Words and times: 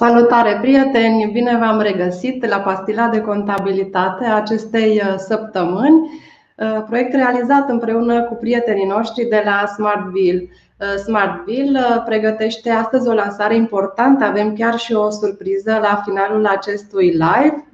Salutare 0.00 0.58
prieteni! 0.60 1.30
Bine 1.32 1.56
v-am 1.58 1.80
regăsit 1.80 2.46
la 2.46 2.58
pastila 2.58 3.08
de 3.08 3.20
contabilitate 3.20 4.24
a 4.24 4.34
acestei 4.36 5.02
uh, 5.04 5.14
săptămâni, 5.16 6.10
uh, 6.56 6.82
proiect 6.86 7.14
realizat 7.14 7.68
împreună 7.68 8.22
cu 8.22 8.34
prietenii 8.34 8.86
noștri 8.86 9.24
de 9.24 9.42
la 9.44 9.66
Smartville. 9.66 10.48
Uh, 10.78 10.94
Smartville 11.04 11.80
pregătește 12.04 12.70
astăzi 12.70 13.08
o 13.08 13.12
lansare 13.12 13.56
importantă, 13.56 14.24
avem 14.24 14.54
chiar 14.54 14.78
și 14.78 14.92
o 14.92 15.10
surpriză 15.10 15.78
la 15.82 16.02
finalul 16.04 16.46
acestui 16.46 17.08
live. 17.08 17.64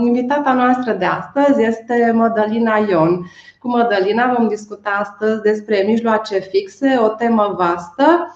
Invitata 0.00 0.52
noastră 0.52 0.92
de 0.92 1.04
astăzi 1.04 1.62
este 1.62 2.10
Mădălina 2.14 2.76
Ion. 2.88 3.26
Cu 3.58 3.68
Mădălina 3.68 4.34
vom 4.36 4.48
discuta 4.48 4.90
astăzi 5.00 5.42
despre 5.42 5.82
mijloace 5.86 6.38
fixe, 6.38 6.98
o 7.02 7.08
temă 7.08 7.54
vastă 7.58 8.34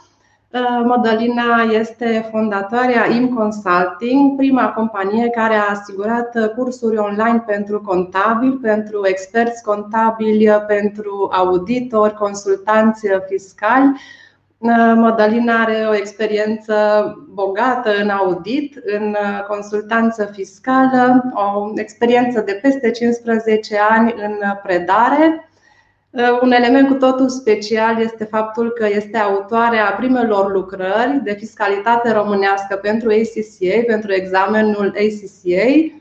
Uh, 0.55 0.83
Mădălina 0.85 1.63
este 1.73 2.29
fondatoarea 2.31 3.07
IM 3.11 3.35
Consulting, 3.35 4.37
prima 4.37 4.73
companie 4.73 5.29
care 5.29 5.55
a 5.55 5.71
asigurat 5.71 6.55
cursuri 6.57 6.97
online 6.97 7.45
pentru 7.47 7.81
contabili, 7.81 8.59
pentru 8.63 9.07
experți 9.07 9.63
contabili, 9.63 10.65
pentru 10.67 11.31
auditori, 11.33 12.15
consultanți 12.15 13.07
fiscali. 13.29 14.01
Uh, 14.59 14.93
Mădălina 14.97 15.63
are 15.63 15.87
o 15.89 15.95
experiență 15.95 16.75
bogată 17.33 17.91
în 18.03 18.09
audit, 18.09 18.77
în 18.85 19.17
consultanță 19.49 20.25
fiscală, 20.33 21.23
o 21.35 21.73
experiență 21.75 22.41
de 22.41 22.59
peste 22.63 22.91
15 22.91 23.79
ani 23.91 24.15
în 24.17 24.37
predare 24.63 25.49
Uh, 25.54 25.54
un 26.41 26.53
element 26.53 26.89
cu 26.89 26.95
totul 26.95 27.29
special 27.29 28.01
este 28.01 28.25
faptul 28.25 28.71
că 28.71 28.87
este 28.87 29.19
autoarea 29.19 29.95
primelor 29.97 30.53
lucrări 30.53 31.21
de 31.23 31.33
fiscalitate 31.33 32.13
românească 32.13 32.77
pentru 32.77 33.09
ACCA, 33.09 33.83
pentru 33.87 34.13
examenul 34.13 34.87
ACCA. 34.87 35.95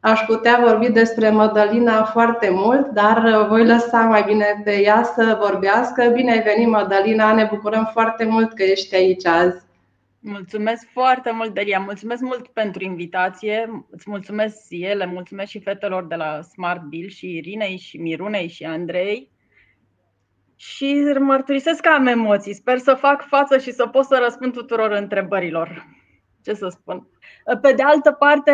Aș 0.00 0.20
putea 0.20 0.64
vorbi 0.66 0.90
despre 0.90 1.30
Mădălina 1.30 2.04
foarte 2.04 2.50
mult, 2.50 2.88
dar 2.90 3.46
voi 3.48 3.66
lăsa 3.66 4.00
mai 4.00 4.22
bine 4.22 4.60
pe 4.64 4.80
ea 4.82 5.02
să 5.02 5.38
vorbească. 5.40 6.10
Bine 6.14 6.30
ai 6.30 6.42
venit, 6.42 6.68
Mădălina! 6.68 7.32
Ne 7.32 7.48
bucurăm 7.50 7.90
foarte 7.92 8.24
mult 8.24 8.52
că 8.52 8.62
ești 8.62 8.94
aici 8.94 9.26
azi. 9.26 9.66
Mulțumesc 10.20 10.88
foarte 10.92 11.30
mult, 11.34 11.54
Delia. 11.54 11.78
Mulțumesc 11.78 12.22
mult 12.22 12.46
pentru 12.46 12.84
invitație. 12.84 13.84
Îți 13.90 14.10
mulțumesc 14.10 14.56
ele, 14.68 15.06
mulțumesc 15.06 15.50
și 15.50 15.60
fetelor 15.60 16.06
de 16.06 16.14
la 16.14 16.40
Smart 16.42 16.82
Bill 16.82 17.08
și 17.08 17.36
Irinei 17.36 17.76
și 17.76 17.96
Mirunei 17.96 18.48
și 18.48 18.64
Andrei 18.64 19.36
și 20.60 21.14
mărturisesc 21.18 21.80
că 21.80 21.88
am 21.88 22.06
emoții. 22.06 22.54
Sper 22.54 22.78
să 22.78 22.94
fac 22.94 23.26
față 23.26 23.58
și 23.58 23.72
să 23.72 23.86
pot 23.86 24.04
să 24.04 24.20
răspund 24.22 24.52
tuturor 24.52 24.90
întrebărilor. 24.90 25.86
Ce 26.44 26.54
să 26.54 26.68
spun? 26.68 27.08
Pe 27.60 27.72
de 27.72 27.82
altă 27.82 28.12
parte, 28.12 28.52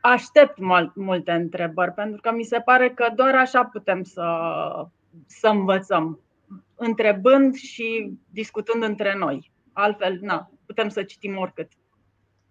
aștept 0.00 0.58
multe 0.94 1.32
întrebări, 1.32 1.92
pentru 1.92 2.20
că 2.20 2.32
mi 2.32 2.42
se 2.42 2.60
pare 2.60 2.90
că 2.90 3.12
doar 3.14 3.34
așa 3.34 3.64
putem 3.64 4.02
să, 4.02 4.24
să 5.26 5.48
învățăm, 5.48 6.20
întrebând 6.74 7.54
și 7.54 8.12
discutând 8.30 8.82
între 8.82 9.16
noi. 9.18 9.52
Altfel, 9.72 10.18
na, 10.20 10.50
putem 10.66 10.88
să 10.88 11.02
citim 11.02 11.36
oricât. 11.36 11.68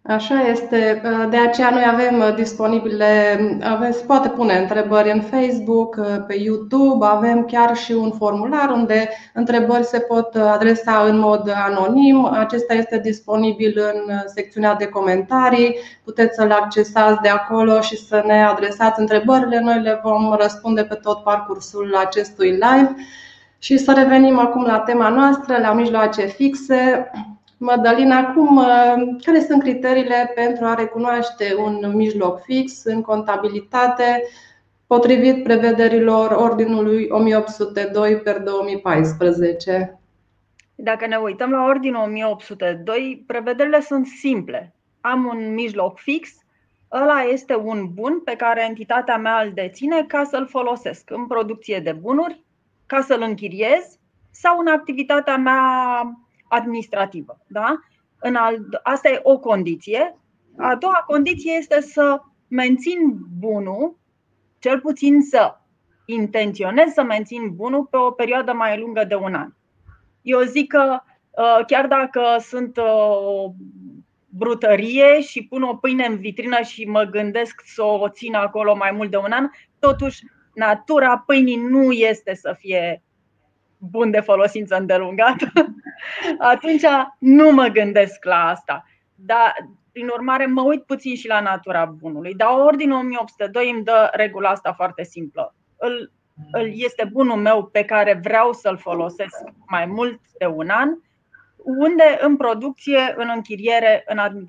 Așa 0.08 0.42
este. 0.42 1.02
De 1.30 1.38
aceea 1.38 1.70
noi 1.70 1.84
avem 1.92 2.36
disponibile, 2.36 3.40
avem, 3.64 3.92
se 3.92 4.04
poate 4.08 4.30
pune 4.30 4.58
întrebări 4.58 5.12
în 5.12 5.22
Facebook, 5.22 6.00
pe 6.28 6.36
YouTube, 6.38 7.06
avem 7.06 7.46
chiar 7.46 7.76
și 7.76 7.92
un 7.92 8.12
formular 8.12 8.70
unde 8.70 9.10
întrebări 9.34 9.84
se 9.84 10.00
pot 10.00 10.36
adresa 10.36 11.06
în 11.08 11.20
mod 11.20 11.54
anonim. 11.68 12.26
Acesta 12.26 12.74
este 12.74 13.00
disponibil 13.00 13.80
în 13.94 14.14
secțiunea 14.26 14.76
de 14.76 14.86
comentarii. 14.86 15.76
Puteți 16.04 16.36
să-l 16.36 16.52
accesați 16.52 17.22
de 17.22 17.30
acolo 17.30 17.82
și 17.82 17.98
să 17.98 18.24
ne 18.26 18.44
adresați 18.44 19.00
întrebările. 19.00 19.60
Noi 19.60 19.82
le 19.82 20.00
vom 20.04 20.34
răspunde 20.34 20.84
pe 20.84 20.96
tot 20.96 21.24
parcursul 21.24 21.96
acestui 22.06 22.50
live. 22.52 22.96
Și 23.58 23.78
să 23.78 23.94
revenim 23.96 24.40
acum 24.40 24.66
la 24.66 24.80
tema 24.80 25.10
noastră, 25.10 25.58
la 25.58 25.74
mijloace 25.74 26.26
fixe. 26.26 27.10
Mădălina, 27.58 28.34
cum, 28.34 28.58
uh, 28.58 28.94
care 29.24 29.40
sunt 29.40 29.62
criteriile 29.62 30.32
pentru 30.36 30.66
a 30.66 30.74
recunoaște 30.74 31.56
un 31.58 31.92
mijloc 31.96 32.42
fix 32.42 32.84
în 32.84 33.02
contabilitate 33.02 34.24
potrivit 34.88 35.44
prevederilor 35.44 36.32
Ordinului 36.32 37.08
1802 37.10 38.18
per 38.18 38.40
2014? 38.40 40.00
Dacă 40.76 41.08
ne 41.08 41.16
uităm 41.16 41.50
la 41.50 41.64
Ordinul 41.64 42.02
1802, 42.02 43.24
prevederile 43.28 43.82
sunt 43.82 44.08
simple. 44.08 44.74
Am 45.02 45.26
un 45.26 45.54
mijloc 45.54 46.00
fix, 46.00 46.30
ăla 46.92 47.22
este 47.22 47.56
un 47.56 47.90
bun 47.94 48.22
pe 48.24 48.36
care 48.36 48.66
entitatea 48.70 49.18
mea 49.18 49.42
îl 49.42 49.52
deține 49.54 50.04
ca 50.08 50.24
să-l 50.24 50.48
folosesc 50.48 51.10
în 51.10 51.28
producție 51.28 51.80
de 51.80 51.92
bunuri, 51.92 52.44
ca 52.86 53.02
să-l 53.02 53.22
închiriez 53.22 54.00
sau 54.32 54.60
în 54.60 54.68
activitatea 54.68 55.38
mea 55.38 56.02
administrativă. 56.56 57.38
Da? 57.48 57.80
În 58.20 58.36
al, 58.36 58.80
asta 58.84 59.10
e 59.10 59.20
o 59.24 59.40
condiție. 59.40 60.18
A 60.58 60.76
doua 60.76 61.04
condiție 61.08 61.54
este 61.54 61.82
să 61.82 62.22
mențin 62.48 63.16
bunul, 63.40 63.98
cel 64.60 64.80
puțin 64.80 65.22
să 65.22 65.58
intenționez 66.06 66.94
să 66.94 67.04
mențin 67.04 67.56
bunul 67.56 67.86
pe 67.86 67.98
o 67.98 68.12
perioadă 68.12 68.54
mai 68.54 68.80
lungă 68.80 69.04
de 69.04 69.16
un 69.16 69.34
an. 69.34 69.54
Eu 70.22 70.42
zic 70.42 70.68
că 70.68 71.00
uh, 71.32 71.66
chiar 71.68 71.88
dacă 71.88 72.22
sunt 72.40 72.78
uh, 72.78 72.84
o 72.86 73.52
brutărie 74.30 75.22
și 75.22 75.48
pun 75.48 75.62
o 75.62 75.76
pâine 75.76 76.06
în 76.06 76.18
vitrină 76.18 76.62
și 76.62 76.86
mă 76.86 77.04
gândesc 77.04 77.62
să 77.66 77.84
o 77.84 78.10
țin 78.10 78.36
acolo 78.36 78.76
mai 78.76 78.92
mult 78.92 79.12
de 79.12 79.18
un 79.18 79.32
an, 79.32 79.50
totuși 79.80 80.24
natura 80.54 81.18
pâinii 81.18 81.56
nu 81.56 81.92
este 81.92 82.34
să 82.34 82.56
fie 82.60 83.04
bun 83.90 84.12
de 84.12 84.20
folosință 84.20 84.76
îndelungată, 84.76 85.52
atunci 86.54 86.84
nu 87.20 87.52
mă 87.52 87.68
gândesc 87.68 88.26
la 88.26 88.48
asta. 88.48 88.86
Dar, 89.16 89.54
prin 89.92 90.08
urmare, 90.08 90.46
mă 90.46 90.62
uit 90.62 90.84
puțin 90.84 91.16
și 91.16 91.28
la 91.28 91.40
natura 91.40 91.86
bunului. 91.86 92.34
Dar 92.34 92.50
Ordinul 92.50 92.98
1802 92.98 93.70
îmi 93.70 93.84
dă 93.84 94.10
regula 94.14 94.50
asta 94.50 94.74
foarte 94.74 95.04
simplă. 95.04 95.56
Îl, 95.78 96.12
îl 96.52 96.72
este 96.74 97.10
bunul 97.12 97.38
meu 97.38 97.66
pe 97.66 97.84
care 97.84 98.20
vreau 98.24 98.54
să-l 98.54 98.78
folosesc 98.78 99.36
mai 99.68 99.86
mult 99.86 100.20
de 100.38 100.46
un 100.46 100.70
an, 100.70 100.90
unde 101.58 102.18
în 102.22 102.36
producție, 102.38 103.14
în 103.18 103.32
închiriere, 103.36 104.04
în 104.08 104.46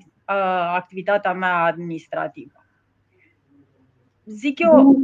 activitatea 0.73 1.33
mea 1.33 1.63
administrativă. 1.63 2.65
Zic 4.23 4.59
eu, 4.59 4.95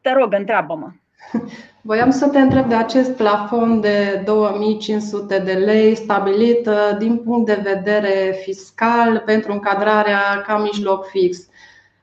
te 0.00 0.12
rog, 0.12 0.32
întreabă-mă. 0.32 0.92
Voiam 1.80 2.10
să 2.10 2.28
te 2.28 2.38
întreb 2.38 2.68
de 2.68 2.74
acest 2.74 3.10
plafon 3.16 3.80
de 3.80 4.22
2500 4.24 5.38
de 5.38 5.52
lei 5.52 5.94
stabilit 5.94 6.66
uh, 6.66 6.96
din 6.98 7.18
punct 7.18 7.46
de 7.46 7.60
vedere 7.62 8.40
fiscal 8.44 9.22
pentru 9.24 9.52
încadrarea 9.52 10.42
ca 10.46 10.58
mijloc 10.58 11.06
fix. 11.06 11.48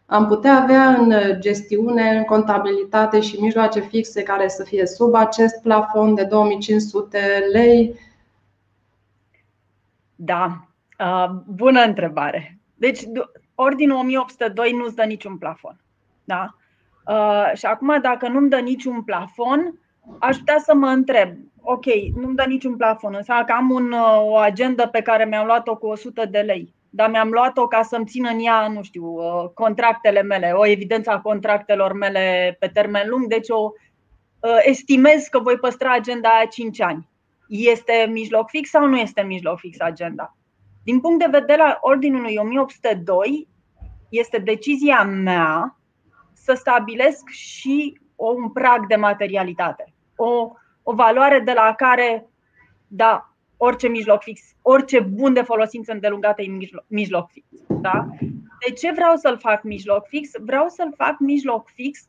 Am 0.05 0.27
putea 0.27 0.61
avea 0.61 0.87
în 0.89 1.13
gestiune, 1.39 2.09
în 2.09 2.23
contabilitate 2.23 3.19
și 3.19 3.41
mijloace 3.41 3.79
fixe 3.79 4.23
care 4.23 4.47
să 4.47 4.63
fie 4.63 4.85
sub 4.85 5.13
acest 5.13 5.61
plafon 5.61 6.15
de 6.15 6.23
2500 6.23 7.19
lei? 7.51 7.99
Da, 10.15 10.67
uh, 10.99 11.29
bună 11.45 11.81
întrebare. 11.81 12.57
Deci, 12.75 13.01
Ordinul 13.61 13.97
1802 13.97 14.71
nu-ți 14.71 14.95
dă 14.95 15.03
niciun 15.03 15.37
plafon. 15.37 15.79
Da? 16.23 16.55
Uh, 17.09 17.51
și 17.53 17.65
acum, 17.65 18.01
dacă 18.01 18.27
nu-mi 18.27 18.49
dă 18.49 18.57
niciun 18.57 19.01
plafon, 19.01 19.79
aș 20.19 20.37
putea 20.37 20.57
să 20.57 20.75
mă 20.75 20.87
întreb, 20.87 21.29
ok, 21.61 21.85
nu-mi 22.15 22.35
dă 22.35 22.43
niciun 22.47 22.75
plafon, 22.75 23.13
înseamnă 23.15 23.45
că 23.45 23.51
am 23.51 23.69
un, 23.69 23.91
uh, 23.91 24.21
o 24.21 24.35
agendă 24.35 24.87
pe 24.87 25.01
care 25.01 25.25
mi-am 25.25 25.45
luat-o 25.45 25.77
cu 25.77 25.87
100 25.87 26.25
de 26.25 26.39
lei, 26.39 26.73
dar 26.89 27.09
mi-am 27.09 27.29
luat-o 27.29 27.67
ca 27.67 27.81
să-mi 27.81 28.05
țin 28.05 28.25
în 28.31 28.39
ea, 28.39 28.67
nu 28.67 28.81
știu, 28.81 29.03
uh, 29.05 29.49
contractele 29.53 30.21
mele, 30.21 30.51
o 30.51 30.65
evidență 30.65 31.09
a 31.09 31.19
contractelor 31.19 31.93
mele 31.93 32.55
pe 32.59 32.67
termen 32.67 33.09
lung, 33.09 33.25
deci 33.27 33.49
o 33.49 33.71
estimez 34.61 35.27
că 35.27 35.39
voi 35.39 35.57
păstra 35.57 35.93
agenda 35.93 36.29
aia 36.29 36.45
5 36.45 36.81
ani. 36.81 37.09
Este 37.47 38.09
mijloc 38.11 38.49
fix 38.49 38.69
sau 38.69 38.87
nu 38.87 38.97
este 38.97 39.21
mijloc 39.21 39.59
fix 39.59 39.79
agenda? 39.79 40.37
Din 40.83 40.99
punct 40.99 41.19
de 41.19 41.37
vedere 41.39 41.61
al 41.61 41.77
Ordinului 41.81 42.35
1802, 42.41 43.47
este 44.09 44.37
decizia 44.37 45.03
mea 45.03 45.78
să 46.49 46.55
stabilesc 46.55 47.29
și 47.29 47.99
un 48.15 48.49
prag 48.49 48.87
de 48.87 48.95
materialitate, 48.95 49.93
o, 50.15 50.51
o 50.83 50.93
valoare 50.93 51.39
de 51.39 51.53
la 51.53 51.73
care, 51.77 52.27
da, 52.87 53.33
orice 53.57 53.87
mijloc 53.87 54.21
fix, 54.21 54.41
orice 54.61 54.99
bun 54.99 55.33
de 55.33 55.41
folosință 55.41 55.91
îndelungată 55.91 56.41
e 56.41 56.47
mijloc, 56.47 56.85
mijloc 56.87 57.29
fix. 57.29 57.45
Da? 57.67 58.07
De 58.67 58.73
ce 58.73 58.91
vreau 58.91 59.15
să-l 59.15 59.37
fac 59.37 59.63
mijloc 59.63 60.07
fix? 60.07 60.29
Vreau 60.39 60.67
să-l 60.67 60.93
fac 60.95 61.19
mijloc 61.19 61.69
fix 61.73 62.07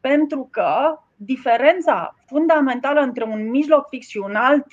pentru 0.00 0.48
că 0.50 0.98
diferența 1.16 2.14
fundamentală 2.26 3.00
între 3.00 3.24
un 3.24 3.50
mijloc 3.50 3.88
fix 3.88 4.06
și 4.06 4.18
un 4.18 4.34
alt 4.34 4.66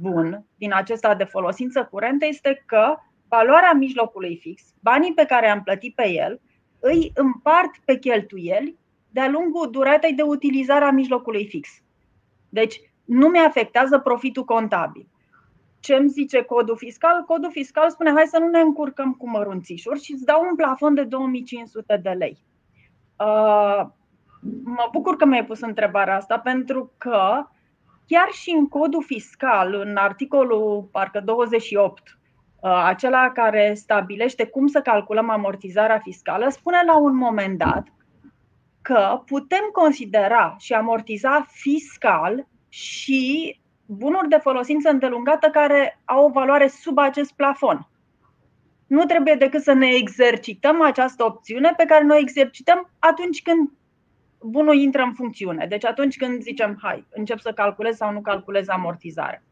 bun 0.00 0.44
din 0.56 0.74
acesta 0.74 1.14
de 1.14 1.24
folosință 1.24 1.88
curentă 1.90 2.26
este 2.26 2.62
că 2.66 2.96
valoarea 3.28 3.72
mijlocului 3.72 4.38
fix, 4.40 4.62
banii 4.80 5.14
pe 5.14 5.24
care 5.24 5.48
am 5.48 5.62
plătit 5.62 5.94
pe 5.94 6.08
el, 6.08 6.40
îi 6.82 7.10
împart 7.14 7.76
pe 7.84 7.98
cheltuieli 7.98 8.78
de-a 9.10 9.28
lungul 9.28 9.70
duratei 9.70 10.12
de 10.12 10.22
utilizare 10.22 10.84
a 10.84 10.90
mijlocului 10.90 11.46
fix. 11.46 11.68
Deci 12.48 12.80
nu 13.04 13.28
mi 13.28 13.38
afectează 13.38 13.98
profitul 13.98 14.44
contabil. 14.44 15.06
Ce 15.80 15.94
îmi 15.94 16.08
zice 16.08 16.42
codul 16.42 16.76
fiscal? 16.76 17.22
Codul 17.22 17.50
fiscal 17.50 17.90
spune 17.90 18.10
hai 18.10 18.26
să 18.26 18.38
nu 18.38 18.48
ne 18.48 18.60
încurcăm 18.60 19.12
cu 19.12 19.28
mărunțișuri 19.28 20.02
și 20.02 20.12
îți 20.12 20.24
dau 20.24 20.46
un 20.48 20.56
plafon 20.56 20.94
de 20.94 21.02
2500 21.02 21.96
de 22.02 22.10
lei. 22.10 22.44
Uh, 23.18 23.86
mă 24.64 24.88
bucur 24.92 25.16
că 25.16 25.24
mi-ai 25.24 25.44
pus 25.44 25.60
întrebarea 25.60 26.16
asta 26.16 26.38
pentru 26.38 26.92
că 26.98 27.46
chiar 28.06 28.28
și 28.30 28.50
în 28.50 28.68
codul 28.68 29.02
fiscal, 29.02 29.74
în 29.74 29.96
articolul 29.96 30.88
parcă 30.90 31.20
28, 31.20 32.08
uh, 32.08 32.21
acela 32.68 33.30
care 33.30 33.74
stabilește 33.74 34.46
cum 34.46 34.66
să 34.66 34.80
calculăm 34.80 35.30
amortizarea 35.30 35.98
fiscală, 35.98 36.48
spune 36.48 36.82
la 36.86 36.98
un 36.98 37.16
moment 37.16 37.58
dat 37.58 37.86
că 38.82 39.22
putem 39.26 39.68
considera 39.72 40.56
și 40.58 40.72
amortiza 40.72 41.46
fiscal 41.50 42.46
și 42.68 43.60
bunuri 43.86 44.28
de 44.28 44.36
folosință 44.36 44.90
îndelungată 44.90 45.48
care 45.48 46.00
au 46.04 46.24
o 46.24 46.30
valoare 46.30 46.66
sub 46.66 46.98
acest 46.98 47.32
plafon. 47.32 47.88
Nu 48.86 49.04
trebuie 49.04 49.34
decât 49.34 49.62
să 49.62 49.72
ne 49.72 49.88
exercităm 49.88 50.82
această 50.82 51.24
opțiune 51.24 51.74
pe 51.76 51.84
care 51.84 52.04
noi 52.04 52.16
o 52.16 52.20
exercităm 52.20 52.90
atunci 52.98 53.42
când 53.42 53.70
bunul 54.40 54.74
intră 54.74 55.02
în 55.02 55.12
funcțiune. 55.12 55.66
Deci 55.66 55.84
atunci 55.84 56.16
când 56.16 56.42
zicem, 56.42 56.78
hai, 56.82 57.06
încep 57.10 57.38
să 57.38 57.52
calculez 57.52 57.96
sau 57.96 58.12
nu 58.12 58.20
calculez 58.20 58.68
amortizarea. 58.68 59.42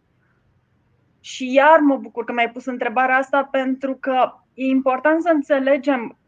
Și 1.20 1.52
iar 1.52 1.78
mă 1.78 1.96
bucur 1.96 2.24
că 2.24 2.32
mi-ai 2.32 2.50
pus 2.50 2.64
întrebarea 2.64 3.16
asta 3.16 3.48
pentru 3.50 3.94
că 3.94 4.32
e 4.54 4.64
important 4.64 5.22
să 5.22 5.30
înțelegem 5.34 6.18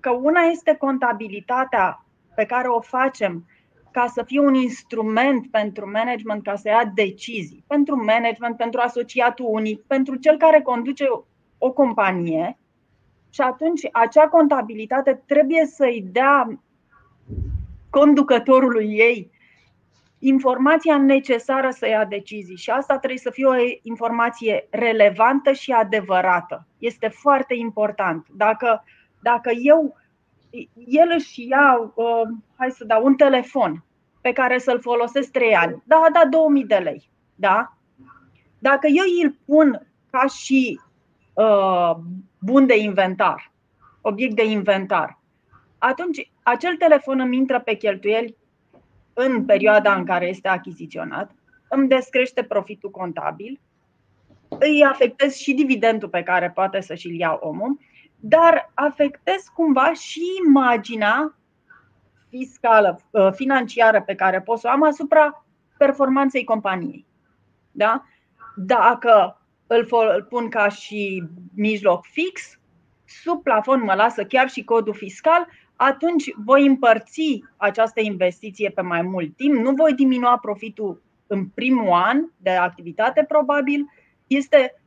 că 0.00 0.10
una 0.10 0.40
este 0.40 0.74
contabilitatea 0.74 2.04
pe 2.34 2.44
care 2.44 2.68
o 2.68 2.80
facem 2.80 3.46
ca 3.90 4.06
să 4.06 4.22
fie 4.22 4.40
un 4.40 4.54
instrument 4.54 5.50
pentru 5.50 5.90
management, 5.90 6.42
ca 6.42 6.56
să 6.56 6.68
ia 6.68 6.90
decizii, 6.94 7.64
pentru 7.66 8.04
management, 8.04 8.56
pentru 8.56 8.80
asociatul 8.80 9.46
unic, 9.48 9.80
pentru 9.86 10.16
cel 10.16 10.36
care 10.36 10.60
conduce 10.60 11.04
o 11.58 11.72
companie. 11.72 12.58
Și 13.30 13.40
atunci 13.40 13.88
acea 13.92 14.28
contabilitate 14.28 15.22
trebuie 15.26 15.66
să-i 15.66 16.04
dea 16.12 16.60
conducătorului 17.90 18.86
ei 18.86 19.30
informația 20.18 20.98
necesară 20.98 21.70
să 21.70 21.88
ia 21.88 22.04
decizii 22.04 22.56
și 22.56 22.70
asta 22.70 22.98
trebuie 22.98 23.18
să 23.18 23.30
fie 23.30 23.46
o 23.46 23.54
informație 23.82 24.66
relevantă 24.70 25.52
și 25.52 25.72
adevărată. 25.72 26.66
Este 26.78 27.08
foarte 27.08 27.54
important. 27.54 28.26
Dacă, 28.36 28.84
dacă 29.22 29.50
eu, 29.62 29.96
el 30.74 31.12
își 31.16 31.48
ia, 31.48 31.92
uh, 31.94 32.22
hai 32.56 32.70
să 32.70 32.84
dau, 32.84 33.04
un 33.04 33.14
telefon 33.14 33.84
pe 34.20 34.32
care 34.32 34.58
să-l 34.58 34.80
folosesc 34.80 35.30
3 35.30 35.54
ani, 35.54 35.82
da, 35.84 36.06
da, 36.12 36.22
2000 36.30 36.64
de 36.64 36.76
lei, 36.76 37.10
da? 37.34 37.72
Dacă 38.58 38.86
eu 38.86 39.04
îl 39.24 39.36
pun 39.44 39.86
ca 40.10 40.26
și 40.26 40.80
uh, 41.34 41.96
bun 42.38 42.66
de 42.66 42.78
inventar, 42.78 43.52
obiect 44.00 44.34
de 44.34 44.44
inventar, 44.44 45.18
atunci 45.78 46.30
acel 46.42 46.76
telefon 46.76 47.20
îmi 47.20 47.36
intră 47.36 47.60
pe 47.60 47.74
cheltuieli 47.74 48.36
în 49.20 49.44
perioada 49.44 49.94
în 49.94 50.04
care 50.04 50.26
este 50.28 50.48
achiziționat, 50.48 51.30
îmi 51.68 51.88
descrește 51.88 52.42
profitul 52.42 52.90
contabil, 52.90 53.60
îi 54.48 54.84
afectez 54.84 55.34
și 55.34 55.54
dividendul 55.54 56.08
pe 56.08 56.22
care 56.22 56.50
poate 56.50 56.80
să 56.80 56.94
și-l 56.94 57.18
ia 57.18 57.38
omul, 57.40 57.78
dar 58.16 58.70
afectez 58.74 59.42
cumva 59.54 59.92
și 59.92 60.20
imaginea 60.46 61.34
fiscală, 62.28 63.00
uh, 63.10 63.32
financiară 63.32 64.02
pe 64.02 64.14
care 64.14 64.40
pot 64.40 64.58
să 64.58 64.66
o 64.68 64.70
am 64.70 64.82
asupra 64.82 65.44
performanței 65.78 66.44
companiei. 66.44 67.06
Da? 67.70 68.04
Dacă 68.56 69.40
îl 69.66 69.88
pun 70.28 70.48
ca 70.48 70.68
și 70.68 71.24
mijloc 71.54 72.04
fix, 72.04 72.58
sub 73.04 73.42
plafon 73.42 73.82
mă 73.82 73.94
lasă 73.94 74.24
chiar 74.24 74.48
și 74.48 74.64
codul 74.64 74.94
fiscal, 74.94 75.46
atunci 75.80 76.30
voi 76.44 76.66
împărți 76.66 77.44
această 77.56 78.00
investiție 78.00 78.70
pe 78.70 78.80
mai 78.80 79.02
mult 79.02 79.36
timp, 79.36 79.54
nu 79.54 79.72
voi 79.72 79.94
diminua 79.94 80.38
profitul 80.38 81.02
în 81.26 81.48
primul 81.48 81.92
an 81.92 82.24
de 82.36 82.50
activitate, 82.50 83.24
probabil. 83.28 83.86
Este, 84.26 84.82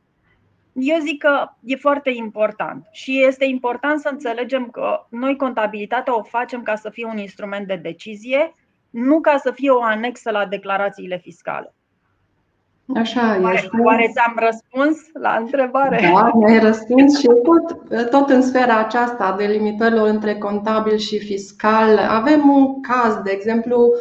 eu 0.72 0.98
zic 0.98 1.18
că 1.18 1.48
e 1.64 1.76
foarte 1.76 2.10
important 2.10 2.86
și 2.90 3.24
este 3.24 3.44
important 3.44 4.00
să 4.00 4.08
înțelegem 4.08 4.70
că 4.70 5.06
noi 5.10 5.36
contabilitatea 5.36 6.18
o 6.18 6.22
facem 6.22 6.62
ca 6.62 6.74
să 6.74 6.90
fie 6.90 7.04
un 7.04 7.18
instrument 7.18 7.66
de 7.66 7.76
decizie, 7.76 8.54
nu 8.90 9.20
ca 9.20 9.36
să 9.36 9.50
fie 9.50 9.70
o 9.70 9.82
anexă 9.82 10.30
la 10.30 10.46
declarațiile 10.46 11.18
fiscale. 11.18 11.74
Așa 12.96 13.38
oare, 13.42 13.54
este. 13.54 13.68
Oare 13.84 14.10
ți-am 14.12 14.36
răspuns 14.38 14.98
la 15.12 15.36
întrebare? 15.40 16.10
Da, 16.14 16.30
mi-ai 16.34 16.58
răspuns 16.58 17.18
și 17.18 17.26
tot, 17.26 18.10
tot 18.10 18.28
în 18.28 18.42
sfera 18.42 18.78
aceasta 18.78 19.34
de 19.38 19.44
limitărilor 19.44 20.08
între 20.08 20.34
contabil 20.34 20.96
și 20.96 21.18
fiscal. 21.18 21.98
Avem 22.08 22.48
un 22.48 22.80
caz, 22.80 23.22
de 23.24 23.30
exemplu, 23.30 23.92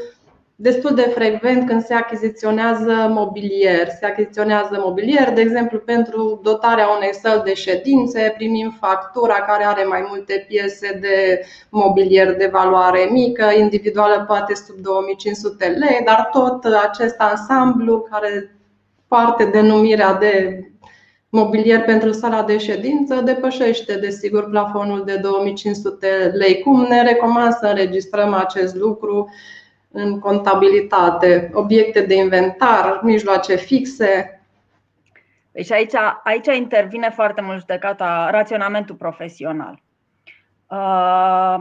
destul 0.55 0.95
de 0.95 1.01
frecvent 1.01 1.67
când 1.67 1.83
se 1.83 1.93
achiziționează 1.93 3.07
mobilier. 3.09 3.87
Se 3.99 4.05
achiziționează 4.05 4.81
mobilier, 4.83 5.33
de 5.33 5.41
exemplu, 5.41 5.79
pentru 5.79 6.39
dotarea 6.43 6.87
unei 6.97 7.13
săli 7.13 7.41
de 7.43 7.53
ședințe, 7.53 8.33
primim 8.37 8.77
factura 8.79 9.33
care 9.33 9.63
are 9.65 9.83
mai 9.83 10.05
multe 10.07 10.45
piese 10.47 10.97
de 11.01 11.45
mobilier 11.69 12.35
de 12.35 12.49
valoare 12.51 13.07
mică, 13.11 13.45
individuală 13.59 14.23
poate 14.27 14.55
sub 14.55 14.75
2500 14.75 15.65
lei, 15.65 16.01
dar 16.05 16.29
tot 16.31 16.65
acest 16.83 17.15
ansamblu 17.17 18.07
care 18.11 18.55
parte 19.11 19.45
denumirea 19.45 20.13
de 20.13 20.63
mobilier 21.29 21.83
pentru 21.83 22.11
sala 22.11 22.43
de 22.43 22.57
ședință 22.57 23.15
depășește, 23.15 23.97
desigur, 23.97 24.49
plafonul 24.49 25.03
de 25.05 25.17
2500 25.17 26.31
lei. 26.33 26.61
Cum 26.61 26.81
ne 26.81 27.03
recomand 27.03 27.53
să 27.53 27.67
înregistrăm 27.67 28.33
acest 28.33 28.75
lucru 28.75 29.29
în 29.91 30.19
contabilitate? 30.19 31.49
Obiecte 31.53 32.01
de 32.01 32.15
inventar, 32.15 32.99
mijloace 33.03 33.55
fixe? 33.55 34.41
Deci 35.51 35.71
aici, 35.71 35.93
aici 36.23 36.57
intervine 36.57 37.09
foarte 37.09 37.41
mult 37.41 37.59
judecata, 37.59 38.29
raționamentul 38.31 38.95
profesional. 38.95 39.81
Uh, 40.67 41.55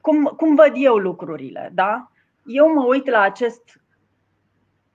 cum, 0.00 0.24
cum 0.36 0.54
văd 0.54 0.72
eu 0.74 0.94
lucrurile? 0.96 1.70
Da? 1.74 2.10
Eu 2.46 2.72
mă 2.74 2.84
uit 2.84 3.10
la 3.10 3.20
acest 3.20 3.81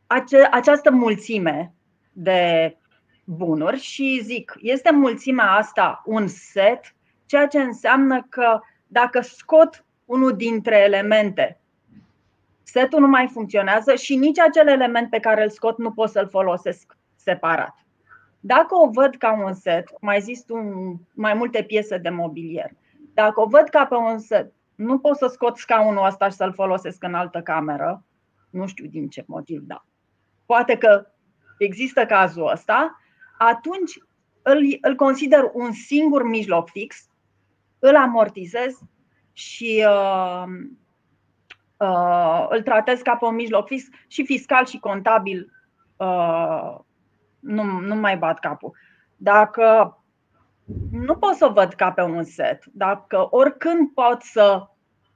ace- 0.08 0.48
această 0.52 0.92
mulțime 0.92 1.74
de 2.12 2.78
bunuri 3.24 3.80
și 3.80 4.20
zic, 4.24 4.58
este 4.62 4.92
mulțimea 4.92 5.52
asta 5.52 6.02
un 6.06 6.28
set, 6.28 6.96
ceea 7.26 7.48
ce 7.48 7.62
înseamnă 7.62 8.26
că 8.30 8.60
dacă 8.88 9.22
scot 9.22 9.86
unul 10.06 10.36
dintre 10.36 10.78
elemente, 10.78 11.60
setul 12.64 13.00
nu 13.00 13.08
mai 13.08 13.28
funcționează 13.28 13.96
și 13.96 14.16
nici 14.16 14.40
acel 14.40 14.68
element 14.68 15.10
pe 15.10 15.20
care 15.20 15.44
îl 15.44 15.50
scot 15.50 15.78
nu 15.78 15.92
pot 15.92 16.10
să-l 16.10 16.28
folosesc 16.30 16.98
separat. 17.16 17.76
Dacă 18.40 18.76
o 18.76 18.90
văd 18.90 19.16
ca 19.16 19.44
un 19.46 19.54
set, 19.54 19.90
mai 20.02 20.22
zis 20.22 20.44
un, 20.50 20.96
mai 21.14 21.34
multe 21.34 21.64
piese 21.64 21.98
de 21.98 22.10
mobilier, 22.10 22.72
dacă 23.14 23.42
o 23.42 23.46
văd 23.46 23.70
ca 23.70 23.86
pe 23.86 23.96
un 23.96 24.20
set, 24.20 24.54
nu 24.76 25.00
pot 25.00 25.18
să 25.18 25.28
scot 25.28 25.58
scaunul 25.58 26.06
ăsta 26.06 26.30
și 26.30 26.36
să-l 26.36 26.54
folosesc 26.54 27.04
în 27.04 27.14
altă 27.14 27.42
cameră, 27.42 28.04
nu 28.50 28.68
știu 28.68 28.86
din 28.86 29.10
ce 29.10 29.24
motiv, 29.28 29.62
da 29.62 29.86
poate 30.48 30.78
că 30.78 31.06
există 31.58 32.06
cazul 32.06 32.50
ăsta, 32.52 33.02
atunci 33.38 33.92
îl, 34.42 34.78
îl 34.82 34.96
consider 34.96 35.50
un 35.54 35.72
singur 35.72 36.24
mijloc 36.24 36.70
fix, 36.70 37.10
îl 37.80 37.96
amortizez 37.96 38.80
și 39.34 39.86
uh, 39.88 40.44
uh, 41.78 42.46
îl 42.50 42.62
tratez 42.62 43.02
ca 43.02 43.16
pe 43.16 43.26
un 43.26 43.36
mijloc 43.36 43.68
fix 43.68 43.84
și 44.08 44.26
fiscal 44.26 44.66
și 44.66 44.80
contabil 44.80 45.52
uh, 45.98 46.78
nu, 47.40 47.64
nu 47.64 47.96
mai 47.96 48.18
bat 48.18 48.40
capul. 48.40 48.72
Dacă 49.16 49.98
nu 50.92 51.18
pot 51.18 51.34
să 51.34 51.48
văd 51.48 51.74
ca 51.74 51.92
pe 51.92 52.02
un 52.02 52.24
set, 52.24 52.66
dacă 52.66 53.28
oricând 53.30 53.90
pot 53.94 54.22
să 54.22 54.68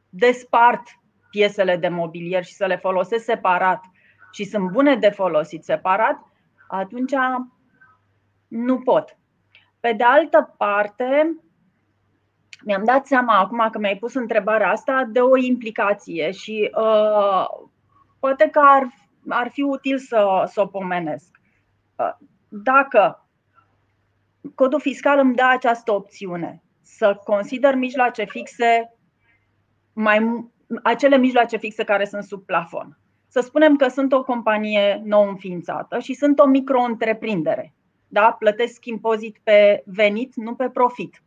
despart 0.10 0.82
piesele 1.30 1.78
de 1.78 1.88
mobilier 1.88 2.44
și 2.44 2.54
să 2.54 2.66
le 2.66 2.78
folosesc 2.78 3.24
separat 3.24 3.82
și 4.32 4.44
sunt 4.44 4.72
bune 4.72 4.96
de 4.96 5.10
folosit 5.10 5.64
separat, 5.64 6.26
atunci 6.68 7.14
nu 8.48 8.80
pot. 8.80 9.18
Pe 9.80 9.94
de 9.94 10.04
altă 10.04 10.56
parte, 10.58 11.36
mi-am 12.64 12.84
dat 12.84 13.06
seama 13.06 13.38
acum 13.38 13.68
că 13.72 13.80
mi-ai 13.80 13.98
pus 13.98 14.14
întrebarea 14.14 14.70
asta 14.72 15.04
de 15.12 15.20
o 15.20 15.38
implicație 15.38 16.32
și 16.32 16.72
uh, 16.76 17.46
poate 18.20 18.50
că 18.50 18.60
ar, 18.64 18.88
ar 19.30 19.50
fi 19.50 19.62
util 19.62 19.98
să, 19.98 20.44
să 20.46 20.62
o 20.62 20.66
pomenesc. 20.66 21.40
Uh, 21.96 22.14
dacă 22.48 23.28
codul 24.56 24.80
fiscal 24.80 25.20
îmi 25.20 25.36
dă 25.36 25.44
această 25.44 25.92
opțiune 25.92 26.64
să 26.82 27.20
consider 27.24 27.76
mijloace 27.76 28.24
fixe 28.24 28.94
mai, 29.94 30.50
acele 30.84 31.18
mijloace 31.18 31.58
fixe 31.58 31.84
care 31.84 32.06
sunt 32.06 32.24
sub 32.24 32.46
plafon. 32.46 32.98
Să 33.32 33.40
spunem 33.40 33.76
că 33.76 33.88
sunt 33.88 34.14
o 34.14 34.24
companie 34.24 35.02
nou 35.06 35.28
înființată 35.28 36.00
și 36.00 36.14
sunt 36.14 36.40
o 36.40 36.46
micro-întreprindere. 36.46 37.74
Da? 38.08 38.36
Plătesc 38.40 38.86
impozit 38.86 39.38
pe 39.44 39.84
venit, 39.86 40.36
nu 40.36 40.56
pe 40.56 40.70
profit. 40.70 41.24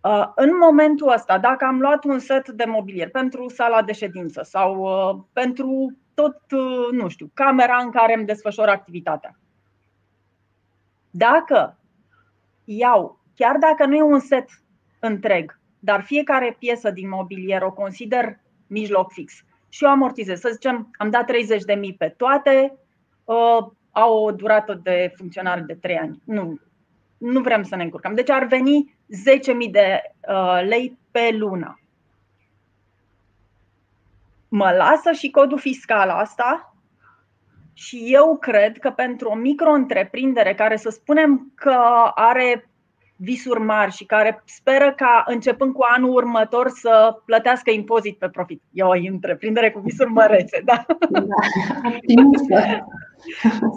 Uh, 0.00 0.32
în 0.34 0.50
momentul 0.60 1.12
ăsta, 1.12 1.38
dacă 1.38 1.64
am 1.64 1.80
luat 1.80 2.04
un 2.04 2.18
set 2.18 2.48
de 2.48 2.64
mobilier 2.64 3.10
pentru 3.10 3.48
sala 3.48 3.82
de 3.82 3.92
ședință 3.92 4.42
sau 4.42 4.80
uh, 4.80 5.22
pentru 5.32 5.96
tot, 6.14 6.40
uh, 6.50 6.88
nu 6.90 7.08
știu, 7.08 7.30
camera 7.34 7.76
în 7.76 7.90
care 7.90 8.14
îmi 8.14 8.26
desfășor 8.26 8.68
activitatea, 8.68 9.38
dacă 11.10 11.78
iau, 12.64 13.20
chiar 13.34 13.56
dacă 13.56 13.86
nu 13.86 13.94
e 13.94 14.02
un 14.02 14.20
set 14.20 14.48
întreg, 14.98 15.60
dar 15.78 16.02
fiecare 16.02 16.56
piesă 16.58 16.90
din 16.90 17.08
mobilier 17.08 17.62
o 17.62 17.72
consider 17.72 18.40
mijloc 18.66 19.12
fix 19.12 19.44
și 19.72 19.84
o 19.84 19.88
amortizez, 19.88 20.40
să 20.40 20.50
zicem, 20.52 20.90
am 20.98 21.10
dat 21.10 21.30
30.000 21.30 21.96
pe 21.98 22.14
toate, 22.16 22.78
au 23.90 24.24
o 24.24 24.32
durată 24.32 24.80
de 24.82 25.12
funcționare 25.16 25.60
de 25.60 25.74
3 25.74 25.98
ani. 25.98 26.22
Nu, 26.24 26.60
nu 27.18 27.40
vrem 27.40 27.62
să 27.62 27.76
ne 27.76 27.82
încurcăm. 27.82 28.14
Deci 28.14 28.30
ar 28.30 28.44
veni 28.44 28.98
10.000 29.64 29.70
de 29.70 30.02
uh, 30.28 30.60
lei 30.68 30.98
pe 31.10 31.28
lună. 31.32 31.80
Mă 34.48 34.70
lasă 34.76 35.12
și 35.12 35.30
codul 35.30 35.58
fiscal 35.58 36.08
asta 36.08 36.74
și 37.72 38.04
eu 38.06 38.36
cred 38.36 38.78
că 38.78 38.90
pentru 38.90 39.28
o 39.28 39.34
micro-întreprindere 39.34 40.54
care 40.54 40.76
să 40.76 40.90
spunem 40.90 41.52
că 41.54 41.76
are 42.14 42.69
visuri 43.22 43.60
mari 43.60 43.92
și 43.92 44.04
care 44.04 44.42
speră 44.44 44.92
ca 44.96 45.24
începând 45.26 45.72
cu 45.72 45.84
anul 45.96 46.14
următor 46.14 46.68
să 46.68 47.20
plătească 47.24 47.70
impozit 47.70 48.18
pe 48.18 48.28
profit. 48.28 48.62
E 48.72 48.82
o 48.82 49.10
întreprindere 49.10 49.70
cu 49.70 49.80
visuri 49.80 50.10
mărețe, 50.10 50.62
da? 50.64 50.86
da 51.10 51.20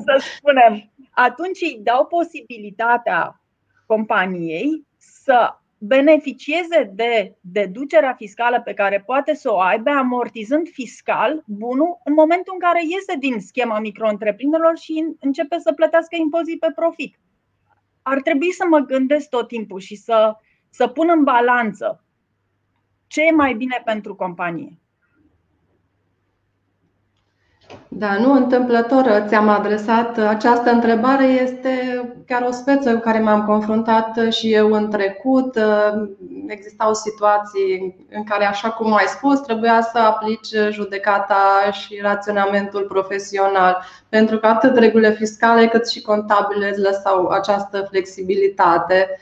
să 0.05 0.23
spunem. 0.35 0.91
Atunci 1.11 1.61
îi 1.61 1.79
dau 1.83 2.05
posibilitatea 2.05 3.41
companiei 3.85 4.87
să 4.97 5.57
beneficieze 5.77 6.91
de 6.93 7.35
deducerea 7.41 8.13
fiscală 8.13 8.61
pe 8.61 8.73
care 8.73 9.03
poate 9.05 9.33
să 9.33 9.53
o 9.53 9.59
aibă 9.59 9.89
amortizând 9.89 10.69
fiscal 10.69 11.43
bunul 11.47 11.99
în 12.03 12.13
momentul 12.13 12.53
în 12.53 12.59
care 12.59 12.81
iese 12.83 13.15
din 13.19 13.39
schema 13.39 13.79
micro 13.79 14.07
și 14.75 15.05
începe 15.19 15.57
să 15.59 15.73
plătească 15.73 16.15
impozit 16.19 16.59
pe 16.59 16.71
profit. 16.75 17.17
Ar 18.03 18.21
trebui 18.21 18.51
să 18.51 18.65
mă 18.69 18.79
gândesc 18.79 19.29
tot 19.29 19.47
timpul 19.47 19.79
și 19.79 19.95
să, 19.95 20.35
să 20.69 20.87
pun 20.87 21.09
în 21.09 21.23
balanță 21.23 22.03
ce 23.07 23.21
e 23.21 23.31
mai 23.31 23.53
bine 23.53 23.81
pentru 23.85 24.15
companie. 24.15 24.79
Da, 27.87 28.17
nu 28.17 28.33
întâmplător 28.33 29.23
ți-am 29.27 29.47
adresat 29.47 30.17
această 30.17 30.71
întrebare. 30.71 31.25
Este 31.25 32.01
chiar 32.27 32.45
o 32.47 32.51
speță 32.51 32.93
cu 32.93 32.99
care 32.99 33.19
m-am 33.19 33.45
confruntat 33.45 34.19
și 34.29 34.53
eu 34.53 34.71
în 34.71 34.89
trecut. 34.89 35.59
Existau 36.47 36.93
situații 36.93 37.95
în 38.11 38.23
care, 38.23 38.45
așa 38.45 38.69
cum 38.69 38.93
ai 38.93 39.05
spus, 39.05 39.39
trebuia 39.39 39.81
să 39.81 39.97
aplici 39.97 40.49
judecata 40.69 41.71
și 41.71 41.99
raționamentul 42.01 42.83
profesional, 42.83 43.83
pentru 44.09 44.37
că 44.37 44.47
atât 44.47 44.77
regulile 44.77 45.11
fiscale 45.11 45.67
cât 45.67 45.89
și 45.89 46.01
contabile 46.01 46.69
îți 46.69 46.81
lăsau 46.81 47.27
această 47.27 47.87
flexibilitate. 47.89 49.17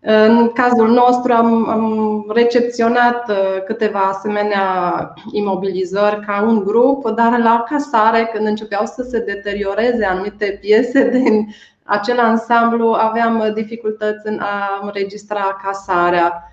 În 0.00 0.52
cazul 0.52 0.88
nostru 0.90 1.32
am, 1.32 1.68
am 1.68 2.24
recepționat 2.34 3.30
uh, 3.30 3.62
câteva 3.66 4.00
asemenea 4.00 5.14
imobilizări 5.32 6.26
ca 6.26 6.42
un 6.42 6.64
grup, 6.64 7.10
dar 7.10 7.38
la 7.38 7.64
casare, 7.68 8.30
când 8.32 8.46
începeau 8.46 8.86
să 8.86 9.02
se 9.02 9.18
deterioreze 9.18 10.04
anumite 10.04 10.58
piese 10.60 11.08
din 11.18 11.48
acel 11.82 12.18
ansamblu, 12.18 12.92
aveam 12.92 13.52
dificultăți 13.54 14.26
în 14.26 14.38
a 14.38 14.80
înregistra 14.82 15.58
casarea. 15.62 16.52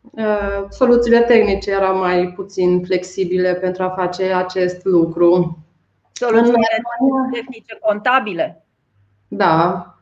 Uh, 0.00 0.64
soluțiile 0.68 1.20
tehnice 1.20 1.70
erau 1.70 1.98
mai 1.98 2.32
puțin 2.36 2.84
flexibile 2.84 3.54
pentru 3.54 3.82
a 3.82 3.88
face 3.88 4.32
acest 4.32 4.84
lucru. 4.84 5.58
Soluțiile 6.12 6.82
tehnice 7.32 7.78
contabile? 7.80 8.64
Da, 9.28 9.93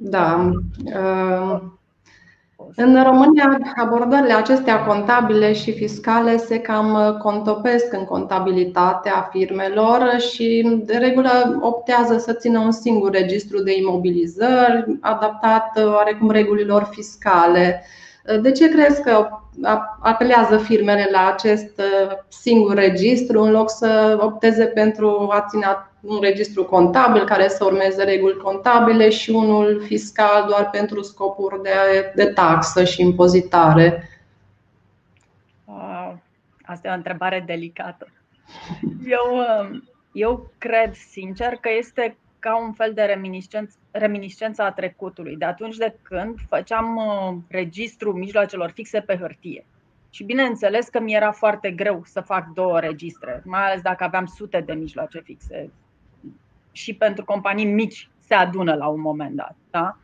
da. 0.00 0.50
Uh, 0.84 1.60
în 2.74 3.02
România, 3.02 3.58
abordările 3.76 4.32
acestea 4.32 4.84
contabile 4.84 5.52
și 5.52 5.72
fiscale 5.72 6.36
se 6.36 6.60
cam 6.60 7.18
contopesc 7.22 7.92
în 7.92 8.04
contabilitatea 8.04 9.28
firmelor 9.32 10.18
și, 10.18 10.80
de 10.84 10.96
regulă, 10.96 11.58
optează 11.60 12.18
să 12.18 12.32
țină 12.32 12.58
un 12.58 12.72
singur 12.72 13.10
registru 13.10 13.62
de 13.62 13.76
imobilizări, 13.76 14.98
adaptat 15.00 15.82
oarecum 15.94 16.30
regulilor 16.30 16.88
fiscale. 16.90 17.84
De 18.42 18.50
ce 18.52 18.68
crezi 18.68 19.02
că 19.02 19.28
apelează 20.00 20.56
firmele 20.56 21.08
la 21.12 21.30
acest 21.32 21.80
singur 22.28 22.74
registru 22.74 23.42
în 23.42 23.50
loc 23.50 23.70
să 23.70 24.18
opteze 24.20 24.64
pentru 24.64 25.28
a 25.30 25.46
ține 25.48 25.64
un 26.00 26.20
registru 26.20 26.64
contabil 26.64 27.24
care 27.24 27.48
să 27.48 27.64
urmeze 27.64 28.04
reguli 28.04 28.36
contabile 28.36 29.10
și 29.10 29.30
unul 29.30 29.82
fiscal 29.86 30.46
doar 30.48 30.70
pentru 30.70 31.02
scopuri 31.02 31.62
de, 31.62 31.70
de 32.14 32.24
taxă 32.24 32.84
și 32.84 33.02
impozitare? 33.02 34.08
Asta 36.68 36.88
e 36.88 36.90
o 36.90 36.94
întrebare 36.94 37.42
delicată. 37.46 38.08
Eu, 39.04 39.36
um, 39.36 39.88
eu 40.12 40.50
cred 40.58 40.94
sincer 40.94 41.54
că 41.54 41.68
este 41.78 42.16
ca 42.38 42.58
un 42.58 42.72
fel 42.72 42.92
de 42.92 43.02
reminiscență, 43.02 43.76
reminiscență 43.90 44.62
a 44.62 44.72
trecutului, 44.72 45.36
de 45.36 45.44
atunci 45.44 45.76
de 45.76 45.96
când 46.02 46.38
făceam 46.48 46.96
uh, 46.96 47.36
registru 47.48 48.12
mijloacelor 48.12 48.70
fixe 48.70 49.00
pe 49.00 49.16
hârtie. 49.16 49.64
Și 50.10 50.24
bineînțeles 50.24 50.88
că 50.88 51.00
mi 51.00 51.14
era 51.14 51.32
foarte 51.32 51.70
greu 51.70 52.02
să 52.04 52.20
fac 52.20 52.46
două 52.54 52.80
registre, 52.80 53.42
mai 53.44 53.66
ales 53.66 53.80
dacă 53.80 54.04
aveam 54.04 54.26
sute 54.26 54.60
de 54.60 54.72
mijloace 54.72 55.20
fixe 55.20 55.70
și 56.78 56.94
pentru 56.94 57.24
companii 57.24 57.64
mici 57.64 58.08
se 58.18 58.34
adună 58.34 58.74
la 58.74 58.86
un 58.86 59.00
moment 59.00 59.36
dat. 59.36 59.56
Da? 59.70 59.96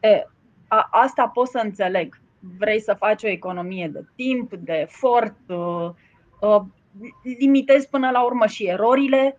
E, 0.00 0.26
a, 0.68 0.88
asta 0.90 1.28
pot 1.28 1.48
să 1.48 1.60
înțeleg. 1.64 2.20
Vrei 2.58 2.80
să 2.80 2.94
faci 2.98 3.22
o 3.22 3.28
economie 3.28 3.88
de 3.88 4.04
timp, 4.14 4.54
de 4.54 4.72
efort, 4.72 5.36
uh, 5.46 5.90
uh, 6.40 6.62
limitezi 7.38 7.88
până 7.88 8.10
la 8.10 8.24
urmă 8.24 8.46
și 8.46 8.64
erorile 8.64 9.38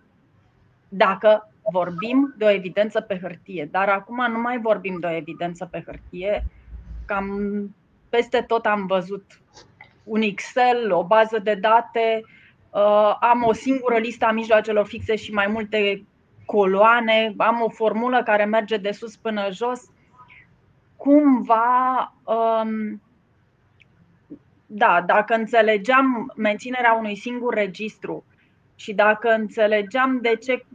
dacă 0.89 1.51
vorbim 1.71 2.33
de 2.37 2.45
o 2.45 2.49
evidență 2.49 3.01
pe 3.01 3.19
hârtie. 3.21 3.67
Dar 3.71 3.89
acum 3.89 4.31
nu 4.31 4.39
mai 4.39 4.59
vorbim 4.59 4.97
de 4.99 5.07
o 5.07 5.15
evidență 5.15 5.65
pe 5.65 5.83
hârtie. 5.85 6.45
Cam 7.05 7.29
peste 8.09 8.41
tot 8.47 8.65
am 8.65 8.85
văzut 8.85 9.41
un 10.03 10.21
Excel, 10.21 10.91
o 10.91 11.03
bază 11.03 11.39
de 11.39 11.53
date, 11.53 12.21
uh, 12.69 13.15
am 13.19 13.43
o 13.43 13.53
singură 13.53 13.97
listă 13.97 14.25
a 14.25 14.31
mijloacelor 14.31 14.85
fixe 14.85 15.15
și 15.15 15.31
mai 15.31 15.47
multe 15.47 16.05
coloane, 16.55 17.33
am 17.37 17.61
o 17.61 17.69
formulă 17.69 18.23
care 18.23 18.45
merge 18.45 18.77
de 18.77 18.91
sus 18.91 19.15
până 19.15 19.47
jos. 19.51 19.81
Cumva, 20.95 22.13
um, 22.23 23.01
da, 24.65 25.03
dacă 25.05 25.33
înțelegeam 25.33 26.33
menținerea 26.35 26.93
unui 26.93 27.15
singur 27.15 27.53
registru 27.53 28.23
și 28.75 28.93
dacă 28.93 29.29
înțelegeam 29.29 30.19
de 30.21 30.35
ce 30.35 30.65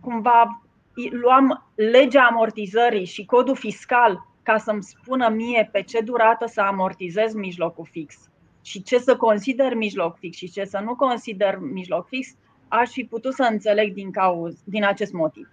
cumva 0.00 0.62
luam 1.10 1.64
legea 1.74 2.26
amortizării 2.26 3.04
și 3.04 3.24
codul 3.24 3.56
fiscal 3.56 4.26
ca 4.42 4.58
să-mi 4.58 4.82
spună 4.82 5.28
mie 5.28 5.68
pe 5.72 5.82
ce 5.82 6.00
durată 6.00 6.46
să 6.46 6.60
amortizez 6.60 7.34
mijlocul 7.34 7.86
fix 7.90 8.30
și 8.62 8.82
ce 8.82 8.98
să 8.98 9.16
consider 9.16 9.74
mijloc 9.74 10.16
fix 10.18 10.36
și 10.36 10.50
ce 10.50 10.64
să 10.64 10.78
nu 10.78 10.94
consider 10.94 11.58
mijloc 11.60 12.06
fix, 12.06 12.28
aș 12.68 12.90
fi 12.90 13.04
putut 13.04 13.34
să 13.34 13.48
înțeleg 13.50 13.92
din, 13.92 14.10
cauz, 14.10 14.60
din 14.64 14.84
acest 14.84 15.12
motiv. 15.12 15.48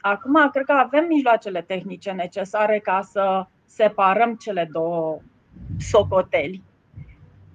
Acum, 0.00 0.50
cred 0.52 0.64
că 0.64 0.72
avem 0.72 1.06
mijloacele 1.06 1.62
tehnice 1.62 2.10
necesare 2.10 2.78
ca 2.78 3.00
să 3.02 3.46
separăm 3.64 4.34
cele 4.34 4.68
două 4.72 5.18
socoteli 5.78 6.62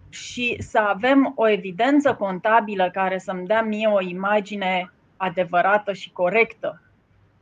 și 0.10 0.56
să 0.60 0.78
avem 0.78 1.32
o 1.36 1.48
evidență 1.48 2.16
contabilă 2.16 2.90
care 2.92 3.18
să-mi 3.18 3.48
dea 3.48 3.62
mie 3.62 3.88
o 3.88 4.02
imagine 4.02 4.92
adevărată 5.18 5.94
și 5.94 6.12
corectă 6.12 6.82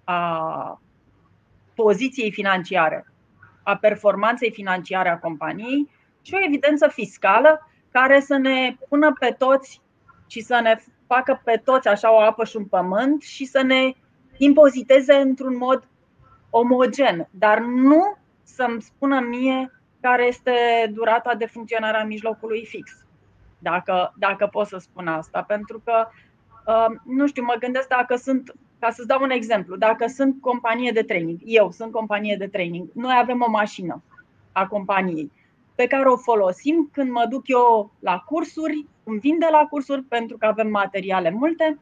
a 0.03 0.81
poziției 1.75 2.31
financiare, 2.31 3.05
a 3.63 3.75
performanței 3.75 4.51
financiare 4.51 5.09
a 5.09 5.19
companiei 5.19 5.89
și 6.21 6.33
o 6.33 6.45
evidență 6.45 6.87
fiscală 6.87 7.69
care 7.91 8.19
să 8.19 8.37
ne 8.37 8.75
pună 8.89 9.13
pe 9.19 9.35
toți 9.37 9.81
și 10.33 10.41
să 10.41 10.59
ne 10.63 10.83
facă 11.07 11.41
pe 11.43 11.61
toți 11.63 11.87
așa 11.87 12.13
o 12.13 12.19
apă 12.19 12.43
și 12.43 12.57
un 12.57 12.65
pământ 12.65 13.21
și 13.21 13.45
să 13.45 13.61
ne 13.61 13.93
impoziteze 14.37 15.13
într-un 15.13 15.57
mod 15.57 15.87
omogen, 16.49 17.27
dar 17.31 17.59
nu 17.59 18.17
să-mi 18.43 18.81
spună 18.81 19.19
mie 19.19 19.71
care 20.01 20.25
este 20.25 20.53
durata 20.93 21.35
de 21.35 21.45
funcționare 21.45 21.97
a 21.97 22.05
mijlocului 22.05 22.65
fix. 22.65 22.91
Dacă, 23.59 24.13
dacă 24.17 24.47
pot 24.47 24.67
să 24.67 24.77
spun 24.77 25.07
asta. 25.07 25.41
Pentru 25.41 25.81
că, 25.85 26.07
uh, 26.65 26.95
nu 27.05 27.27
știu, 27.27 27.43
mă 27.43 27.55
gândesc 27.59 27.87
dacă 27.87 28.15
sunt, 28.15 28.53
ca 28.79 28.89
să-ți 28.89 29.07
dau 29.07 29.21
un 29.21 29.29
exemplu, 29.29 29.75
dacă 29.75 30.07
sunt 30.07 30.41
companie 30.41 30.91
de 30.91 31.03
training, 31.03 31.39
eu 31.43 31.71
sunt 31.71 31.91
companie 31.91 32.35
de 32.35 32.47
training, 32.47 32.89
noi 32.93 33.15
avem 33.21 33.43
o 33.47 33.49
mașină 33.49 34.03
a 34.51 34.67
companiei 34.67 35.31
pe 35.75 35.87
care 35.87 36.09
o 36.09 36.17
folosim 36.17 36.89
când 36.91 37.11
mă 37.11 37.25
duc 37.29 37.47
eu 37.47 37.91
la 37.99 38.17
cursuri, 38.17 38.87
îmi 39.03 39.19
vin 39.19 39.39
de 39.39 39.47
la 39.51 39.65
cursuri 39.69 40.01
pentru 40.01 40.37
că 40.37 40.45
avem 40.45 40.67
materiale 40.67 41.29
multe. 41.29 41.79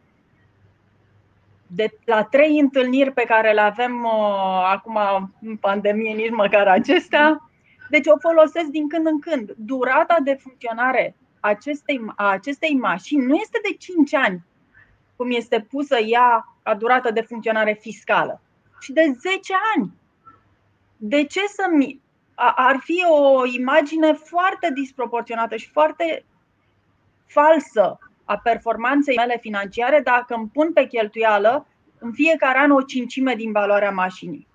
De 1.67 1.89
la 2.05 2.23
trei 2.23 2.59
întâlniri 2.59 3.11
pe 3.11 3.23
care 3.23 3.53
le 3.53 3.61
avem 3.61 4.03
uh, 4.03 4.69
acum 4.71 4.99
în 5.41 5.57
pandemie, 5.57 6.13
nici 6.13 6.29
măcar 6.29 6.67
acestea, 6.67 7.49
deci 7.89 8.07
o 8.07 8.17
folosesc 8.19 8.65
din 8.65 8.87
când 8.87 9.05
în 9.05 9.19
când. 9.19 9.53
Durata 9.57 10.17
de 10.23 10.33
funcționare 10.33 11.15
acestei, 11.39 12.01
a 12.15 12.29
acestei 12.29 12.73
mașini 12.73 13.25
nu 13.25 13.35
este 13.35 13.59
de 13.69 13.75
5 13.77 14.13
ani, 14.13 14.43
cum 15.15 15.31
este 15.31 15.67
pusă 15.69 15.97
ea 15.97 16.55
ca 16.63 16.75
durată 16.75 17.11
de 17.11 17.21
funcționare 17.21 17.77
fiscală, 17.81 18.41
ci 18.81 18.87
de 18.87 19.15
10 19.19 19.53
ani. 19.75 19.91
De 20.97 21.23
ce 21.23 21.47
să-mi 21.47 22.01
ar 22.55 22.77
fi 22.83 23.03
o 23.09 23.45
imagine 23.45 24.13
foarte 24.13 24.71
disproporționată 24.73 25.55
și 25.55 25.69
foarte 25.69 26.25
falsă 27.31 27.97
a 28.25 28.37
performanței 28.37 29.15
mele 29.15 29.37
financiare 29.41 30.01
dacă 30.03 30.33
îmi 30.33 30.49
pun 30.53 30.73
pe 30.73 30.85
cheltuială 30.85 31.67
în 31.99 32.11
fiecare 32.11 32.57
an 32.57 32.71
o 32.71 32.81
cincime 32.81 33.35
din 33.35 33.51
valoarea 33.51 33.91
mașinii. 33.91 34.47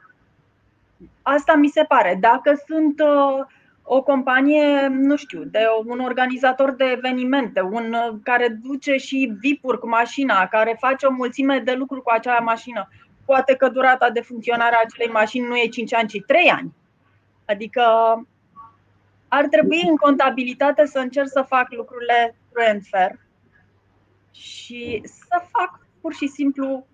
Asta 1.22 1.54
mi 1.54 1.68
se 1.68 1.82
pare. 1.82 2.16
Dacă 2.20 2.62
sunt 2.66 3.00
uh, 3.00 3.44
o 3.82 4.02
companie, 4.02 4.86
nu 4.86 5.16
știu, 5.16 5.42
de 5.44 5.66
un 5.84 6.00
organizator 6.00 6.70
de 6.70 6.84
evenimente, 6.84 7.60
un 7.60 7.92
uh, 7.92 8.18
care 8.22 8.48
duce 8.62 8.96
și 8.96 9.32
vipuri 9.40 9.78
cu 9.78 9.88
mașina, 9.88 10.46
care 10.46 10.76
face 10.80 11.06
o 11.06 11.12
mulțime 11.12 11.58
de 11.58 11.72
lucruri 11.72 12.02
cu 12.02 12.10
acea 12.10 12.38
mașină, 12.38 12.88
poate 13.24 13.54
că 13.54 13.68
durata 13.68 14.10
de 14.10 14.20
funcționare 14.20 14.74
a 14.74 14.80
acelei 14.84 15.12
mașini 15.12 15.46
nu 15.46 15.56
e 15.56 15.66
5 15.66 15.94
ani, 15.94 16.08
ci 16.08 16.22
3 16.26 16.50
ani 16.50 16.74
Adică 17.46 17.82
ar 19.28 19.46
trebui 19.46 19.82
în 19.88 19.96
contabilitate 19.96 20.86
să 20.86 20.98
încerc 20.98 21.28
să 21.28 21.44
fac 21.48 21.66
lucrurile 21.70 22.36
true 22.45 22.45
and 22.68 22.82
fair 22.90 23.18
și 24.30 25.02
să 25.04 25.42
fac 25.50 25.86
pur 26.00 26.14
și 26.14 26.26
simplu 26.26 26.86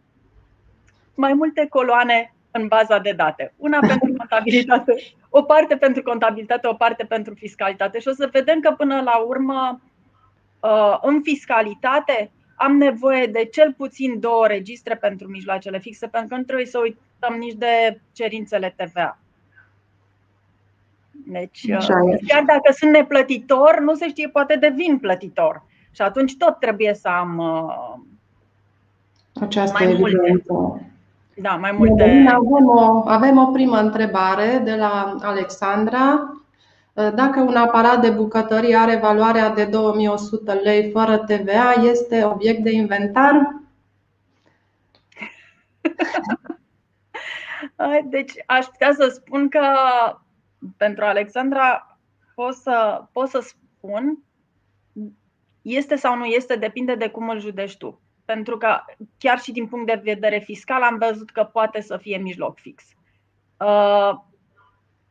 mai 1.14 1.33
multe 1.33 1.66
coloane 1.69 2.35
în 2.50 2.66
baza 2.69 2.99
de 2.99 3.12
date. 3.12 3.52
Una 3.57 3.78
pentru 3.88 4.12
contabilitate, 4.16 4.95
o 5.31 5.42
parte 5.42 5.76
pentru 5.76 6.02
contabilitate, 6.02 6.69
o 6.69 6.75
parte 6.75 7.04
pentru 7.04 7.35
fiscalitate. 7.35 7.99
Și 7.99 8.09
o 8.09 8.12
să 8.12 8.28
vedem 8.33 8.61
că 8.61 8.71
până 8.71 9.00
la 9.00 9.16
urmă, 9.16 9.81
uh, 10.61 10.99
în 11.00 11.23
fiscalitate, 11.23 12.31
am 12.57 12.76
nevoie 12.76 13.26
de 13.26 13.45
cel 13.45 13.73
puțin 13.73 14.21
două 14.21 14.47
registre 14.47 14.97
pentru 14.97 15.28
mijloacele 15.28 15.78
fixe, 15.78 16.07
pentru 16.07 16.28
că 16.28 16.37
nu 16.37 16.42
trebuie 16.42 16.66
să 16.66 16.78
uităm 16.78 17.38
nici 17.38 17.54
de 17.54 18.00
cerințele 18.12 18.75
TVA. 18.76 19.21
Deci, 21.26 21.70
Așa 21.70 21.98
uh, 22.02 22.16
chiar 22.26 22.42
dacă 22.42 22.72
sunt 22.72 22.90
neplătitor, 22.90 23.80
nu 23.80 23.94
se 23.94 24.08
știe, 24.08 24.28
poate 24.28 24.56
devin 24.56 24.98
plătitor. 24.98 25.62
Și 25.90 26.02
atunci 26.02 26.36
tot 26.36 26.58
trebuie 26.58 26.94
să 26.94 27.08
am 27.08 27.38
uh, 27.38 28.00
Această 29.42 29.84
mai 29.84 29.96
multe. 29.98 30.42
Da, 31.37 31.56
mai 31.56 31.72
multe. 31.72 32.26
Avem 32.28 32.68
o, 32.68 33.08
avem 33.08 33.38
o 33.38 33.46
primă 33.46 33.78
întrebare 33.78 34.61
de 34.64 34.74
la 34.74 35.16
Alexandra. 35.22 36.32
Uh, 36.92 37.12
dacă 37.14 37.40
un 37.40 37.56
aparat 37.56 38.00
de 38.00 38.11
bucătărie 38.11 38.76
are 38.76 38.96
valoarea 38.96 39.50
de 39.50 39.64
2100 39.64 40.52
lei 40.52 40.90
fără 40.90 41.18
TVA, 41.18 41.72
este 41.82 42.24
obiect 42.24 42.62
de 42.62 42.70
inventar? 42.70 43.61
Deci 48.11 48.32
aș 48.46 48.64
putea 48.64 48.92
să 48.92 49.11
spun 49.14 49.48
că 49.48 49.61
pentru 50.77 51.05
Alexandra 51.05 51.98
pot 52.35 52.55
să, 52.55 53.05
pot 53.12 53.29
să 53.29 53.40
spun 53.40 54.18
este 55.62 55.96
sau 55.96 56.16
nu 56.16 56.25
este, 56.25 56.57
depinde 56.57 56.94
de 56.94 57.09
cum 57.09 57.29
îl 57.29 57.40
judești 57.40 57.79
tu. 57.79 58.01
Pentru 58.25 58.57
că 58.57 58.81
chiar 59.18 59.38
și 59.38 59.53
din 59.53 59.66
punct 59.66 59.87
de 59.87 60.01
vedere 60.03 60.38
fiscal 60.38 60.83
am 60.83 60.98
văzut 60.98 61.31
că 61.31 61.44
poate 61.44 61.81
să 61.81 61.96
fie 61.96 62.16
mijloc 62.16 62.59
fix. 62.59 62.85
Uh, 63.57 64.12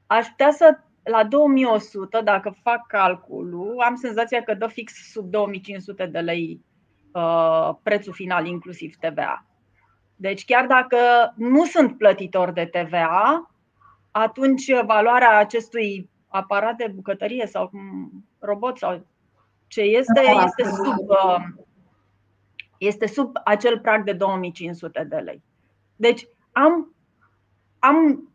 aș 0.07 0.27
putea 0.27 0.51
să, 0.51 0.77
la 1.03 1.23
2100, 1.23 2.21
dacă 2.23 2.55
fac 2.61 2.87
calculul, 2.87 3.79
am 3.79 3.95
senzația 3.95 4.43
că 4.43 4.53
dă 4.53 4.67
fix 4.67 4.93
sub 5.11 5.29
2500 5.29 6.05
de 6.05 6.19
lei 6.19 6.61
uh, 7.11 7.69
prețul 7.83 8.13
final, 8.13 8.45
inclusiv 8.45 8.95
TVA. 8.95 9.45
Deci 10.15 10.45
chiar 10.45 10.67
dacă 10.67 10.97
nu 11.35 11.65
sunt 11.65 11.97
plătitor 11.97 12.51
de 12.51 12.65
TVA, 12.65 13.50
atunci 14.11 14.71
valoarea 14.85 15.37
acestui 15.37 16.09
aparat 16.27 16.75
de 16.75 16.91
bucătărie 16.95 17.45
sau 17.45 17.71
robot 18.39 18.77
sau 18.77 19.05
ce 19.67 19.81
este, 19.81 20.21
da, 20.25 20.43
este 20.43 20.63
sub, 20.63 21.09
uh, 21.09 21.43
este 22.77 23.07
sub 23.07 23.35
acel 23.43 23.79
prag 23.79 24.03
de 24.03 24.13
2500 24.13 25.03
de 25.09 25.15
lei. 25.15 25.43
Deci 25.95 26.27
am, 26.51 26.95
am 27.79 28.29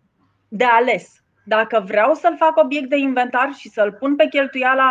de 0.49 0.65
ales 0.65 1.25
dacă 1.45 1.83
vreau 1.87 2.15
să-l 2.15 2.37
fac 2.37 2.57
obiect 2.57 2.89
de 2.89 2.97
inventar 2.97 3.53
și 3.53 3.69
să-l 3.69 3.93
pun 3.93 4.17
pe 4.17 4.29
cheltuiala 4.29 4.91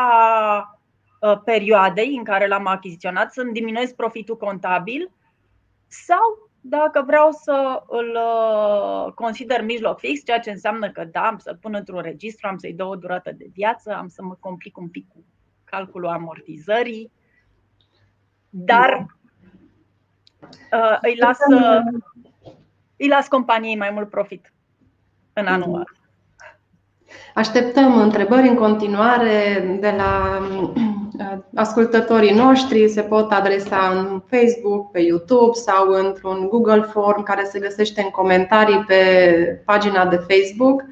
uh, 1.19 1.39
perioadei 1.43 2.15
în 2.15 2.23
care 2.23 2.47
l-am 2.47 2.67
achiziționat, 2.67 3.33
să-mi 3.33 3.53
diminuez 3.53 3.91
profitul 3.91 4.37
contabil 4.37 5.11
sau 5.87 6.44
dacă 6.67 7.03
vreau 7.05 7.31
să 7.31 7.83
îl 7.87 8.17
uh, 8.17 9.13
consider 9.13 9.63
mijloc 9.63 9.99
fix, 9.99 10.23
ceea 10.23 10.39
ce 10.39 10.51
înseamnă 10.51 10.91
că 10.91 11.03
da, 11.03 11.21
am 11.21 11.37
să-l 11.37 11.57
pun 11.61 11.73
într-un 11.73 12.01
registru, 12.01 12.47
am 12.47 12.57
să-i 12.57 12.73
dau 12.73 12.89
o 12.89 12.95
durată 12.95 13.31
de 13.31 13.45
viață, 13.53 13.93
am 13.93 14.07
să 14.07 14.23
mă 14.23 14.37
complic 14.39 14.77
un 14.77 14.89
pic 14.89 15.07
cu 15.07 15.23
calculul 15.63 16.09
amortizării, 16.09 17.11
dar 18.49 19.05
uh, 20.73 20.97
îi 21.01 21.15
las, 21.19 21.37
uh, 21.51 22.01
îi 22.97 23.07
las 23.07 23.27
companiei 23.27 23.77
mai 23.77 23.89
mult 23.89 24.09
profit 24.09 24.53
în 25.33 25.45
anul 25.45 25.73
ăla. 25.73 25.83
Așteptăm 27.33 27.97
întrebări 27.99 28.47
în 28.47 28.55
continuare 28.55 29.77
de 29.79 29.91
la 29.91 30.39
ascultătorii 31.55 32.33
noștri 32.33 32.89
se 32.89 33.01
pot 33.01 33.31
adresa 33.31 33.93
în 33.95 34.21
Facebook, 34.29 34.91
pe 34.91 34.99
YouTube 34.99 35.53
sau 35.53 35.87
într-un 35.87 36.47
Google 36.49 36.81
Form 36.81 37.23
care 37.23 37.43
se 37.43 37.59
găsește 37.59 38.01
în 38.01 38.09
comentarii 38.09 38.83
pe 38.87 38.95
pagina 39.65 40.05
de 40.05 40.25
Facebook. 40.27 40.83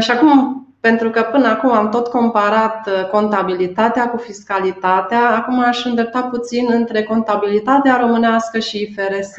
Și 0.00 0.10
acum, 0.10 0.66
pentru 0.80 1.10
că 1.10 1.22
până 1.22 1.48
acum 1.48 1.72
am 1.72 1.88
tot 1.88 2.08
comparat 2.08 2.88
contabilitatea 3.10 4.10
cu 4.10 4.16
fiscalitatea, 4.16 5.28
acum 5.36 5.58
aș 5.58 5.84
îndrepta 5.84 6.22
puțin 6.22 6.66
între 6.70 7.02
contabilitatea 7.02 7.98
românească 8.00 8.58
și 8.58 8.80
IFRS. 8.80 9.36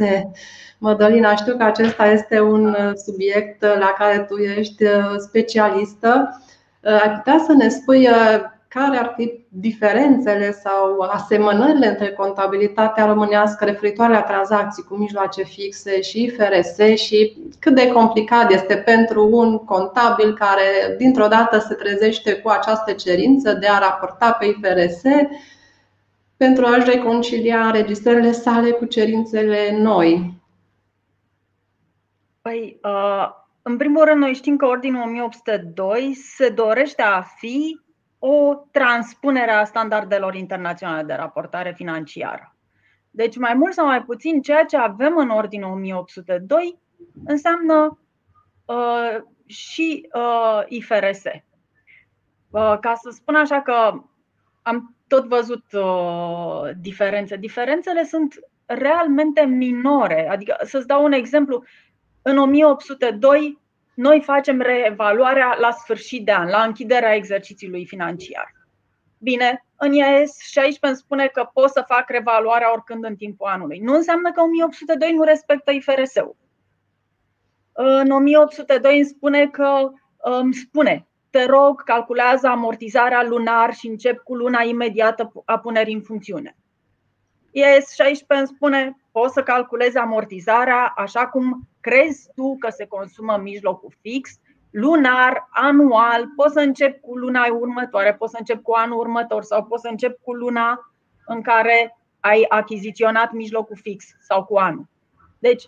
Mădălina, 0.77 1.35
știu 1.35 1.57
că 1.57 1.63
acesta 1.63 2.05
este 2.05 2.41
un 2.41 2.75
subiect 3.05 3.61
la 3.61 3.93
care 3.97 4.25
tu 4.29 4.35
ești 4.35 4.85
specialistă. 5.17 6.41
Ai 6.83 7.11
putea 7.15 7.43
să 7.45 7.53
ne 7.53 7.69
spui 7.69 8.09
care 8.73 8.97
ar 8.97 9.13
fi 9.17 9.45
diferențele 9.49 10.51
sau 10.51 10.99
asemănările 10.99 11.87
între 11.87 12.11
contabilitatea 12.11 13.05
românească 13.05 13.65
referitoare 13.65 14.13
la 14.13 14.21
tranzacții 14.21 14.83
cu 14.83 14.95
mijloace 14.95 15.43
fixe 15.43 16.01
și 16.01 16.23
IFRS 16.23 17.01
și 17.01 17.37
cât 17.59 17.75
de 17.75 17.87
complicat 17.87 18.51
este 18.51 18.75
pentru 18.75 19.27
un 19.31 19.57
contabil 19.57 20.33
care 20.33 20.95
dintr-o 20.97 21.27
dată 21.27 21.59
se 21.59 21.73
trezește 21.73 22.33
cu 22.33 22.49
această 22.49 22.91
cerință 22.91 23.53
de 23.53 23.67
a 23.67 23.79
raporta 23.79 24.31
pe 24.31 24.45
IFRS 24.45 25.01
pentru 26.37 26.65
a-și 26.65 26.89
reconcilia 26.89 27.65
înregistrările 27.65 28.31
sale 28.31 28.71
cu 28.71 28.85
cerințele 28.85 29.77
noi. 29.77 30.41
Păi, 32.41 32.79
uh, 32.83 33.29
în 33.61 33.77
primul 33.77 34.03
rând, 34.05 34.19
noi 34.19 34.33
știm 34.33 34.55
că 34.55 34.65
Ordinul 34.65 35.01
1802 35.01 36.13
se 36.13 36.49
dorește 36.49 37.01
a 37.01 37.21
fi 37.21 37.82
o 38.25 38.55
transpunere 38.71 39.51
a 39.51 39.63
standardelor 39.63 40.35
internaționale 40.35 41.03
de 41.03 41.13
raportare 41.13 41.73
financiară. 41.75 42.55
Deci, 43.11 43.37
mai 43.37 43.53
mult 43.53 43.73
sau 43.73 43.85
mai 43.85 44.03
puțin, 44.03 44.41
ceea 44.41 44.65
ce 44.65 44.77
avem 44.77 45.17
în 45.17 45.29
Ordinul 45.29 45.71
1802 45.71 46.79
înseamnă 47.25 47.99
uh, 48.65 49.21
și 49.45 50.09
uh, 50.13 50.61
IFRS. 50.67 51.23
Uh, 51.23 52.77
ca 52.79 52.93
să 52.95 53.09
spun 53.09 53.35
așa 53.35 53.61
că 53.61 54.01
am 54.61 54.95
tot 55.07 55.27
văzut 55.27 55.63
uh, 55.73 56.69
diferențe. 56.79 57.35
Diferențele 57.35 58.03
sunt 58.03 58.39
realmente 58.65 59.41
minore. 59.41 60.29
Adică, 60.29 60.55
să-ți 60.61 60.87
dau 60.87 61.03
un 61.03 61.11
exemplu, 61.11 61.63
în 62.21 62.37
1802 62.37 63.61
noi 63.93 64.21
facem 64.21 64.61
reevaluarea 64.61 65.57
la 65.59 65.71
sfârșit 65.71 66.25
de 66.25 66.31
an, 66.31 66.49
la 66.49 66.63
închiderea 66.63 67.15
exercițiului 67.15 67.85
financiar. 67.85 68.51
Bine, 69.17 69.65
în 69.77 69.93
IAS 69.93 70.37
16 70.39 70.99
spune 70.99 71.27
că 71.27 71.49
pot 71.53 71.69
să 71.69 71.83
fac 71.87 72.09
revaluarea 72.09 72.71
oricând 72.71 73.03
în 73.03 73.15
timpul 73.15 73.47
anului. 73.47 73.79
Nu 73.79 73.93
înseamnă 73.93 74.31
că 74.31 74.41
1802 74.41 75.11
nu 75.11 75.23
respectă 75.23 75.71
IFRS-ul. 75.71 76.35
În 77.71 78.09
1802 78.09 78.95
îmi 78.95 79.05
spune 79.05 79.47
că 79.47 79.91
îmi 80.17 80.53
spune, 80.53 81.07
te 81.29 81.45
rog, 81.45 81.83
calculează 81.83 82.47
amortizarea 82.47 83.23
lunar 83.23 83.73
și 83.73 83.87
încep 83.87 84.23
cu 84.23 84.35
luna 84.35 84.61
imediată 84.61 85.31
a 85.45 85.59
punerii 85.59 85.93
în 85.93 86.01
funcțiune. 86.01 86.57
IAS 87.55 87.93
16 87.93 88.25
îmi 88.37 88.47
spune, 88.47 88.97
poți 89.11 89.33
să 89.33 89.43
calculezi 89.43 89.97
amortizarea 89.97 90.93
așa 90.95 91.27
cum 91.27 91.67
crezi 91.79 92.29
tu 92.35 92.57
că 92.59 92.69
se 92.69 92.85
consumă 92.85 93.39
mijlocul 93.41 93.93
fix, 94.01 94.39
lunar, 94.69 95.47
anual, 95.49 96.27
poți 96.35 96.53
să 96.53 96.59
încep 96.59 97.01
cu 97.01 97.17
luna 97.17 97.45
următoare, 97.45 98.13
poți 98.13 98.31
să 98.31 98.37
încep 98.39 98.61
cu 98.61 98.73
anul 98.73 98.99
următor 98.99 99.43
sau 99.43 99.63
poți 99.63 99.81
să 99.81 99.87
încep 99.87 100.19
cu 100.21 100.33
luna 100.33 100.93
în 101.25 101.41
care 101.41 101.97
ai 102.19 102.45
achiziționat 102.49 103.31
mijlocul 103.31 103.75
fix 103.81 104.05
sau 104.19 104.43
cu 104.45 104.57
anul. 104.57 104.87
Deci, 105.39 105.63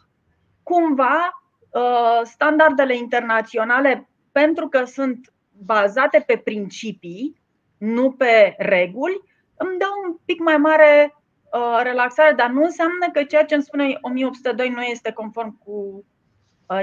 cumva, 0.64 1.44
uh, 1.70 2.22
standardele 2.24 2.96
internaționale, 2.96 4.10
pentru 4.32 4.68
că 4.68 4.84
sunt 4.84 5.34
bazate 5.66 6.24
pe 6.28 6.38
principii, 6.38 7.42
nu 7.78 8.12
pe 8.12 8.56
reguli, 8.58 9.22
îmi 9.58 9.78
dau 9.78 9.92
un 10.08 10.18
pic 10.26 10.40
mai 10.40 10.58
mare 10.58 11.16
uh, 11.56 11.80
relaxare, 11.84 12.34
dar 12.36 12.50
nu 12.50 12.64
înseamnă 12.64 13.06
că 13.14 13.24
ceea 13.24 13.46
ce 13.46 13.54
îmi 13.54 13.64
spune 13.64 13.98
1802 14.02 14.70
nu 14.70 14.82
este 14.82 15.12
conform 15.12 15.58
cu 15.66 16.06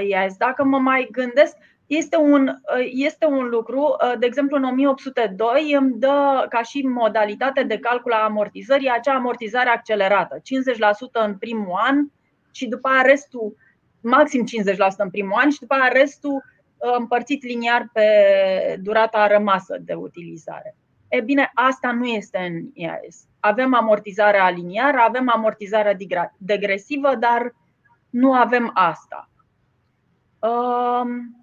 IAS. 0.09 0.31
Uh, 0.31 0.37
Dacă 0.37 0.63
mă 0.63 0.77
mai 0.77 1.07
gândesc, 1.11 1.57
este 1.87 2.17
un, 2.17 2.47
uh, 2.47 2.87
este 2.91 3.25
un 3.25 3.49
lucru, 3.49 3.79
uh, 3.79 4.13
de 4.19 4.25
exemplu 4.25 4.57
în 4.57 4.63
1802 4.63 5.75
îmi 5.79 5.93
dă 5.97 6.45
ca 6.49 6.61
și 6.61 6.87
modalitate 6.87 7.63
de 7.63 7.77
calcul 7.77 8.11
a 8.11 8.23
amortizării 8.23 8.89
acea 8.89 9.13
amortizare 9.13 9.69
accelerată, 9.69 10.39
50% 10.43 11.19
în 11.25 11.37
primul 11.37 11.79
an 11.87 12.07
și 12.51 12.67
după 12.67 12.87
aia 12.87 13.01
restul, 13.01 13.55
maxim 14.01 14.45
50% 14.45 14.97
în 14.97 15.09
primul 15.09 15.39
an 15.43 15.49
și 15.49 15.59
după 15.59 15.73
aia 15.73 15.87
restul 15.91 16.43
uh, 16.77 16.95
împărțit 16.97 17.43
liniar 17.43 17.89
pe 17.93 18.07
durata 18.81 19.27
rămasă 19.27 19.77
de 19.81 19.93
utilizare. 19.93 20.75
E 21.07 21.21
bine, 21.21 21.51
asta 21.53 21.91
nu 21.91 22.05
este 22.05 22.37
în 22.37 22.69
IAS. 22.73 23.27
Avem 23.45 23.73
amortizarea 23.73 24.49
liniară, 24.49 24.97
avem 24.97 25.29
amortizarea 25.29 25.97
degresivă, 26.37 27.15
dar 27.15 27.53
nu 28.09 28.33
avem 28.33 28.71
asta. 28.73 29.29
Um, 30.39 31.37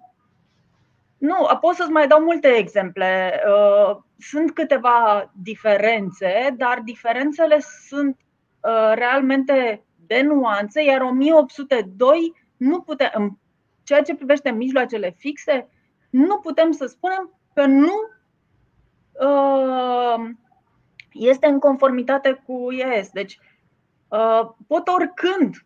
nu, 1.17 1.35
pot 1.61 1.75
să-ți 1.75 1.91
mai 1.91 2.07
dau 2.07 2.23
multe 2.23 2.47
exemple. 2.47 3.41
Uh, 3.47 3.97
sunt 4.17 4.51
câteva 4.51 5.31
diferențe, 5.33 6.53
dar 6.57 6.79
diferențele 6.83 7.59
sunt 7.87 8.17
uh, 8.61 8.91
realmente 8.93 9.83
de 10.07 10.21
nuanțe, 10.21 10.83
iar 10.83 11.01
1802 11.01 12.33
nu 12.57 12.81
putem, 12.81 13.09
în 13.13 13.29
ceea 13.83 14.01
ce 14.01 14.15
privește 14.15 14.51
mijloacele 14.51 15.15
fixe, 15.17 15.69
nu 16.09 16.37
putem 16.37 16.71
să 16.71 16.85
spunem 16.85 17.39
că 17.53 17.65
nu 17.65 17.93
uh, 19.11 20.29
este 21.11 21.47
în 21.47 21.59
conformitate 21.59 22.41
cu 22.45 22.71
IES. 22.71 23.09
Deci 23.09 23.39
pot 24.67 24.87
oricând 24.87 25.65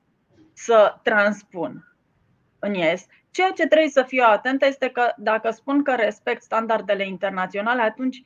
să 0.54 1.00
transpun 1.04 1.96
în 2.60 2.74
IES. 2.74 3.06
Ceea 3.32 3.52
ce 3.52 3.68
trebuie 3.68 3.90
să 3.90 4.04
fiu 4.04 4.24
atentă 4.26 4.66
este 4.66 4.90
că 4.90 5.14
dacă 5.18 5.50
spun 5.50 5.84
că 5.84 5.96
respect 5.96 6.44
standardele 6.44 7.08
internaționale, 7.08 7.82
atunci, 7.82 8.22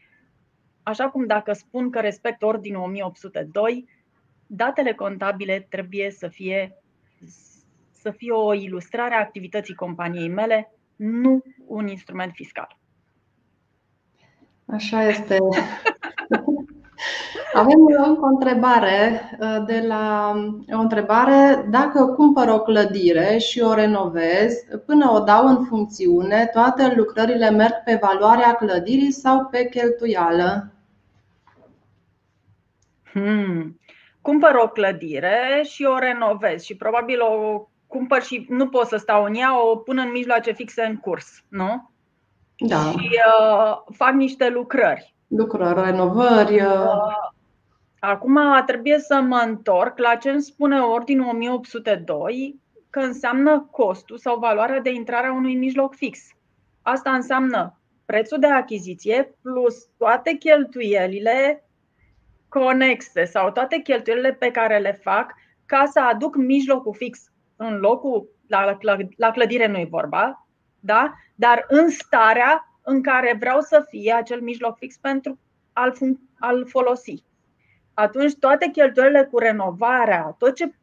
așa 0.84 1.10
cum 1.10 1.26
dacă 1.26 1.54
spun 1.54 1.90
că 1.90 2.00
respect 2.00 2.42
Ordinul 2.42 2.82
1802, 2.82 3.86
datele 4.48 4.94
contabile 4.94 5.68
trebuie 5.70 6.12
să 6.12 6.28
fie, 6.28 6.76
să 7.92 8.12
fie 8.12 8.32
o 8.32 8.54
ilustrare 8.54 9.14
a 9.14 9.20
activității 9.20 9.76
companiei 9.76 10.30
mele, 10.30 10.72
nu 10.96 11.44
un 11.66 11.88
instrument 11.88 12.32
fiscal. 12.34 12.78
Așa 14.66 15.04
este. 15.04 15.38
Avem 17.54 17.86
încă 17.86 18.22
o 18.22 18.26
întrebare 18.26 19.30
uh, 19.40 19.64
de 19.66 19.84
la 19.88 20.34
o 20.72 20.80
întrebare 20.80 21.66
dacă 21.70 22.06
cumpăr 22.06 22.48
o 22.48 22.60
clădire 22.60 23.38
și 23.38 23.60
o 23.62 23.74
renovez, 23.74 24.54
până 24.86 25.12
o 25.12 25.20
dau 25.20 25.48
în 25.48 25.66
funcțiune, 25.66 26.50
toate 26.54 26.94
lucrările 26.96 27.50
merg 27.50 27.74
pe 27.86 28.00
valoarea 28.02 28.54
clădirii 28.54 29.12
sau 29.12 29.46
pe 29.46 29.70
cheltuială? 29.70 30.74
Hmm. 33.12 33.80
Cumpăr 34.22 34.56
o 34.56 34.68
clădire 34.68 35.64
și 35.64 35.84
o 35.84 35.98
renovez 35.98 36.64
și 36.64 36.76
probabil 36.76 37.22
o 37.22 37.68
cumpăr 37.88 38.22
și 38.24 38.46
nu 38.50 38.70
pot 38.70 38.88
să 38.88 38.98
stau 38.98 39.24
în 39.24 39.34
ea, 39.34 39.66
o 39.66 39.76
pun 39.76 39.98
în 39.98 40.12
mijloace 40.12 40.52
fixe 40.52 40.84
în 40.84 40.98
curs, 40.98 41.44
nu? 41.48 41.90
Da. 42.58 42.78
Și 42.78 43.10
uh, 43.40 43.78
fac 43.96 44.12
niște 44.14 44.50
lucrări. 44.50 45.16
Lucrări, 45.30 45.82
renovări. 45.82 46.62
Uh... 46.62 47.28
Acum 48.00 48.40
trebuie 48.66 49.00
să 49.00 49.22
mă 49.22 49.44
întorc 49.46 49.98
la 49.98 50.16
ce 50.16 50.30
îmi 50.30 50.42
spune 50.42 50.80
Ordinul 50.80 51.28
1802, 51.28 52.60
că 52.90 53.00
înseamnă 53.00 53.68
costul 53.72 54.18
sau 54.18 54.40
valoarea 54.40 54.80
de 54.80 54.94
intrare 54.94 55.28
a 55.28 55.34
unui 55.34 55.56
mijloc 55.56 55.96
fix. 55.96 56.20
Asta 56.82 57.12
înseamnă 57.12 57.80
prețul 58.06 58.40
de 58.40 58.48
achiziție 58.48 59.36
plus 59.42 59.86
toate 59.98 60.34
cheltuielile 60.34 61.64
conexe 62.48 63.26
sau 63.26 63.52
toate 63.52 63.78
cheltuielile 63.78 64.34
pe 64.34 64.52
care 64.52 64.78
le 64.78 65.00
fac 65.04 65.34
ca 65.66 65.86
să 65.92 66.00
aduc 66.00 66.36
mijlocul 66.36 66.94
fix 66.94 67.32
în 67.56 67.78
locul, 67.78 68.30
la, 68.48 68.78
la 69.18 69.32
clădire 69.32 69.68
nu 69.68 69.78
e 69.78 69.88
vorba, 69.90 70.48
da? 70.80 71.14
dar 71.36 71.66
în 71.68 71.90
starea 71.90 72.69
în 72.90 73.02
care 73.02 73.36
vreau 73.40 73.60
să 73.60 73.86
fie 73.90 74.14
acel 74.14 74.42
mijloc 74.42 74.78
fix 74.78 74.98
pentru 74.98 75.40
a-l, 75.74 75.94
a-l 76.40 76.66
folosi 76.68 77.24
atunci 78.00 78.36
toate 78.36 78.70
cheltuielile 78.72 79.24
cu 79.24 79.38
renovarea, 79.38 80.36
tot 80.38 80.56
ce 80.56 80.74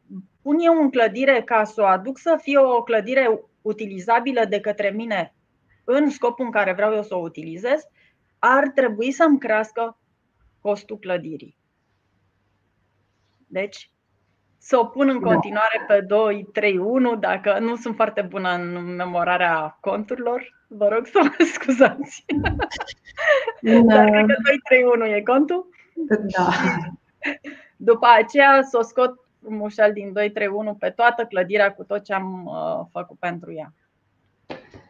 pun 0.41 0.59
eu 0.59 0.81
în 0.81 0.89
clădire 0.89 1.41
ca 1.41 1.63
să 1.63 1.81
o 1.81 1.85
aduc 1.85 2.17
să 2.17 2.37
fie 2.41 2.57
o 2.57 2.83
clădire 2.83 3.41
utilizabilă 3.61 4.45
de 4.45 4.59
către 4.59 4.89
mine 4.89 5.35
în 5.83 6.09
scopul 6.09 6.45
în 6.45 6.51
care 6.51 6.73
vreau 6.73 6.93
eu 6.93 7.03
să 7.03 7.15
o 7.15 7.19
utilizez, 7.19 7.87
ar 8.39 8.67
trebui 8.67 9.11
să-mi 9.11 9.39
crească 9.39 9.97
costul 10.61 10.99
clădirii. 10.99 11.57
Deci, 13.47 13.91
să 14.57 14.77
o 14.77 14.85
pun 14.85 15.09
în 15.09 15.19
da. 15.19 15.31
continuare 15.31 15.83
pe 15.87 16.01
2, 16.01 16.47
3, 16.53 16.77
1, 16.77 17.15
dacă 17.15 17.59
nu 17.59 17.75
sunt 17.75 17.95
foarte 17.95 18.21
bună 18.21 18.49
în 18.49 18.95
memorarea 18.95 19.77
conturilor, 19.81 20.56
vă 20.67 20.87
rog 20.87 21.05
să 21.05 21.19
mă 21.21 21.45
scuzați. 21.53 22.25
Da. 23.61 23.81
Dar 23.81 24.09
cred 24.09 24.25
că 24.25 24.35
2, 24.43 24.59
3, 24.63 24.83
1 24.83 25.05
e 25.05 25.21
contul. 25.21 25.69
Da. 26.35 26.49
După 27.75 28.07
aceea 28.17 28.61
să 28.63 28.77
o 28.77 28.81
scot 28.81 29.19
mușel 29.39 29.93
din 29.93 30.13
231 30.13 30.75
pe 30.75 30.89
toată 30.89 31.25
clădirea 31.25 31.73
cu 31.73 31.83
tot 31.83 32.03
ce 32.03 32.13
am 32.13 32.45
uh, 32.45 32.85
făcut 32.91 33.17
pentru 33.19 33.53
ea. 33.53 33.73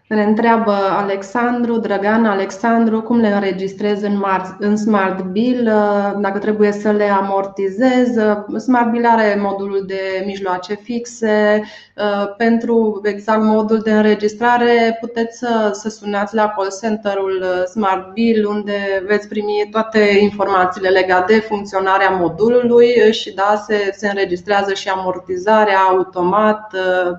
Ne 0.07 0.23
întreabă 0.23 0.71
Alexandru, 0.71 1.77
Drăgan 1.77 2.25
Alexandru, 2.25 3.01
cum 3.01 3.19
le 3.19 3.27
înregistrez 3.27 4.01
în, 4.01 4.23
în 4.59 4.77
Smart 4.77 5.23
Bill, 5.23 5.67
uh, 5.67 6.19
dacă 6.19 6.39
trebuie 6.39 6.71
să 6.71 6.91
le 6.91 7.03
amortizez. 7.03 8.15
Uh, 8.15 8.59
Smart 8.59 8.91
Bill 8.91 9.05
are 9.05 9.37
modulul 9.41 9.83
de 9.87 10.23
mijloace 10.25 10.73
fixe. 10.73 11.63
Uh, 11.95 12.35
pentru 12.37 13.01
exact 13.03 13.41
modul 13.41 13.79
de 13.79 13.91
înregistrare 13.91 14.97
puteți 14.99 15.37
să, 15.37 15.69
să 15.73 15.89
sunați 15.89 16.35
la 16.35 16.53
call 16.55 16.69
center-ul 16.81 17.45
Smart 17.69 18.13
Bill 18.13 18.45
unde 18.45 19.03
veți 19.07 19.27
primi 19.27 19.67
toate 19.71 20.17
informațiile 20.21 20.89
legate 20.89 21.33
de 21.33 21.39
funcționarea 21.39 22.09
modulului 22.09 23.11
și 23.11 23.33
da, 23.33 23.63
se, 23.65 23.89
se 23.95 24.07
înregistrează 24.07 24.73
și 24.73 24.89
amortizarea 24.89 25.79
automat 25.79 26.75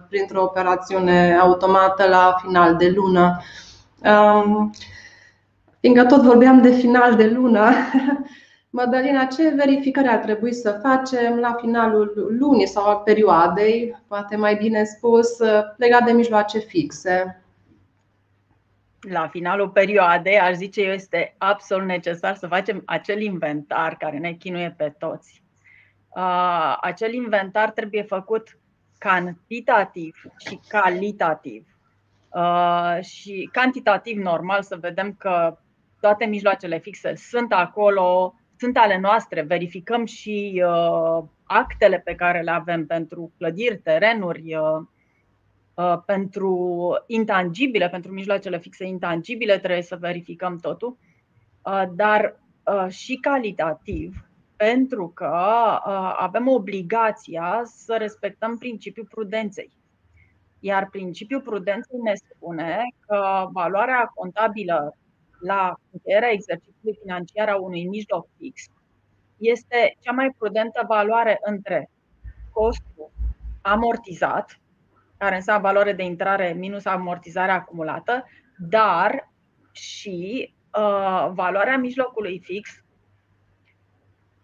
printr-o 0.09 0.43
operațiune 0.43 1.39
automată 1.41 2.09
la 2.09 2.35
final 2.43 2.77
de 2.79 2.91
lună. 2.91 3.43
Fiindcă 5.81 6.05
tot 6.05 6.23
vorbeam 6.23 6.63
de 6.63 6.71
final 6.71 7.17
de 7.17 7.27
lună, 7.27 7.71
Madalina, 8.71 9.25
ce 9.25 9.49
verificări 9.49 10.09
ar 10.09 10.19
trebui 10.19 10.53
să 10.53 10.81
facem 10.83 11.39
la 11.39 11.53
finalul 11.61 12.37
lunii 12.39 12.67
sau 12.67 12.85
al 12.85 13.01
perioadei, 13.05 13.97
poate 14.09 14.37
mai 14.37 14.55
bine 14.55 14.85
spus, 14.85 15.39
legat 15.77 16.05
de 16.05 16.13
mijloace 16.13 16.59
fixe? 16.59 17.43
La 19.01 19.29
finalul 19.29 19.69
perioadei, 19.69 20.39
aș 20.39 20.55
zice 20.55 20.83
eu, 20.83 20.93
este 20.93 21.35
absolut 21.39 21.87
necesar 21.87 22.35
să 22.35 22.47
facem 22.47 22.83
acel 22.85 23.21
inventar 23.21 23.97
care 23.97 24.19
ne 24.19 24.33
chinuie 24.33 24.75
pe 24.77 24.95
toți. 24.99 25.43
Acel 26.81 27.13
inventar 27.13 27.71
trebuie 27.71 28.03
făcut 28.03 28.59
cantitativ 28.99 30.23
și 30.37 30.61
calitativ. 30.69 31.67
Uh, 32.39 33.03
și 33.03 33.49
cantitativ 33.53 34.19
normal 34.19 34.63
să 34.63 34.77
vedem 34.81 35.13
că 35.13 35.59
toate 36.01 36.25
mijloacele 36.25 36.79
fixe 36.79 37.15
sunt 37.15 37.53
acolo, 37.53 38.35
sunt 38.57 38.77
ale 38.77 38.99
noastre, 38.99 39.43
verificăm 39.43 40.05
și 40.05 40.63
uh, 40.67 41.25
actele 41.45 41.99
pe 41.99 42.15
care 42.15 42.41
le 42.41 42.51
avem 42.51 42.87
pentru 42.87 43.33
clădiri, 43.39 43.79
terenuri, 43.79 44.55
uh, 44.55 44.87
uh, 45.75 45.99
pentru 46.07 46.79
intangibile, 47.07 47.89
pentru 47.89 48.13
mijloacele 48.13 48.59
fixe 48.59 48.85
intangibile, 48.85 49.59
trebuie 49.59 49.83
să 49.83 49.97
verificăm 49.97 50.59
totul, 50.59 50.99
uh, 51.63 51.83
dar 51.95 52.41
uh, 52.65 52.91
și 52.91 53.17
calitativ, 53.17 54.29
pentru 54.57 55.09
că 55.09 55.33
uh, 55.87 56.15
avem 56.19 56.49
obligația 56.49 57.63
să 57.65 57.97
respectăm 57.99 58.59
principiul 58.59 59.07
prudenței. 59.11 59.78
Iar 60.61 60.89
principiul 60.91 61.41
prudenței 61.41 61.99
ne 61.99 62.13
spune 62.15 62.83
că 63.07 63.49
valoarea 63.53 64.11
contabilă 64.15 64.97
la 65.41 65.75
încheierea 65.91 66.31
exercițiului 66.31 66.99
financiar 67.01 67.49
a 67.49 67.57
unui 67.57 67.87
mijloc 67.87 68.29
fix 68.37 68.63
este 69.39 69.97
cea 70.01 70.13
mai 70.13 70.35
prudentă 70.39 70.85
valoare 70.89 71.39
între 71.41 71.91
costul 72.51 73.11
amortizat, 73.63 74.61
care 75.17 75.35
înseamnă 75.35 75.67
valoare 75.67 75.93
de 75.93 76.03
intrare 76.03 76.53
minus 76.53 76.85
amortizarea 76.85 77.55
acumulată, 77.55 78.25
dar 78.59 79.33
și 79.73 80.55
uh, 80.79 81.31
valoarea 81.33 81.79
mijlocului 81.79 82.41
fix. 82.45 82.85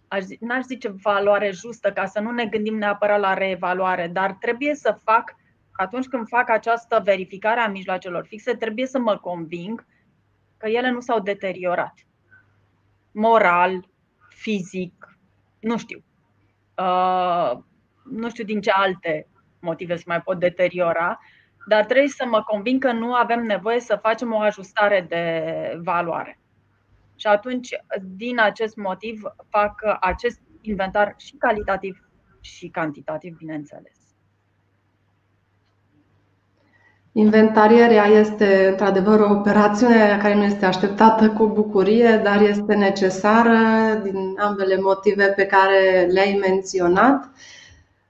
Aș, 0.09 0.25
n-aș 0.41 0.65
zice 0.65 0.89
valoare 1.03 1.51
justă, 1.51 1.93
ca 1.93 2.07
să 2.07 2.21
nu 2.21 2.31
ne 2.31 2.47
gândim 2.47 2.77
neapărat 2.77 3.21
la 3.21 3.35
reevaluare, 3.35 4.09
dar 4.09 4.33
trebuie 4.33 4.75
să 4.75 4.99
fac, 5.05 5.35
atunci 5.77 6.07
când 6.07 6.29
fac 6.29 6.51
această 6.51 7.01
verificare 7.05 7.61
a 7.61 7.69
mijloacelor 7.69 8.27
fixe, 8.27 8.55
trebuie 8.55 8.87
să 8.87 8.99
mă 8.99 9.17
conving 9.17 9.87
că 10.57 10.69
ele 10.69 10.91
nu 10.91 11.01
s-au 11.01 11.21
deteriorat. 11.21 11.95
Moral, 13.13 13.89
fizic, 14.29 15.19
nu 15.61 15.79
știu. 15.79 16.05
Uh, 16.79 17.53
nu 18.05 18.29
știu 18.29 18.45
din 18.45 18.61
ce 18.61 18.71
alte 18.71 19.29
motive 19.61 19.97
se 19.97 20.05
mai 20.07 20.21
pot 20.21 20.39
deteriora, 20.39 21.19
dar 21.67 21.85
trebuie 21.85 22.09
să 22.09 22.27
mă 22.27 22.43
convin 22.43 22.79
că 22.79 22.93
nu 22.93 23.15
avem 23.15 23.43
nevoie 23.43 23.81
să 23.81 23.99
facem 24.03 24.33
o 24.33 24.41
ajustare 24.41 25.07
de 25.09 25.81
valoare. 25.83 26.39
Și 27.17 27.27
atunci, 27.27 27.69
din 28.03 28.41
acest 28.41 28.77
motiv, 28.77 29.23
fac 29.49 29.81
acest 30.01 30.41
inventar 30.61 31.15
și 31.17 31.37
calitativ 31.37 32.09
și 32.41 32.69
cantitativ, 32.69 33.37
bineînțeles. 33.37 34.04
Inventarierea 37.17 38.05
este 38.05 38.67
într-adevăr 38.69 39.21
o 39.21 39.31
operațiune 39.31 40.19
care 40.23 40.35
nu 40.35 40.43
este 40.43 40.67
așteptată 40.67 41.29
cu 41.29 41.47
bucurie, 41.47 42.21
dar 42.25 42.41
este 42.41 42.75
necesară 42.75 43.59
din 44.03 44.35
ambele 44.39 44.79
motive 44.81 45.25
pe 45.25 45.47
care 45.47 46.09
le-ai 46.11 46.39
menționat. 46.41 47.31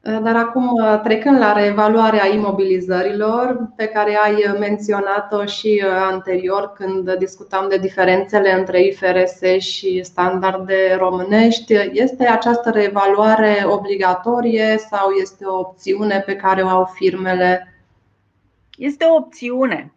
Dar 0.01 0.37
acum, 0.37 0.81
trecând 1.03 1.38
la 1.38 1.53
reevaluarea 1.53 2.27
imobilizărilor, 2.27 3.73
pe 3.77 3.87
care 3.87 4.19
ai 4.25 4.57
menționat-o 4.59 5.45
și 5.45 5.85
anterior 6.11 6.73
când 6.75 7.14
discutam 7.14 7.67
de 7.69 7.77
diferențele 7.77 8.53
între 8.53 8.85
IFRS 8.85 9.40
și 9.59 10.03
standarde 10.05 10.97
românești, 10.99 11.75
este 11.93 12.27
această 12.27 12.71
reevaluare 12.71 13.64
obligatorie 13.67 14.77
sau 14.90 15.11
este 15.11 15.45
o 15.45 15.59
opțiune 15.59 16.23
pe 16.27 16.37
care 16.37 16.62
o 16.62 16.69
au 16.69 16.90
firmele 16.95 17.74
este 18.77 19.05
o 19.05 19.15
opțiune. 19.15 19.93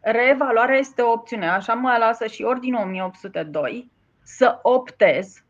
Reevaluarea 0.00 0.76
este 0.76 1.02
o 1.02 1.10
opțiune. 1.10 1.48
Așa 1.48 1.74
mă 1.74 1.96
lasă 1.98 2.26
și 2.26 2.42
Ordinul 2.42 2.82
1802 2.82 3.90
să 4.22 4.58
optez 4.62 5.44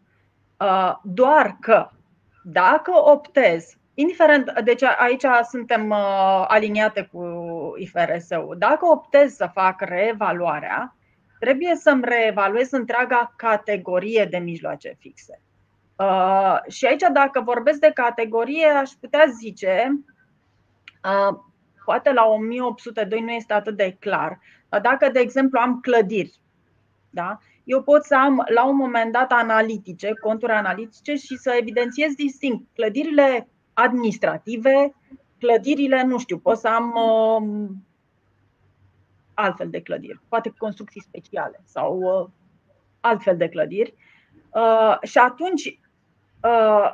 uh, 0.58 0.94
doar 1.02 1.56
că 1.60 1.88
dacă 2.44 2.92
optez, 3.04 3.76
indiferent, 3.94 4.60
deci 4.60 4.82
aici 4.82 5.24
suntem 5.48 5.90
uh, 5.90 6.44
aliniate 6.48 7.08
cu 7.12 7.22
IFRS-ul, 7.76 8.56
dacă 8.58 8.86
optez 8.86 9.34
să 9.34 9.50
fac 9.52 9.80
reevaluarea, 9.80 10.96
trebuie 11.38 11.74
să-mi 11.74 12.04
reevaluez 12.04 12.70
întreaga 12.70 13.32
categorie 13.36 14.24
de 14.30 14.38
mijloace 14.38 14.96
fixe. 14.98 15.40
Uh, 15.96 16.58
și 16.68 16.86
aici, 16.86 17.04
dacă 17.12 17.40
vorbesc 17.40 17.78
de 17.78 17.90
categorie, 17.94 18.66
aș 18.66 18.90
putea 18.90 19.24
zice 19.40 20.04
Poate 21.84 22.12
la 22.12 22.24
1802 22.24 23.20
nu 23.20 23.30
este 23.30 23.52
atât 23.52 23.76
de 23.76 23.96
clar. 23.98 24.40
Dar 24.68 24.80
dacă, 24.80 25.08
de 25.08 25.20
exemplu, 25.20 25.58
am 25.58 25.80
clădiri, 25.80 26.40
da? 27.10 27.38
eu 27.64 27.82
pot 27.82 28.04
să 28.04 28.16
am 28.16 28.44
la 28.54 28.64
un 28.64 28.76
moment 28.76 29.12
dat 29.12 29.32
analitice, 29.32 30.12
conturi 30.20 30.52
analitice 30.52 31.14
și 31.14 31.36
să 31.36 31.56
evidențiez 31.60 32.14
distinct 32.14 32.66
clădirile 32.74 33.48
administrative, 33.72 34.94
clădirile, 35.38 36.02
nu 36.02 36.18
știu, 36.18 36.38
pot 36.38 36.58
să 36.58 36.68
am 36.68 36.94
uh, 36.94 37.68
altfel 39.34 39.70
de 39.70 39.80
clădiri, 39.80 40.20
poate 40.28 40.54
construcții 40.58 41.02
speciale 41.02 41.60
sau 41.64 41.98
uh, 41.98 42.28
altfel 43.00 43.36
de 43.36 43.48
clădiri. 43.48 43.94
Uh, 44.50 44.96
și 45.02 45.18
atunci, 45.18 45.64
uh, 45.64 45.83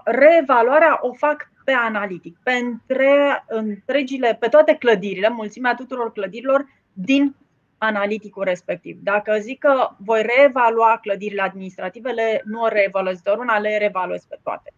reevaluarea 0.05 0.99
o 1.01 1.13
fac 1.13 1.51
pe 1.65 1.73
analitic, 1.73 2.39
pe 2.43 2.53
între, 2.53 3.45
întregile, 3.49 4.37
pe 4.41 4.49
toate 4.49 4.75
clădirile, 4.75 5.29
mulțimea 5.29 5.75
tuturor 5.75 6.13
clădirilor 6.13 6.67
din 6.93 7.37
analiticul 7.79 8.45
respectiv. 8.45 8.99
Dacă 9.03 9.39
zic 9.39 9.59
că 9.59 9.89
voi 9.97 10.23
reevalua 10.23 10.99
clădirile 11.03 11.43
administrative, 11.43 12.11
le, 12.11 12.43
nu 12.45 12.63
o 12.63 12.69
reevaluez 12.69 13.21
doar 13.21 13.39
una, 13.39 13.59
le 13.59 13.79
reevaluez 13.79 14.25
pe 14.25 14.39
toate. 14.43 14.73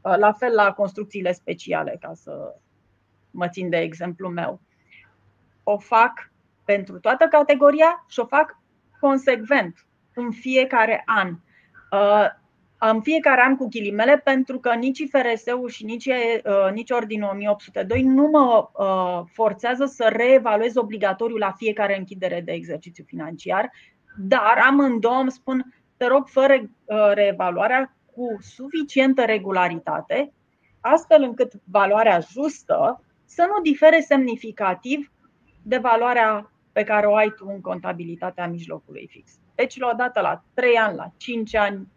La 0.00 0.32
fel 0.32 0.54
la 0.54 0.72
construcțiile 0.72 1.32
speciale, 1.32 1.96
ca 2.00 2.12
să 2.14 2.54
mă 3.30 3.48
țin 3.48 3.68
de 3.68 3.76
exemplu 3.76 4.28
meu. 4.28 4.60
O 5.62 5.78
fac 5.78 6.30
pentru 6.64 6.98
toată 6.98 7.26
categoria 7.26 8.04
și 8.08 8.20
o 8.20 8.26
fac 8.26 8.58
consecvent 9.00 9.86
în 10.14 10.30
fiecare 10.30 11.02
an 11.06 11.36
în 12.88 13.00
fiecare 13.00 13.42
an 13.42 13.56
cu 13.56 13.68
ghilimele, 13.68 14.18
pentru 14.24 14.58
că 14.58 14.74
nici 14.74 14.98
IFRS-ul 14.98 15.68
și 15.68 15.84
nici, 15.84 16.06
uh, 16.06 16.72
nici 16.72 16.90
Ordinul 16.90 17.30
1802 17.32 18.02
nu 18.02 18.28
mă 18.32 18.68
uh, 18.72 19.28
forțează 19.32 19.84
să 19.84 20.08
reevaluez 20.12 20.76
obligatoriu 20.76 21.36
la 21.36 21.52
fiecare 21.52 21.98
închidere 21.98 22.40
de 22.40 22.52
exercițiu 22.52 23.04
financiar, 23.06 23.70
dar 24.18 24.58
amândouă 24.68 25.20
îmi 25.20 25.30
spun, 25.30 25.74
te 25.96 26.06
rog, 26.06 26.26
fără 26.26 26.54
uh, 26.54 27.10
reevaluarea, 27.14 27.96
cu 28.14 28.38
suficientă 28.40 29.24
regularitate, 29.24 30.32
astfel 30.80 31.22
încât 31.22 31.52
valoarea 31.64 32.20
justă 32.20 33.04
să 33.24 33.46
nu 33.48 33.60
difere 33.62 34.00
semnificativ 34.00 35.12
de 35.62 35.76
valoarea 35.76 36.52
pe 36.72 36.84
care 36.84 37.06
o 37.06 37.14
ai 37.14 37.32
tu 37.36 37.46
în 37.48 37.60
contabilitatea 37.60 38.48
mijlocului 38.48 39.08
fix. 39.10 39.30
Deci, 39.54 39.78
la 39.78 39.90
o 39.92 39.96
dată 39.96 40.20
la 40.20 40.44
3 40.54 40.76
ani, 40.76 40.96
la 40.96 41.12
5 41.16 41.54
ani, 41.54 41.88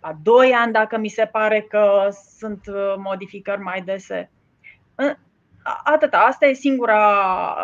la 0.00 0.16
2 0.22 0.52
ani 0.52 0.72
dacă 0.72 0.96
mi 0.96 1.08
se 1.08 1.24
pare 1.24 1.60
că 1.60 2.08
sunt 2.38 2.66
uh, 2.66 2.94
modificări 2.96 3.60
mai 3.60 3.82
dese. 3.82 4.30
Atâta, 5.84 6.18
asta 6.18 6.46
e 6.46 6.52
singura, 6.52 6.98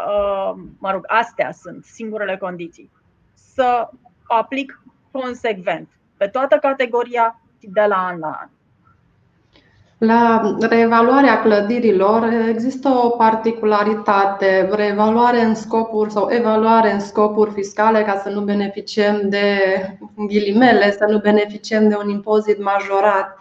uh, 0.07 0.63
mă 0.79 0.91
rog, 0.91 1.05
astea 1.07 1.53
sunt 1.53 1.85
singurele 1.85 2.37
condiții. 2.37 2.91
Să 3.35 3.89
aplic 4.23 4.83
consecvent 5.11 5.89
pe 6.17 6.27
toată 6.27 6.57
categoria 6.57 7.41
de 7.61 7.85
la 7.85 7.97
an 7.97 8.19
la 8.19 8.31
an. 8.41 8.49
La 10.05 10.57
reevaluarea 10.61 11.41
clădirilor 11.41 12.29
există 12.49 12.89
o 12.89 13.09
particularitate, 13.09 14.69
reevaluare 14.73 15.41
în 15.41 15.55
scopuri 15.55 16.13
sau 16.13 16.29
evaluare 16.31 16.93
în 16.93 17.01
scopuri 17.01 17.51
fiscale 17.51 18.03
ca 18.03 18.21
să 18.23 18.29
nu 18.29 18.41
beneficiem 18.41 19.21
de 19.25 19.57
ghilimele, 20.17 20.91
să 20.91 21.07
nu 21.09 21.19
beneficiem 21.19 21.89
de 21.89 21.97
un 22.03 22.09
impozit 22.09 22.63
majorat. 22.63 23.39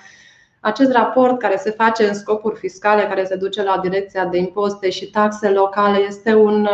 Acest 0.60 0.91
raport 0.91 1.39
care 1.39 1.58
se 1.58 1.71
face 1.71 2.08
în 2.08 2.13
scopuri 2.13 2.60
fiscale, 2.60 3.04
care 3.04 3.24
se 3.26 3.36
duce 3.36 3.63
la 3.63 3.80
Direcția 3.82 4.26
de 4.26 4.38
Impozite 4.38 4.89
și 4.89 5.10
Taxe 5.10 5.50
Locale, 5.50 5.97
este 6.08 6.34
un, 6.34 6.67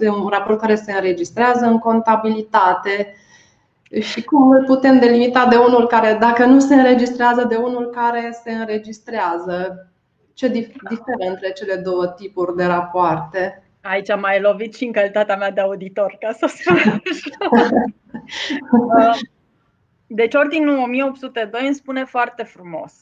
un 0.00 0.28
raport 0.30 0.60
care 0.60 0.74
se 0.74 0.92
înregistrează 0.92 1.64
în 1.64 1.78
contabilitate 1.78 3.14
și 4.00 4.22
cum 4.22 4.50
îl 4.50 4.64
putem 4.64 4.98
delimita 4.98 5.46
de 5.46 5.56
unul 5.56 5.86
care, 5.86 6.16
dacă 6.20 6.44
nu 6.44 6.60
se 6.60 6.74
înregistrează, 6.74 7.44
de 7.44 7.56
unul 7.56 7.86
care 7.86 8.38
se 8.44 8.52
înregistrează? 8.52 9.88
Ce 10.34 10.48
diferă 10.48 11.28
între 11.28 11.52
cele 11.52 11.74
două 11.74 12.06
tipuri 12.06 12.56
de 12.56 12.64
rapoarte? 12.64 13.62
Aici 13.82 14.10
am 14.10 14.20
mai 14.20 14.40
lovit 14.40 14.74
și 14.74 14.84
în 14.84 14.92
calitatea 14.92 15.36
mea 15.36 15.50
de 15.50 15.60
auditor, 15.60 16.16
ca 16.20 16.32
să 16.32 16.46
spun 16.46 16.76
Deci 20.06 20.34
ordinul 20.34 20.78
1802 20.78 21.66
îmi 21.66 21.74
spune 21.74 22.04
foarte 22.04 22.42
frumos 22.42 22.92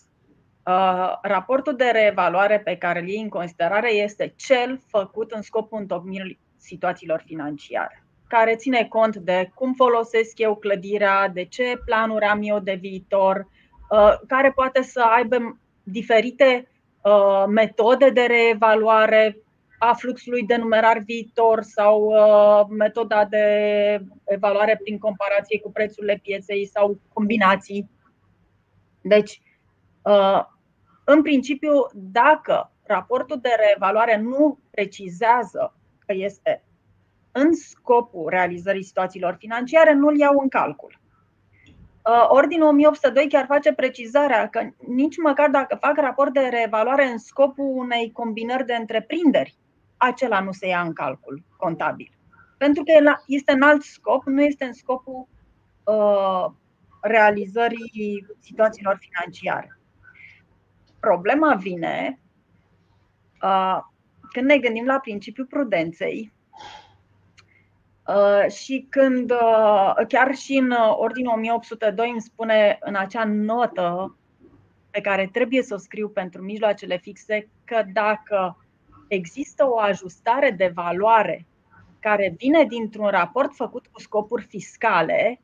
Uh, 0.66 1.18
raportul 1.22 1.76
de 1.76 1.84
reevaluare 1.92 2.60
pe 2.60 2.76
care 2.76 3.00
îl 3.00 3.08
iei 3.08 3.22
în 3.22 3.28
considerare 3.28 3.92
este 3.92 4.34
cel 4.36 4.80
făcut 4.86 5.30
în 5.30 5.42
scopul 5.42 5.78
întocmirii 5.80 6.40
situațiilor 6.56 7.22
financiare, 7.26 8.01
care 8.32 8.56
ține 8.56 8.84
cont 8.84 9.16
de 9.16 9.50
cum 9.54 9.74
folosesc 9.74 10.38
eu 10.38 10.56
clădirea, 10.56 11.28
de 11.28 11.44
ce 11.44 11.80
planuri 11.84 12.24
am 12.24 12.40
eu 12.42 12.58
de 12.58 12.74
viitor, 12.80 13.48
uh, 13.90 14.14
care 14.26 14.50
poate 14.50 14.82
să 14.82 15.00
aibă 15.00 15.58
diferite 15.82 16.68
uh, 17.02 17.44
metode 17.48 18.10
de 18.10 18.20
reevaluare 18.20 19.36
a 19.78 19.92
fluxului 19.92 20.42
de 20.42 20.56
numerar 20.56 20.98
viitor 20.98 21.62
sau 21.62 22.14
metoda 22.68 23.24
de 23.24 23.46
evaluare 24.24 24.80
prin 24.82 24.98
comparație 24.98 25.60
cu 25.60 25.70
prețurile 25.70 26.20
pieței 26.22 26.66
sau 26.66 27.00
combinații. 27.12 27.90
Deci, 29.00 29.40
în 31.04 31.22
principiu, 31.22 31.72
dacă 31.94 32.72
raportul 32.82 33.38
de 33.40 33.48
reevaluare 33.56 34.16
nu 34.16 34.58
precizează 34.70 35.74
că 36.06 36.12
este 36.16 36.62
în 37.32 37.54
scopul 37.54 38.28
realizării 38.28 38.82
situațiilor 38.82 39.36
financiare, 39.38 39.92
nu-l 39.92 40.18
iau 40.18 40.38
în 40.38 40.48
calcul. 40.48 41.00
Uh, 42.04 42.26
Ordinul 42.28 42.68
1802 42.68 43.28
chiar 43.28 43.46
face 43.46 43.72
precizarea 43.72 44.48
că 44.48 44.68
nici 44.86 45.16
măcar 45.16 45.50
dacă 45.50 45.76
fac 45.80 45.96
raport 45.96 46.32
de 46.32 46.40
reevaluare 46.40 47.06
în 47.06 47.18
scopul 47.18 47.72
unei 47.76 48.12
combinări 48.12 48.66
de 48.66 48.74
întreprinderi, 48.74 49.56
acela 49.96 50.40
nu 50.40 50.52
se 50.52 50.66
ia 50.66 50.80
în 50.80 50.92
calcul 50.92 51.42
contabil. 51.56 52.12
Pentru 52.58 52.82
că 52.82 53.16
este 53.26 53.52
în 53.52 53.62
alt 53.62 53.82
scop, 53.82 54.24
nu 54.24 54.42
este 54.42 54.64
în 54.64 54.72
scopul 54.72 55.28
uh, 55.84 56.46
realizării 57.00 58.26
situațiilor 58.40 58.98
financiare. 59.00 59.78
Problema 61.00 61.54
vine 61.54 62.20
uh, 63.42 63.78
când 64.32 64.46
ne 64.46 64.58
gândim 64.58 64.84
la 64.84 64.98
principiul 64.98 65.46
prudenței 65.46 66.32
uh, 66.32 66.41
și 68.48 68.86
când 68.90 69.30
uh, 69.30 69.94
chiar 70.08 70.34
și 70.34 70.56
în 70.56 70.74
Ordinul 70.96 71.32
1802 71.36 72.10
îmi 72.10 72.20
spune 72.20 72.78
în 72.80 72.94
acea 72.94 73.24
notă 73.24 74.16
pe 74.90 75.00
care 75.00 75.28
trebuie 75.32 75.62
să 75.62 75.74
o 75.74 75.78
scriu 75.78 76.08
pentru 76.08 76.42
mijloacele 76.42 76.96
fixe 76.96 77.48
că 77.64 77.82
dacă 77.92 78.56
există 79.08 79.68
o 79.68 79.78
ajustare 79.78 80.50
de 80.50 80.72
valoare 80.74 81.46
care 82.00 82.34
vine 82.38 82.64
dintr-un 82.64 83.06
raport 83.06 83.54
făcut 83.54 83.86
cu 83.86 84.00
scopuri 84.00 84.44
fiscale, 84.44 85.40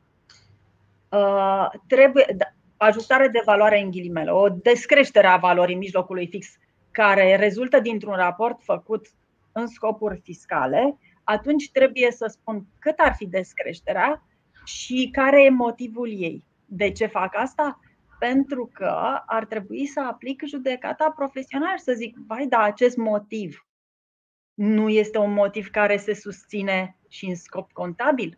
trebuie, 1.87 2.25
da, 2.37 2.45
ajustare 2.77 3.27
de 3.27 3.41
valoare 3.45 3.79
în 3.79 3.91
ghilimele, 3.91 4.31
o 4.31 4.49
descreștere 4.49 5.27
a 5.27 5.37
valorii 5.37 5.75
mijlocului 5.75 6.27
fix 6.27 6.47
care 6.91 7.35
rezultă 7.35 7.79
dintr-un 7.79 8.15
raport 8.15 8.61
făcut 8.61 9.07
în 9.51 9.67
scopuri 9.67 10.19
fiscale, 10.23 10.97
atunci 11.29 11.71
trebuie 11.71 12.11
să 12.11 12.25
spun 12.27 12.65
cât 12.79 12.99
ar 12.99 13.13
fi 13.15 13.27
descreșterea 13.27 14.23
și 14.65 15.09
care 15.11 15.43
e 15.43 15.49
motivul 15.49 16.09
ei. 16.09 16.43
De 16.65 16.91
ce 16.91 17.05
fac 17.05 17.35
asta? 17.35 17.79
Pentru 18.19 18.69
că 18.73 19.21
ar 19.25 19.45
trebui 19.45 19.85
să 19.85 20.01
aplic 20.01 20.41
judecata 20.45 21.13
profesională 21.15 21.75
și 21.77 21.83
să 21.83 21.93
zic, 21.93 22.17
vai, 22.27 22.47
da, 22.47 22.61
acest 22.61 22.97
motiv 22.97 23.67
nu 24.53 24.89
este 24.89 25.17
un 25.17 25.33
motiv 25.33 25.67
care 25.67 25.97
se 25.97 26.13
susține 26.13 26.97
și 27.07 27.25
în 27.25 27.35
scop 27.35 27.71
contabil? 27.71 28.37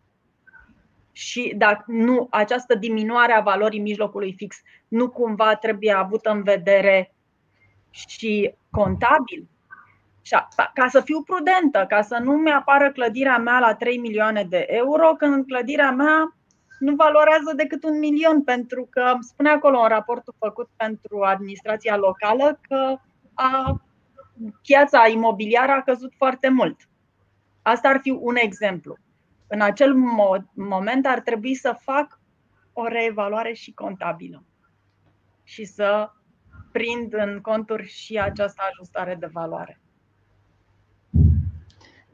și 1.12 1.52
dacă 1.56 1.84
nu, 1.86 2.26
această 2.30 2.74
diminuare 2.74 3.32
a 3.32 3.40
valorii 3.40 3.80
mijlocului 3.80 4.34
fix 4.36 4.56
nu 4.88 5.10
cumva 5.10 5.54
trebuie 5.54 5.92
avută 5.92 6.30
în 6.30 6.42
vedere 6.42 7.14
și 7.90 8.54
contabil. 8.70 9.48
Ca 10.74 10.88
să 10.88 11.00
fiu 11.00 11.22
prudentă, 11.22 11.84
ca 11.88 12.02
să 12.02 12.18
nu 12.22 12.32
mi-apară 12.32 12.92
clădirea 12.92 13.38
mea 13.38 13.58
la 13.58 13.74
3 13.74 13.98
milioane 13.98 14.44
de 14.44 14.66
euro, 14.68 15.12
când 15.18 15.46
clădirea 15.46 15.90
mea 15.90 16.36
nu 16.78 16.94
valorează 16.94 17.52
decât 17.56 17.84
un 17.84 17.98
milion, 17.98 18.42
pentru 18.42 18.86
că 18.90 19.16
spune 19.20 19.48
acolo 19.48 19.80
în 19.80 19.88
raportul 19.88 20.34
făcut 20.38 20.68
pentru 20.76 21.20
administrația 21.20 21.96
locală 21.96 22.58
că 22.68 22.96
a, 23.34 23.82
piața 24.62 25.08
imobiliară 25.08 25.72
a 25.72 25.82
căzut 25.82 26.12
foarte 26.16 26.48
mult. 26.48 26.76
Asta 27.62 27.88
ar 27.88 27.98
fi 28.02 28.10
un 28.10 28.36
exemplu 28.36 28.96
în 29.52 29.60
acel 29.60 29.94
moment 30.54 31.06
ar 31.06 31.20
trebui 31.20 31.54
să 31.54 31.78
fac 31.80 32.20
o 32.72 32.86
reevaluare 32.86 33.52
și 33.52 33.72
contabilă 33.72 34.44
și 35.44 35.64
să 35.64 36.10
prind 36.72 37.12
în 37.14 37.40
conturi 37.40 37.86
și 37.86 38.18
această 38.18 38.62
ajustare 38.70 39.14
de 39.14 39.26
valoare. 39.32 39.80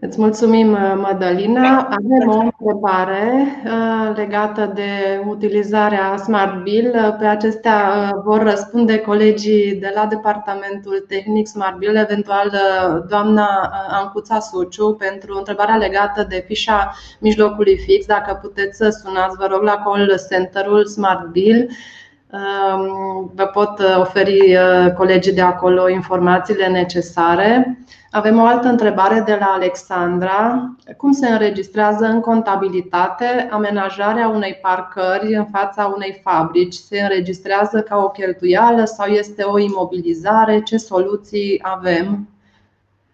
Îți 0.00 0.20
mulțumim, 0.20 0.72
uh, 0.72 0.94
Madalina. 0.96 1.78
Avem 1.78 2.28
o 2.28 2.38
întrebare 2.38 3.46
uh, 3.64 4.16
legată 4.16 4.72
de 4.74 5.22
utilizarea 5.26 6.16
Smart 6.16 6.62
Bill. 6.62 6.92
Uh, 6.94 7.16
pe 7.18 7.24
acestea 7.24 8.10
vor 8.24 8.42
răspunde 8.42 8.98
colegii 8.98 9.74
de 9.74 9.92
la 9.94 10.06
Departamentul 10.06 11.04
Tehnic 11.08 11.46
Smart 11.46 11.76
Bill, 11.76 11.96
eventual 11.96 12.52
doamna 13.08 13.72
Ancuța 13.88 14.38
Suciu, 14.40 14.94
pentru 14.94 15.36
întrebarea 15.36 15.76
legată 15.76 16.26
de 16.28 16.44
fișa 16.46 16.94
mijlocului 17.18 17.78
fix. 17.78 18.06
Dacă 18.06 18.38
puteți 18.42 18.76
să 18.76 18.88
sunați, 19.04 19.36
vă 19.36 19.46
rog, 19.50 19.62
la 19.62 19.82
call 19.84 20.20
center-ul 20.30 20.86
Smart 20.86 21.26
Bill. 21.26 21.68
Um, 22.32 23.30
vă 23.34 23.44
pot 23.44 23.80
oferi 23.98 24.58
colegii 24.96 25.32
de 25.32 25.40
acolo 25.40 25.88
informațiile 25.88 26.66
necesare. 26.66 27.78
Avem 28.10 28.38
o 28.38 28.44
altă 28.44 28.68
întrebare 28.68 29.20
de 29.20 29.36
la 29.40 29.46
Alexandra. 29.46 30.74
Cum 30.96 31.12
se 31.12 31.28
înregistrează 31.28 32.04
în 32.04 32.20
contabilitate 32.20 33.48
amenajarea 33.50 34.28
unei 34.28 34.58
parcări 34.62 35.34
în 35.34 35.44
fața 35.44 35.92
unei 35.94 36.20
fabrici? 36.24 36.74
Se 36.74 37.00
înregistrează 37.00 37.80
ca 37.80 37.96
o 37.96 38.08
cheltuială 38.10 38.84
sau 38.84 39.06
este 39.06 39.42
o 39.42 39.58
imobilizare? 39.58 40.62
Ce 40.62 40.76
soluții 40.76 41.58
avem? 41.62 42.28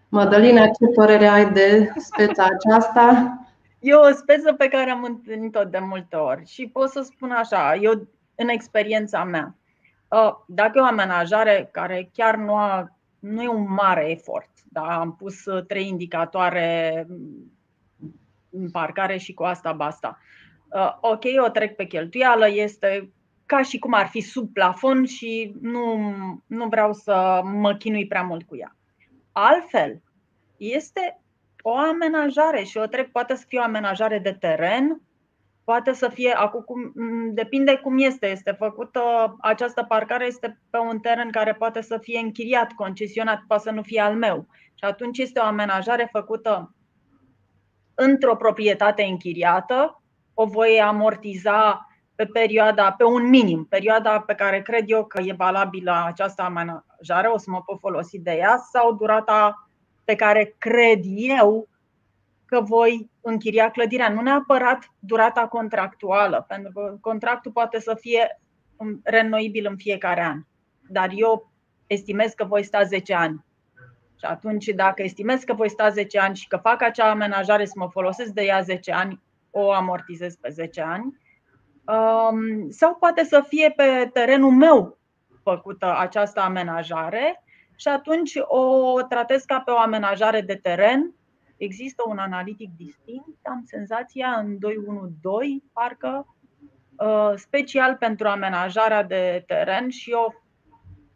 Mădălina, 0.09 0.65
ce 0.65 0.85
părere 0.95 1.27
ai 1.27 1.51
de 1.51 1.93
speța 1.97 2.47
aceasta? 2.55 3.39
E 3.79 3.93
o 3.93 4.11
speță 4.11 4.53
pe 4.53 4.67
care 4.67 4.91
am 4.91 5.03
întâlnit-o 5.03 5.63
de 5.63 5.79
multe 5.81 6.15
ori 6.15 6.43
și 6.45 6.69
pot 6.73 6.89
să 6.89 7.01
spun 7.01 7.31
așa, 7.31 7.75
eu 7.81 8.07
în 8.35 8.47
experiența 8.47 9.23
mea, 9.23 9.55
ă, 10.11 10.43
dacă 10.47 10.77
e 10.77 10.81
o 10.81 10.85
amenajare 10.85 11.69
care 11.71 12.09
chiar 12.13 12.35
nu, 12.35 12.55
a, 12.55 12.97
nu 13.19 13.41
e 13.41 13.47
un 13.47 13.73
mare 13.73 14.09
efort, 14.09 14.49
da? 14.63 14.99
Am 14.99 15.15
pus 15.15 15.45
uh, 15.45 15.65
trei 15.65 15.87
indicatoare 15.87 17.07
în 18.49 18.71
parcare 18.71 19.17
și 19.17 19.33
cu 19.33 19.43
asta 19.43 19.71
basta. 19.73 20.19
Uh, 20.69 20.97
ok, 21.01 21.23
o 21.45 21.49
trec 21.49 21.75
pe 21.75 21.85
cheltuială, 21.85 22.49
este 22.49 23.11
ca 23.45 23.61
și 23.61 23.79
cum 23.79 23.93
ar 23.93 24.07
fi 24.07 24.21
sub 24.21 24.53
plafon 24.53 25.05
și 25.05 25.55
nu, 25.61 25.97
nu 26.47 26.67
vreau 26.67 26.93
să 26.93 27.41
mă 27.43 27.75
chinui 27.75 28.07
prea 28.07 28.23
mult 28.23 28.43
cu 28.43 28.57
ea. 28.57 28.75
Altfel, 29.31 30.01
este 30.57 31.21
o 31.61 31.77
amenajare 31.77 32.63
și 32.63 32.77
o 32.77 32.85
trec, 32.85 33.11
poate 33.11 33.35
să 33.35 33.45
fie 33.47 33.59
o 33.59 33.63
amenajare 33.63 34.19
de 34.19 34.31
teren, 34.31 35.01
poate 35.65 35.93
să 35.93 36.09
fie, 36.09 36.31
acum 36.31 36.61
cum, 36.61 36.93
depinde 37.33 37.75
cum 37.75 37.97
este, 37.97 38.27
este 38.31 38.51
făcută, 38.51 39.35
această 39.39 39.83
parcare 39.83 40.25
este 40.25 40.61
pe 40.69 40.77
un 40.77 40.99
teren 40.99 41.29
care 41.29 41.53
poate 41.53 41.81
să 41.81 41.97
fie 41.97 42.19
închiriat, 42.19 42.71
concesionat, 42.71 43.43
poate 43.47 43.63
să 43.63 43.71
nu 43.71 43.81
fie 43.81 44.01
al 44.01 44.15
meu. 44.15 44.47
Și 44.73 44.83
atunci 44.83 45.17
este 45.17 45.39
o 45.39 45.45
amenajare 45.45 46.09
făcută 46.11 46.75
într-o 47.93 48.35
proprietate 48.35 49.03
închiriată, 49.03 50.01
o 50.33 50.45
voi 50.45 50.81
amortiza 50.81 51.87
pe 52.15 52.25
perioada, 52.25 52.91
pe 52.91 53.03
un 53.03 53.29
minim, 53.29 53.65
perioada 53.69 54.19
pe 54.19 54.33
care 54.33 54.61
cred 54.61 54.83
eu 54.87 55.05
că 55.05 55.21
e 55.21 55.33
valabilă 55.37 56.03
această 56.05 56.41
amenajare, 56.41 57.27
o 57.27 57.37
să 57.37 57.49
mă 57.51 57.61
pot 57.61 57.79
folosi 57.79 58.19
de 58.19 58.31
ea, 58.31 58.57
sau 58.71 58.93
durata 58.93 59.67
pe 60.03 60.15
care 60.15 60.55
cred 60.57 60.99
eu 61.03 61.67
că 62.45 62.61
voi 62.61 63.09
închiria 63.21 63.71
clădirea, 63.71 64.09
nu 64.09 64.21
neapărat 64.21 64.91
durata 64.99 65.47
contractuală, 65.47 66.45
pentru 66.47 66.71
că 66.71 66.97
contractul 67.01 67.51
poate 67.51 67.79
să 67.79 67.97
fie 67.99 68.39
reînnoibil 69.03 69.65
în 69.69 69.77
fiecare 69.77 70.23
an. 70.23 70.41
Dar 70.89 71.09
eu 71.15 71.51
estimez 71.87 72.33
că 72.33 72.45
voi 72.45 72.63
sta 72.63 72.83
10 72.83 73.13
ani. 73.13 73.45
Și 74.19 74.25
atunci, 74.25 74.65
dacă 74.65 75.03
estimez 75.03 75.43
că 75.43 75.53
voi 75.53 75.69
sta 75.69 75.89
10 75.89 76.19
ani 76.19 76.35
și 76.35 76.47
că 76.47 76.57
fac 76.57 76.81
acea 76.81 77.09
amenajare 77.09 77.65
să 77.65 77.73
mă 77.75 77.87
folosesc 77.91 78.31
de 78.31 78.41
ea 78.41 78.61
10 78.61 78.91
ani, 78.91 79.21
o 79.51 79.71
amortizez 79.71 80.35
pe 80.35 80.49
10 80.49 80.81
ani. 80.81 81.17
Um, 81.85 82.69
sau 82.69 82.95
poate 82.95 83.23
să 83.23 83.43
fie 83.47 83.73
pe 83.75 84.09
terenul 84.13 84.51
meu 84.51 84.97
făcută 85.43 85.97
această 85.97 86.39
amenajare 86.39 87.43
și 87.75 87.87
atunci 87.87 88.33
o 88.41 89.01
tratez 89.01 89.43
ca 89.43 89.59
pe 89.59 89.71
o 89.71 89.77
amenajare 89.77 90.41
de 90.41 90.55
teren. 90.55 91.13
Există 91.57 92.03
un 92.07 92.17
analitic 92.17 92.69
distinct, 92.77 93.39
am 93.43 93.63
senzația 93.65 94.27
în 94.27 94.59
212, 94.59 95.63
parcă, 95.73 96.35
uh, 96.97 97.33
special 97.35 97.95
pentru 97.95 98.27
amenajarea 98.27 99.03
de 99.03 99.43
teren 99.47 99.89
și 99.89 100.11
eu 100.11 100.43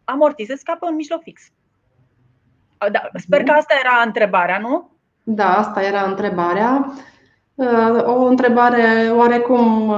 amortizez 0.04 0.62
ca 0.62 0.76
pe 0.80 0.86
un 0.86 0.96
mijloc 0.96 1.22
fix. 1.22 1.42
Da, 2.92 3.10
sper 3.14 3.44
că 3.44 3.52
asta 3.52 3.74
era 3.84 4.02
întrebarea, 4.06 4.58
nu? 4.58 4.92
Da, 5.24 5.58
asta 5.58 5.84
era 5.84 6.02
întrebarea. 6.02 6.94
O 8.06 8.26
întrebare 8.26 9.10
oarecum 9.12 9.94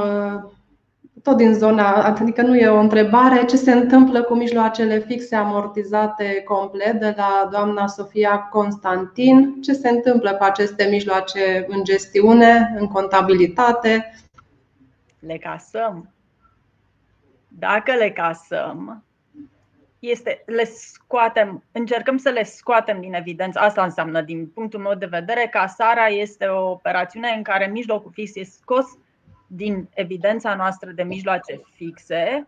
tot 1.24 1.38
din 1.38 1.54
zona, 1.54 2.04
adică 2.04 2.42
nu 2.42 2.56
e 2.56 2.68
o 2.68 2.80
întrebare, 2.80 3.46
ce 3.46 3.56
se 3.56 3.72
întâmplă 3.72 4.24
cu 4.24 4.36
mijloacele 4.36 5.00
fixe 5.00 5.36
amortizate 5.36 6.42
complet 6.44 7.00
de 7.00 7.14
la 7.18 7.48
doamna 7.52 7.88
Sofia 7.88 8.40
Constantin, 8.40 9.62
ce 9.62 9.74
se 9.74 9.90
întâmplă 9.90 10.34
cu 10.34 10.44
aceste 10.44 10.88
mijloace 10.90 11.66
în 11.68 11.84
gestiune, 11.84 12.76
în 12.80 12.88
contabilitate? 12.88 14.14
Le 15.20 15.38
casăm. 15.38 16.14
Dacă 17.48 17.92
le 17.92 18.12
casăm, 18.12 19.04
este, 20.00 20.44
le 20.46 20.64
scoatem, 20.64 21.64
încercăm 21.72 22.18
să 22.18 22.30
le 22.30 22.44
scoatem 22.44 23.00
din 23.00 23.14
evidență. 23.14 23.60
Asta 23.60 23.84
înseamnă, 23.84 24.22
din 24.22 24.48
punctul 24.48 24.80
meu 24.80 24.94
de 24.96 25.06
vedere, 25.06 25.48
casarea 25.52 26.08
este 26.08 26.46
o 26.46 26.70
operațiune 26.70 27.34
în 27.38 27.44
care 27.44 27.68
mijlocul 27.68 28.12
fix 28.14 28.36
este 28.36 28.58
scos 28.62 28.86
din 29.54 29.90
evidența 29.94 30.56
noastră 30.56 30.92
de 30.92 31.04
mijloace 31.04 31.62
fixe 31.74 32.48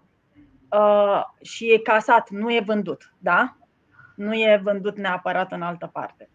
uh, 0.70 1.22
și 1.41 1.72
e 1.72 1.78
casat, 1.78 2.30
nu 2.30 2.54
e 2.54 2.64
vândut, 2.66 3.14
da? 3.18 3.58
Nu 4.16 4.34
e 4.34 4.62
vândut 4.64 4.97
neapărat 4.97 5.51
în 5.51 5.62
altă 5.62 5.89
parte. 5.93 6.30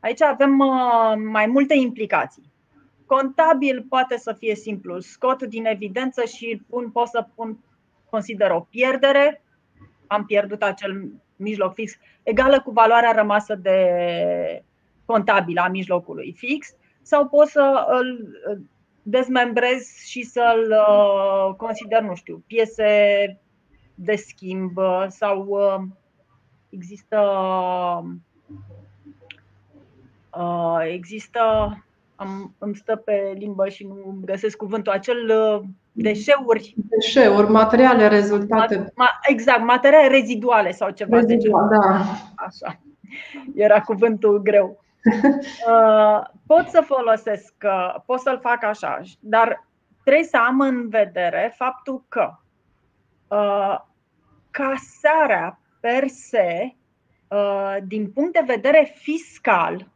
Aici 0.00 0.22
avem 0.22 0.58
uh, 0.58 1.14
mai 1.30 1.46
multe 1.46 1.74
implicații. 1.74 2.52
Contabil 3.06 3.86
poate 3.88 4.16
să 4.16 4.32
fie 4.32 4.54
simplu, 4.54 5.00
scot 5.00 5.42
din 5.42 5.66
evidență 5.66 6.24
și 6.24 6.62
pun, 6.68 6.90
pot 6.90 7.08
să 7.08 7.26
pun, 7.34 7.58
consider 8.10 8.50
o 8.50 8.60
pierdere, 8.60 9.42
am 10.06 10.24
pierdut 10.24 10.62
acel 10.62 11.12
mijloc 11.36 11.74
fix, 11.74 11.92
egală 12.22 12.60
cu 12.60 12.70
valoarea 12.70 13.12
rămasă 13.12 13.54
de 13.54 13.88
contabil 15.04 15.58
a 15.58 15.68
mijlocului 15.68 16.34
fix, 16.36 16.74
sau 17.02 17.28
pot 17.28 17.48
să 17.48 17.86
îl 17.88 18.28
dezmembrez 19.08 19.96
și 20.04 20.22
să-l 20.22 20.74
uh, 20.88 21.54
consider, 21.54 22.00
nu 22.00 22.14
știu, 22.14 22.42
piese 22.46 23.40
de 23.94 24.14
schimb 24.14 24.76
uh, 24.76 25.04
sau 25.08 25.46
uh, 25.48 25.82
există 26.68 27.18
există 30.92 31.40
am, 32.16 32.54
îmi 32.58 32.74
stă 32.74 32.96
pe 32.96 33.34
limbă 33.38 33.68
și 33.68 33.86
nu 33.86 34.18
găsesc 34.24 34.56
cuvântul, 34.56 34.92
acel 34.92 35.32
deșeuri. 35.92 36.74
Deșeuri, 36.76 37.50
materiale 37.50 38.08
rezultate. 38.08 38.92
Ma, 38.94 39.08
exact, 39.22 39.64
materiale 39.64 40.08
reziduale 40.08 40.72
sau 40.72 40.90
ceva 40.90 41.16
Rezidua, 41.16 41.36
de 41.36 41.42
genul. 41.42 41.68
Da. 41.70 42.04
Așa. 42.34 42.80
Era 43.54 43.80
cuvântul 43.80 44.42
greu. 44.42 44.84
Uh, 45.66 46.22
pot 46.46 46.68
să 46.68 46.80
folosesc, 46.80 47.54
uh, 47.64 47.94
pot 48.06 48.20
să-l 48.20 48.38
fac 48.40 48.62
așa, 48.62 49.00
dar 49.20 49.66
trebuie 50.04 50.24
să 50.24 50.36
am 50.36 50.60
în 50.60 50.88
vedere 50.88 51.54
faptul 51.56 52.04
că 52.08 52.32
uh, 53.28 53.78
casarea 54.50 55.60
per 55.80 56.08
se, 56.08 56.74
din 57.82 58.10
punct 58.12 58.32
de 58.32 58.42
vedere 58.46 58.94
fiscal, 58.94 59.90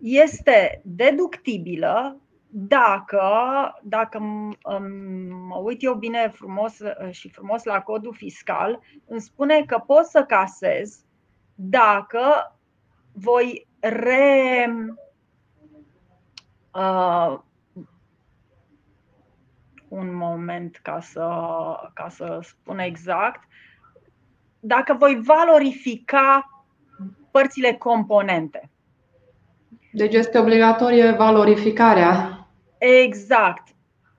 este 0.00 0.80
deductibilă 0.84 2.20
dacă, 2.48 3.20
dacă 3.82 4.18
mă 5.48 5.56
uit 5.62 5.82
eu 5.82 5.94
bine 5.94 6.28
frumos 6.28 6.76
și 7.10 7.28
frumos 7.28 7.64
la 7.64 7.80
codul 7.80 8.14
fiscal, 8.14 8.80
îmi 9.06 9.20
spune 9.20 9.64
că 9.64 9.82
pot 9.86 10.04
să 10.04 10.24
casez 10.24 11.04
dacă 11.54 12.56
voi 13.12 13.65
re. 13.80 14.66
Uh, 16.74 17.38
un 19.88 20.14
moment 20.14 20.78
ca 20.82 21.00
să, 21.00 21.28
ca 21.94 22.08
să 22.08 22.38
spun 22.42 22.78
exact. 22.78 23.40
Dacă 24.60 24.94
voi 24.94 25.20
valorifica 25.24 26.50
părțile 27.30 27.72
componente. 27.72 28.70
Deci 29.92 30.14
este 30.14 30.38
obligatorie 30.38 31.10
valorificarea. 31.10 32.46
Exact. 32.78 33.68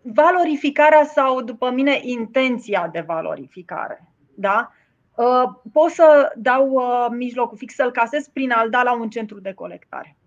Valorificarea 0.01 1.03
sau, 1.03 1.41
după 1.41 1.71
mine, 1.71 1.99
intenția 2.01 2.87
de 2.87 2.99
valorificare. 2.99 4.13
Da? 4.35 4.71
Uh, 5.17 5.49
pot 5.73 5.89
să 5.89 6.31
dau 6.35 6.69
uh, 6.69 7.05
mijlocul 7.09 7.57
fix 7.57 7.75
să-l 7.75 7.91
casez 7.91 8.27
prin 8.27 8.51
a-l 8.51 8.69
da 8.69 8.83
la 8.83 8.93
un 8.93 9.09
centru 9.09 9.39
de 9.39 9.53
colectare. 9.53 10.17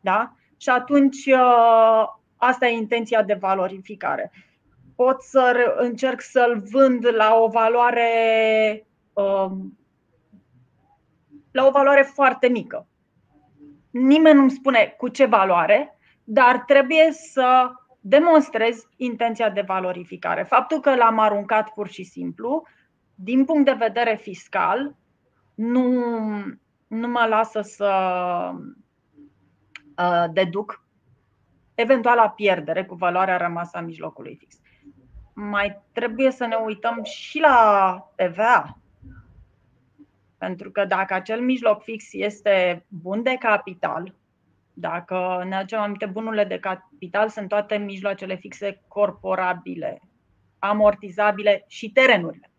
Da? 0.00 0.32
Și 0.56 0.68
atunci 0.68 1.26
uh, 1.26 2.04
asta 2.36 2.66
e 2.66 2.76
intenția 2.76 3.22
de 3.22 3.34
valorificare. 3.34 4.32
Pot 4.96 5.22
să 5.22 5.74
încerc 5.78 6.20
să-l 6.20 6.62
vând 6.70 7.06
la 7.14 7.34
o 7.34 7.48
valoare 7.48 8.10
um, 9.12 9.78
la 11.50 11.66
o 11.66 11.70
valoare 11.70 12.02
foarte 12.02 12.48
mică. 12.48 12.86
Nimeni 13.90 14.38
nu-mi 14.38 14.50
spune 14.50 14.94
cu 14.98 15.08
ce 15.08 15.24
valoare, 15.24 15.98
dar 16.24 16.58
trebuie 16.58 17.12
să 17.12 17.70
demonstrez 18.00 18.88
intenția 18.96 19.50
de 19.50 19.64
valorificare. 19.66 20.42
Faptul 20.42 20.80
că 20.80 20.94
l-am 20.94 21.18
aruncat 21.18 21.68
pur 21.68 21.88
și 21.88 22.04
simplu 22.04 22.66
din 23.18 23.44
punct 23.44 23.64
de 23.64 23.72
vedere 23.72 24.18
fiscal, 24.22 24.94
nu, 25.54 25.82
nu 26.86 27.08
mă 27.08 27.26
lasă 27.28 27.60
să 27.60 27.90
uh, 29.98 30.24
deduc 30.32 30.84
eventuala 31.74 32.28
pierdere 32.28 32.84
cu 32.84 32.94
valoarea 32.94 33.36
rămasă 33.36 33.76
a 33.76 33.80
mijlocului 33.80 34.36
fix. 34.36 34.56
Mai 35.32 35.82
trebuie 35.92 36.30
să 36.30 36.46
ne 36.46 36.54
uităm 36.54 37.02
și 37.02 37.38
la 37.38 38.10
TVA. 38.14 38.78
Pentru 40.38 40.70
că 40.70 40.84
dacă 40.84 41.14
acel 41.14 41.40
mijloc 41.40 41.82
fix 41.82 42.04
este 42.12 42.84
bun 42.88 43.22
de 43.22 43.36
capital, 43.38 44.14
dacă 44.72 45.44
ne 45.48 45.56
aducem 45.56 45.80
aminte, 45.80 46.06
bunurile 46.06 46.44
de 46.44 46.58
capital 46.58 47.28
sunt 47.28 47.48
toate 47.48 47.76
mijloacele 47.76 48.34
fixe 48.34 48.82
corporabile, 48.88 50.02
amortizabile 50.58 51.64
și 51.68 51.90
terenurile 51.90 52.50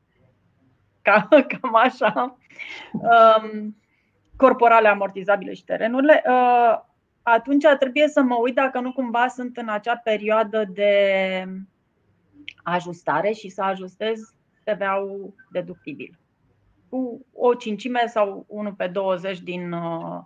ca, 1.07 1.27
cam 1.51 1.75
așa, 1.75 2.37
um, 2.91 3.77
corporale 4.35 4.87
amortizabile 4.87 5.53
și 5.53 5.63
terenurile, 5.63 6.23
uh, 6.27 6.79
atunci 7.21 7.65
trebuie 7.79 8.07
să 8.07 8.21
mă 8.21 8.35
uit 8.35 8.55
dacă 8.55 8.79
nu 8.79 8.91
cumva 8.93 9.27
sunt 9.27 9.57
în 9.57 9.69
acea 9.69 9.97
perioadă 9.97 10.65
de 10.73 11.45
ajustare 12.63 13.31
și 13.31 13.49
să 13.49 13.61
ajustez 13.61 14.35
TVA-ul 14.63 15.33
deductibil. 15.51 16.19
Cu 16.89 17.25
o 17.33 17.53
cincime 17.53 18.03
sau 18.07 18.45
1 18.47 18.73
pe 18.73 18.87
20 18.87 19.39
din, 19.39 19.71
uh, 19.71 20.19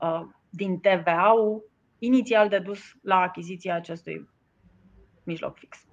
uh, 0.00 0.22
din 0.50 0.78
TVA-ul 0.80 1.70
inițial 1.98 2.48
dedus 2.48 2.80
la 3.02 3.16
achiziția 3.16 3.74
acestui 3.74 4.28
mijloc 5.24 5.58
fix. 5.58 5.91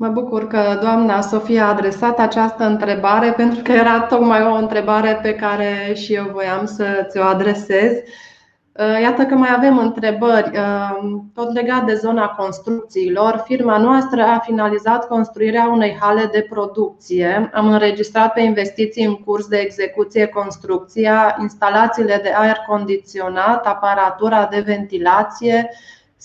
Mă 0.00 0.08
bucur 0.08 0.46
că 0.46 0.78
doamna 0.80 1.20
Sofia 1.20 1.64
a 1.64 1.68
adresat 1.68 2.18
această 2.18 2.64
întrebare 2.64 3.32
pentru 3.32 3.62
că 3.62 3.72
era 3.72 4.00
tocmai 4.00 4.42
o 4.42 4.54
întrebare 4.54 5.18
pe 5.22 5.34
care 5.34 5.92
și 5.94 6.14
eu 6.14 6.30
voiam 6.32 6.66
să 6.66 7.06
ți-o 7.08 7.22
adresez. 7.22 7.92
Uh, 7.92 9.00
iată 9.02 9.22
că 9.22 9.34
mai 9.34 9.48
avem 9.56 9.78
întrebări. 9.78 10.50
Uh, 10.58 11.20
tot 11.34 11.52
legat 11.52 11.84
de 11.84 11.94
zona 11.94 12.26
construcțiilor, 12.26 13.42
firma 13.44 13.78
noastră 13.78 14.22
a 14.22 14.38
finalizat 14.38 15.08
construirea 15.08 15.68
unei 15.68 15.96
hale 16.00 16.28
de 16.32 16.46
producție. 16.50 17.50
Am 17.54 17.72
înregistrat 17.72 18.32
pe 18.32 18.40
investiții 18.40 19.04
în 19.04 19.14
curs 19.14 19.46
de 19.46 19.56
execuție 19.56 20.26
construcția, 20.26 21.36
instalațiile 21.40 22.20
de 22.22 22.32
aer 22.36 22.56
condiționat, 22.66 23.66
aparatura 23.66 24.48
de 24.50 24.60
ventilație, 24.60 25.70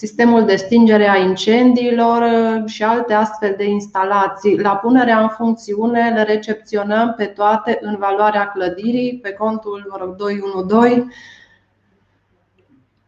sistemul 0.05 0.45
de 0.45 0.55
stingere 0.55 1.09
a 1.09 1.15
incendiilor 1.15 2.21
uh, 2.21 2.69
și 2.69 2.83
alte 2.83 3.13
astfel 3.13 3.53
de 3.57 3.63
instalații. 3.63 4.59
La 4.59 4.75
punerea 4.75 5.19
în 5.19 5.29
funcțiune 5.29 6.09
le 6.09 6.23
recepționăm 6.23 7.13
pe 7.17 7.25
toate 7.25 7.77
în 7.81 7.95
valoarea 7.97 8.47
clădirii, 8.47 9.19
pe 9.21 9.33
contul 9.33 9.87
mă 9.89 9.97
rog, 9.99 10.15
212. 10.15 11.07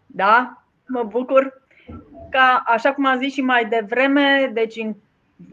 Da, 0.06 0.64
mă 0.88 1.04
bucur 1.04 1.62
ca, 2.30 2.64
așa 2.66 2.94
cum 2.94 3.06
am 3.06 3.20
zis 3.20 3.34
și 3.34 3.42
mai 3.42 3.66
devreme, 3.66 4.52
deci 4.54 4.76
în, 4.76 4.96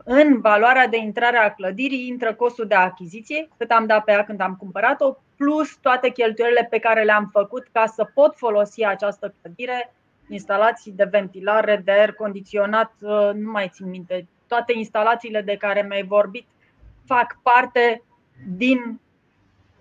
în 0.04 0.40
valoarea 0.40 0.86
de 0.86 0.96
intrare 0.96 1.36
a 1.36 1.54
clădirii 1.54 2.06
intră 2.06 2.34
costul 2.34 2.66
de 2.66 2.74
achiziție, 2.74 3.48
cât 3.56 3.70
am 3.70 3.86
dat 3.86 4.04
pe 4.04 4.12
ea 4.12 4.24
când 4.24 4.40
am 4.40 4.56
cumpărat-o, 4.58 5.16
plus 5.36 5.76
toate 5.80 6.08
cheltuielile 6.08 6.66
pe 6.70 6.78
care 6.78 7.02
le-am 7.02 7.28
făcut 7.32 7.66
ca 7.72 7.86
să 7.86 8.10
pot 8.14 8.36
folosi 8.36 8.84
această 8.84 9.34
clădire 9.40 9.92
instalații 10.28 10.92
de 10.92 11.08
ventilare, 11.10 11.82
de 11.84 11.92
aer 11.92 12.12
condiționat, 12.12 12.92
uh, 13.00 13.30
nu 13.34 13.50
mai 13.50 13.70
țin 13.72 13.88
minte. 13.88 14.26
Toate 14.46 14.72
instalațiile 14.76 15.40
de 15.40 15.56
care 15.56 15.86
mi-ai 15.88 16.04
vorbit 16.04 16.46
fac 17.04 17.38
parte 17.42 18.02
din 18.56 19.00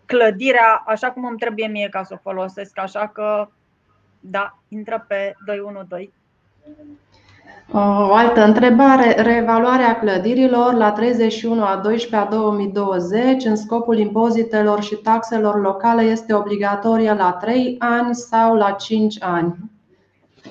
clădirea 0.05 0.83
așa 0.85 1.11
cum 1.11 1.25
îmi 1.25 1.37
trebuie 1.37 1.67
mie 1.67 1.89
ca 1.89 2.03
să 2.03 2.13
o 2.13 2.29
folosesc, 2.29 2.79
așa 2.79 3.07
că 3.07 3.47
da, 4.19 4.57
intră 4.67 5.05
pe 5.07 5.35
212. 5.45 6.11
O 7.73 8.13
altă 8.13 8.43
întrebare, 8.43 9.21
reevaluarea 9.21 9.99
clădirilor 9.99 10.73
la 10.73 10.91
31 10.91 11.65
a 11.65 11.75
12 11.75 12.15
a 12.15 12.25
2020 12.25 13.45
în 13.45 13.55
scopul 13.55 13.97
impozitelor 13.97 14.81
și 14.81 14.95
taxelor 14.95 15.61
locale 15.61 16.01
este 16.01 16.33
obligatorie 16.33 17.13
la 17.13 17.31
3 17.31 17.75
ani 17.79 18.15
sau 18.15 18.55
la 18.55 18.71
5 18.71 19.23
ani? 19.23 19.55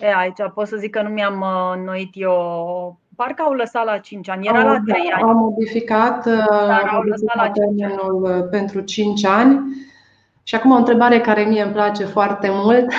E, 0.00 0.14
aici 0.16 0.52
pot 0.54 0.66
să 0.66 0.76
zic 0.76 0.90
că 0.90 1.02
nu 1.02 1.08
mi-am 1.08 1.40
uh, 1.40 1.76
înnoit 1.76 2.10
eu. 2.12 2.98
Parcă 3.16 3.42
au 3.42 3.52
lăsat 3.52 3.84
la 3.84 3.98
5 3.98 4.28
ani, 4.28 4.46
era 4.46 4.62
la 4.62 4.78
3 4.86 5.10
ani. 5.12 5.22
Au 5.22 5.34
modificat, 5.34 6.24
Dar 6.66 6.90
au 6.92 7.02
lăsat 7.02 7.36
la 7.36 7.50
termenul 7.50 8.22
uh, 8.22 8.48
pentru 8.50 8.80
5 8.80 9.24
ani. 9.24 9.60
Și 10.42 10.54
acum 10.54 10.70
o 10.70 10.76
întrebare 10.76 11.20
care 11.20 11.42
mie 11.42 11.62
îmi 11.62 11.72
place 11.72 12.04
foarte 12.04 12.48
mult. 12.52 12.86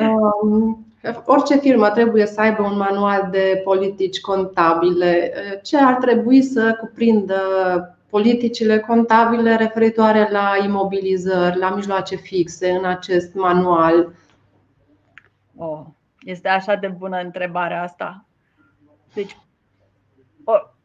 Um, 0.00 0.86
orice 1.24 1.56
firmă 1.56 1.88
trebuie 1.88 2.26
să 2.26 2.40
aibă 2.40 2.62
un 2.62 2.76
manual 2.76 3.28
de 3.30 3.60
politici 3.64 4.20
contabile. 4.20 5.32
Ce 5.62 5.76
ar 5.78 5.94
trebui 5.94 6.42
să 6.42 6.76
cuprindă 6.80 7.40
politicile 8.10 8.78
contabile 8.78 9.56
referitoare 9.56 10.28
la 10.30 10.52
imobilizări, 10.64 11.58
la 11.58 11.70
mijloace 11.70 12.16
fixe 12.16 12.70
în 12.70 12.84
acest 12.84 13.34
manual? 13.34 14.12
Oh, 15.66 15.86
este 16.20 16.48
așa 16.48 16.74
de 16.74 16.88
bună 16.88 17.20
întrebarea 17.20 17.82
asta. 17.82 18.24
Deci, 19.14 19.36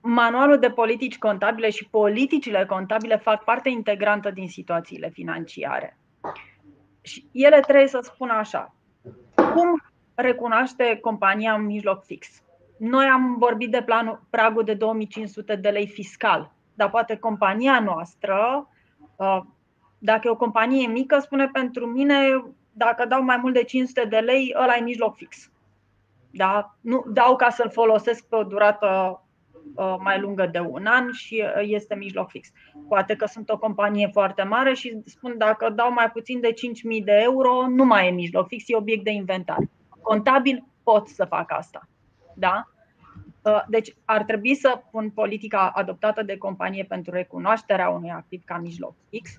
manualul 0.02 0.60
de 0.60 0.70
politici 0.70 1.18
contabile 1.18 1.70
și 1.70 1.90
politicile 1.90 2.66
contabile 2.66 3.18
fac 3.18 3.44
parte 3.44 3.70
integrantă 3.70 4.32
din 4.32 4.48
situațiile 4.48 5.10
financiare. 5.10 5.98
Și 7.02 7.30
ele 7.32 7.60
trebuie 7.60 7.88
să 7.88 8.00
spună 8.02 8.34
așa. 8.34 8.76
Cum 9.36 9.82
recunoaște 10.16 10.98
compania 11.02 11.56
un 11.56 11.66
mijloc 11.66 12.04
fix? 12.04 12.44
Noi 12.78 13.06
am 13.06 13.36
vorbit 13.38 13.72
de 13.72 13.82
planul, 13.82 14.22
pragul 14.30 14.64
de 14.64 14.74
2500 14.74 15.56
de 15.56 15.70
lei 15.70 15.88
fiscal, 15.88 16.52
dar 16.74 16.90
poate 16.90 17.18
compania 17.18 17.80
noastră, 17.80 18.68
uh, 19.16 19.42
dacă 19.98 20.22
e 20.28 20.30
o 20.30 20.36
companie 20.36 20.88
mică, 20.88 21.20
spune 21.20 21.48
pentru 21.48 21.86
mine, 21.86 22.44
dacă 22.80 23.06
dau 23.06 23.24
mai 23.24 23.38
mult 23.38 23.54
de 23.54 23.64
500 23.64 24.06
de 24.06 24.18
lei, 24.18 24.56
ăla 24.62 24.76
e 24.76 24.82
mijloc 24.82 25.16
fix. 25.16 25.52
Da? 26.32 26.76
Nu 26.82 27.06
dau 27.08 27.36
ca 27.36 27.50
să-l 27.50 27.70
folosesc 27.70 28.28
pe 28.28 28.36
o 28.36 28.44
durată 28.44 29.22
Uh, 29.76 29.96
mai 30.00 30.20
lungă 30.20 30.46
de 30.46 30.60
un 30.60 30.86
an 30.86 31.12
și 31.12 31.44
uh, 31.46 31.68
este 31.68 31.96
mijloc 31.96 32.30
fix. 32.30 32.52
Poate 32.88 33.16
că 33.16 33.26
sunt 33.26 33.50
o 33.50 33.58
companie 33.58 34.10
foarte 34.14 34.44
mare 34.44 34.74
și 34.74 35.02
spun 35.06 35.38
dacă 35.38 35.70
dau 35.70 35.94
mai 35.94 36.12
puțin 36.12 36.40
de 36.40 36.54
5.000 36.98 37.04
de 37.04 37.20
euro, 37.22 37.68
nu 37.68 37.86
mai 37.86 38.08
e 38.08 38.12
mijloc 38.12 38.48
fix, 38.48 38.64
e 38.68 38.76
obiect 38.76 39.04
de 39.04 39.12
inventar. 39.12 39.58
Contabil 40.02 40.64
pot 40.84 41.08
să 41.08 41.26
fac 41.26 41.52
asta. 41.52 41.88
Da? 42.34 42.68
Uh, 43.42 43.64
deci 43.68 43.96
ar 44.06 44.24
trebui 44.24 44.56
să 44.56 44.82
pun 44.92 45.10
politica 45.10 45.72
adoptată 45.74 46.24
de 46.24 46.38
companie 46.38 46.84
pentru 46.84 47.12
recunoașterea 47.12 47.90
unui 47.90 48.10
activ 48.10 48.42
ca 48.46 48.58
mijloc 48.58 48.96
fix. 49.10 49.36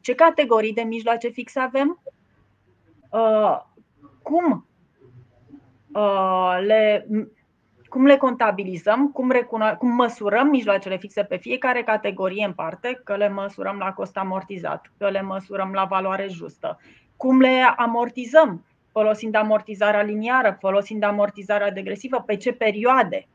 Ce 0.00 0.14
categorii 0.14 0.72
de 0.72 0.82
mijloace 0.82 1.28
fixe 1.28 1.60
avem? 1.60 2.00
Cum 4.22 4.66
le 6.66 7.06
cum 7.88 8.06
le 8.06 8.16
contabilizăm, 8.16 9.10
cum, 9.10 9.32
recuno- 9.32 9.76
cum 9.78 9.88
măsurăm 9.88 10.48
mijloacele 10.48 10.96
fixe 10.96 11.22
pe 11.22 11.36
fiecare 11.36 11.82
categorie 11.82 12.44
în 12.44 12.52
parte, 12.52 13.00
că 13.04 13.16
le 13.16 13.28
măsurăm 13.28 13.78
la 13.78 13.92
cost 13.92 14.16
amortizat, 14.16 14.92
că 14.98 15.08
le 15.08 15.22
măsurăm 15.22 15.72
la 15.72 15.84
valoare 15.84 16.26
justă, 16.30 16.78
cum 17.16 17.40
le 17.40 17.74
amortizăm, 17.76 18.64
folosind 18.92 19.34
amortizarea 19.34 20.02
liniară, 20.02 20.56
folosind 20.60 21.02
amortizarea 21.02 21.70
degresivă, 21.70 22.22
pe 22.26 22.36
ce 22.36 22.52
perioade. 22.52 23.26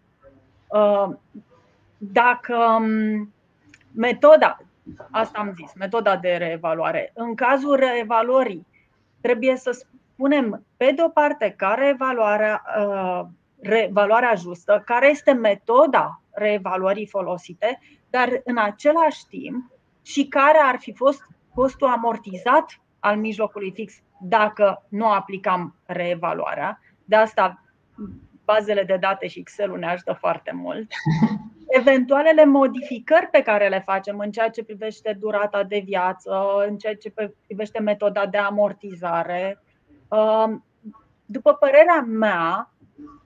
Uh, 0.68 1.10
dacă 1.98 2.56
um, 2.56 3.34
metoda, 3.96 4.58
asta 5.12 5.40
am 5.40 5.54
zis, 5.56 5.74
metoda 5.74 6.18
de 6.18 6.36
reevaluare, 6.36 7.12
în 7.14 7.36
cazul 7.36 7.76
reevaluării, 7.76 8.68
trebuie 9.22 9.56
să 9.56 9.72
spunem, 9.72 10.66
pe 10.78 10.92
de 10.96 11.02
o 11.04 11.10
parte, 11.10 11.54
care 11.58 11.88
evaluarea 11.88 12.64
uh, 12.78 13.22
valoarea 13.92 14.36
justă, 14.36 14.82
care 14.86 15.10
este 15.10 15.32
metoda 15.32 16.22
reevaluării 16.32 17.08
folosite, 17.08 17.80
dar 18.10 18.42
în 18.44 18.58
același 18.58 19.28
timp 19.28 19.72
și 20.02 20.28
care 20.28 20.58
ar 20.58 20.78
fi 20.80 20.94
fost 20.94 21.22
costul 21.54 21.88
amortizat 21.88 22.82
al 23.00 23.18
mijlocului 23.18 23.72
fix 23.72 23.94
dacă 24.22 24.86
nu 24.90 25.12
aplicam 25.12 25.76
reevaluarea. 25.86 26.80
De 27.06 27.16
asta 27.16 27.64
bazele 28.46 28.84
de 28.84 28.98
date 29.00 29.28
și 29.28 29.40
Excel-ul 29.40 29.80
ne 29.80 29.88
ajută 29.88 30.14
foarte 30.14 30.52
mult. 30.52 30.92
Eventualele 31.76 32.46
modificări 32.46 33.28
pe 33.32 33.42
care 33.42 33.70
le 33.70 33.80
facem 33.80 34.20
în 34.20 34.32
ceea 34.32 34.50
ce 34.50 34.64
privește 34.64 35.18
durata 35.20 35.64
de 35.64 35.82
viață, 35.86 36.64
în 36.68 36.78
ceea 36.78 36.96
ce 36.96 37.14
privește 37.46 37.80
metoda 37.80 38.26
de 38.26 38.38
amortizare. 38.38 39.62
După 41.26 41.54
părerea 41.54 42.02
mea, 42.02 42.72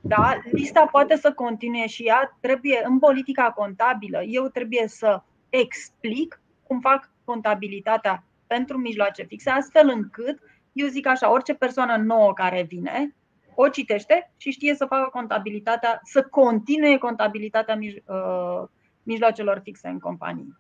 da? 0.01 0.37
Lista 0.51 0.85
poate 0.91 1.15
să 1.15 1.33
continue 1.33 1.87
și 1.87 2.03
ea 2.03 2.37
trebuie 2.39 2.81
în 2.85 2.99
politica 2.99 3.51
contabilă. 3.51 4.23
Eu 4.23 4.47
trebuie 4.47 4.87
să 4.87 5.21
explic 5.49 6.41
cum 6.63 6.79
fac 6.79 7.09
contabilitatea 7.23 8.23
pentru 8.47 8.77
mijloace 8.77 9.23
fixe, 9.23 9.49
astfel 9.49 9.89
încât, 9.89 10.39
eu 10.73 10.87
zic 10.87 11.07
așa, 11.07 11.31
orice 11.31 11.53
persoană 11.53 11.95
nouă 11.95 12.33
care 12.33 12.61
vine, 12.61 13.15
o 13.59 13.67
citește 13.67 14.31
și 14.37 14.51
știe 14.51 14.75
să 14.75 14.85
facă 14.85 15.09
contabilitatea, 15.11 15.99
să 16.03 16.23
continue 16.29 16.97
contabilitatea 16.97 17.75
mij- 17.75 18.03
uh, 18.05 18.67
mijloacelor 19.03 19.59
fixe 19.63 19.87
în 19.87 19.99
companie. 19.99 20.57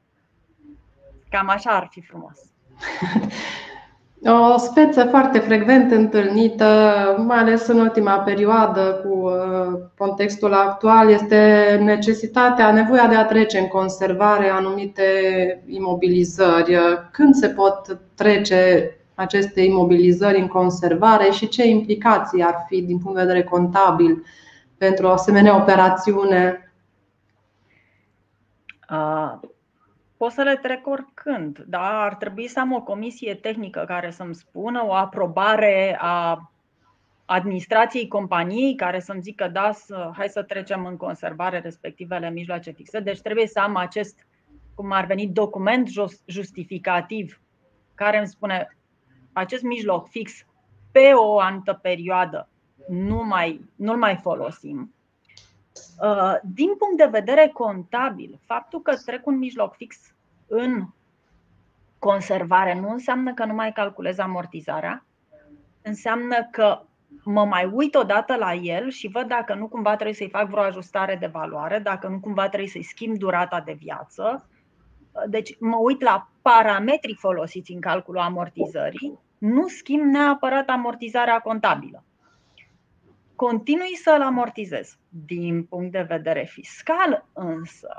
Cam 1.29 1.49
așa 1.49 1.71
ar 1.71 1.87
fi 1.91 2.01
frumos. 2.01 2.39
O 4.25 4.57
speță 4.57 5.03
foarte 5.03 5.39
frecvent 5.39 5.91
întâlnită, 5.91 6.65
mai 7.27 7.37
ales 7.37 7.67
în 7.67 7.79
ultima 7.79 8.19
perioadă 8.19 8.81
cu 8.81 9.17
uh, 9.17 9.79
contextul 9.97 10.53
actual, 10.53 11.09
este 11.09 11.79
necesitatea, 11.83 12.71
nevoia 12.71 13.07
de 13.07 13.15
a 13.15 13.25
trece 13.25 13.59
în 13.59 13.67
conservare 13.67 14.49
anumite 14.49 15.03
imobilizări. 15.67 16.77
Când 17.11 17.33
se 17.35 17.47
pot 17.47 17.99
trece 18.15 18.91
aceste 19.17 19.61
imobilizări 19.61 20.39
în 20.39 20.47
conservare 20.47 21.29
și 21.29 21.47
ce 21.47 21.67
implicații 21.67 22.43
ar 22.43 22.65
fi 22.67 22.81
din 22.81 22.97
punct 22.99 23.17
de 23.17 23.23
vedere 23.23 23.43
contabil 23.43 24.23
pentru 24.77 25.05
o 25.05 25.11
asemenea 25.11 25.61
operațiune? 25.61 26.71
Uh 28.89 29.49
Pot 30.17 30.31
să 30.31 30.41
le 30.41 30.55
trec 30.55 30.87
oricând, 30.87 31.63
dar 31.67 31.93
ar 31.93 32.15
trebui 32.15 32.47
să 32.47 32.59
am 32.59 32.71
o 32.71 32.81
comisie 32.81 33.35
tehnică 33.35 33.83
care 33.87 34.11
să-mi 34.11 34.35
spună 34.35 34.85
o 34.85 34.93
aprobare 34.93 35.97
a 35.99 36.51
administrației 37.25 38.07
companiei 38.07 38.75
care 38.75 38.99
să-mi 38.99 39.21
zică 39.21 39.47
da, 39.47 39.71
să, 39.71 40.11
hai 40.13 40.27
să 40.29 40.43
trecem 40.43 40.85
în 40.85 40.97
conservare 40.97 41.59
respectivele 41.59 42.29
mijloace 42.29 42.71
fixe. 42.71 42.99
Deci 42.99 43.21
trebuie 43.21 43.47
să 43.47 43.59
am 43.59 43.75
acest, 43.75 44.27
cum 44.75 44.91
ar 44.91 45.05
veni, 45.05 45.27
document 45.27 45.89
justificativ 46.25 47.41
care 47.95 48.17
îmi 48.17 48.27
spune 48.27 48.76
acest 49.37 49.63
mijloc 49.63 50.09
fix 50.09 50.45
pe 50.91 51.11
o 51.13 51.39
anumită 51.39 51.79
perioadă 51.81 52.47
nu 52.87 53.23
mai, 53.23 53.61
nu-l 53.75 53.97
mai 53.97 54.15
folosim 54.15 54.91
Uh, 56.01 56.35
din 56.43 56.75
punct 56.77 56.97
de 56.97 57.09
vedere 57.11 57.49
contabil, 57.53 58.39
faptul 58.45 58.81
că 58.81 58.95
trec 59.05 59.25
un 59.25 59.37
mijloc 59.37 59.75
fix 59.75 59.97
în 60.47 60.83
conservare 61.99 62.79
nu 62.79 62.89
înseamnă 62.89 63.33
că 63.33 63.45
nu 63.45 63.53
mai 63.53 63.71
calculez 63.71 64.17
amortizarea, 64.17 65.05
înseamnă 65.81 66.47
că 66.51 66.81
mă 67.23 67.45
mai 67.45 67.65
uit 67.65 67.95
odată 67.95 68.35
la 68.35 68.53
el 68.53 68.89
și 68.89 69.07
văd 69.07 69.27
dacă 69.27 69.53
nu 69.53 69.67
cumva 69.67 69.93
trebuie 69.93 70.15
să-i 70.15 70.29
fac 70.29 70.49
vreo 70.49 70.63
ajustare 70.63 71.15
de 71.15 71.27
valoare, 71.27 71.79
dacă 71.79 72.07
nu 72.07 72.19
cumva 72.19 72.47
trebuie 72.47 72.69
să-i 72.69 72.83
schimb 72.83 73.17
durata 73.17 73.61
de 73.61 73.73
viață. 73.73 74.49
Uh, 75.11 75.23
deci 75.27 75.59
mă 75.59 75.77
uit 75.77 76.01
la 76.01 76.29
parametrii 76.41 77.15
folosiți 77.15 77.71
în 77.71 77.79
calculul 77.79 78.21
amortizării, 78.21 79.19
nu 79.37 79.67
schimb 79.67 80.03
neapărat 80.03 80.69
amortizarea 80.69 81.39
contabilă 81.39 82.03
continui 83.37 83.95
să-l 83.95 84.21
amortizez. 84.21 84.97
Din 85.25 85.63
punct 85.63 85.91
de 85.91 86.01
vedere 86.01 86.43
fiscal, 86.49 87.25
însă, 87.33 87.89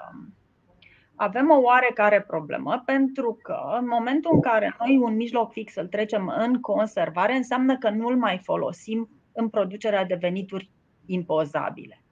avem 1.14 1.51
o 1.51 1.61
oarecare 1.61 2.22
problemă 2.22 2.82
pentru 2.84 3.39
că 3.43 3.59
în 3.80 3.86
momentul 3.86 4.30
în 4.34 4.41
care 4.41 4.76
noi 4.78 4.99
un 4.99 5.16
mijloc 5.16 5.53
fix 5.53 5.74
îl 5.74 5.86
trecem 5.86 6.32
în 6.39 6.61
conservare, 6.61 7.34
înseamnă 7.34 7.78
că 7.78 7.91
nu-l 7.91 8.16
mai 8.16 8.41
folosim 8.43 9.09
în 9.32 9.49
producerea 9.49 10.05
de 10.05 10.14
venituri 10.14 10.70
impozabile. 11.07 12.03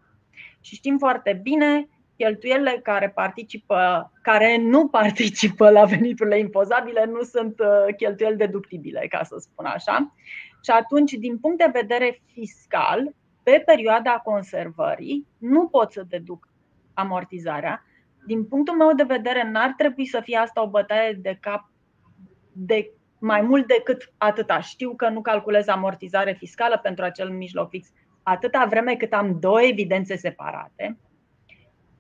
Și 0.61 0.75
știm 0.75 0.99
foarte 0.99 1.41
bine 1.43 1.89
cheltuielile 2.17 2.81
care 2.83 3.11
participă, 3.11 4.13
care 4.23 4.57
nu 4.57 4.89
participă 4.89 5.71
la 5.71 5.85
veniturile 5.85 6.39
impozabile 6.39 7.05
nu 7.05 7.23
sunt 7.23 7.61
uh, 7.61 7.95
cheltuieli 7.97 8.37
deductibile, 8.37 9.07
ca 9.09 9.23
să 9.23 9.37
spun 9.39 9.65
așa. 9.65 10.15
Și 10.63 10.71
atunci, 10.71 11.13
din 11.13 11.39
punct 11.39 11.59
de 11.59 11.71
vedere 11.73 12.23
fiscal, 12.33 13.15
pe 13.43 13.63
perioada 13.67 14.21
conservării, 14.25 15.27
nu 15.39 15.69
pot 15.69 15.93
să 15.93 16.05
deduc 16.09 16.49
amortizarea. 16.95 17.85
Din 18.27 18.45
punctul 18.45 18.77
meu 18.77 18.93
de 18.93 19.03
vedere, 19.03 19.51
n-ar 19.51 19.75
trebui 19.77 20.07
să 20.07 20.21
fie 20.23 20.37
asta 20.37 20.63
o 20.63 20.69
bătaie 20.69 21.13
de 21.13 21.39
cap 21.41 21.71
de 22.53 22.91
mai 23.19 23.41
mult 23.41 23.67
decât 23.67 24.13
atâta. 24.19 24.61
Știu 24.61 24.95
că 24.95 25.09
nu 25.09 25.21
calculez 25.21 25.69
amortizare 25.69 26.33
fiscală 26.33 26.79
pentru 26.83 27.05
acel 27.05 27.31
mijloc 27.31 27.69
fix 27.69 27.93
atâta 28.23 28.67
vreme 28.69 28.95
cât 28.95 29.13
am 29.13 29.41
două 29.41 29.63
evidențe 29.63 30.17
separate. 30.17 30.99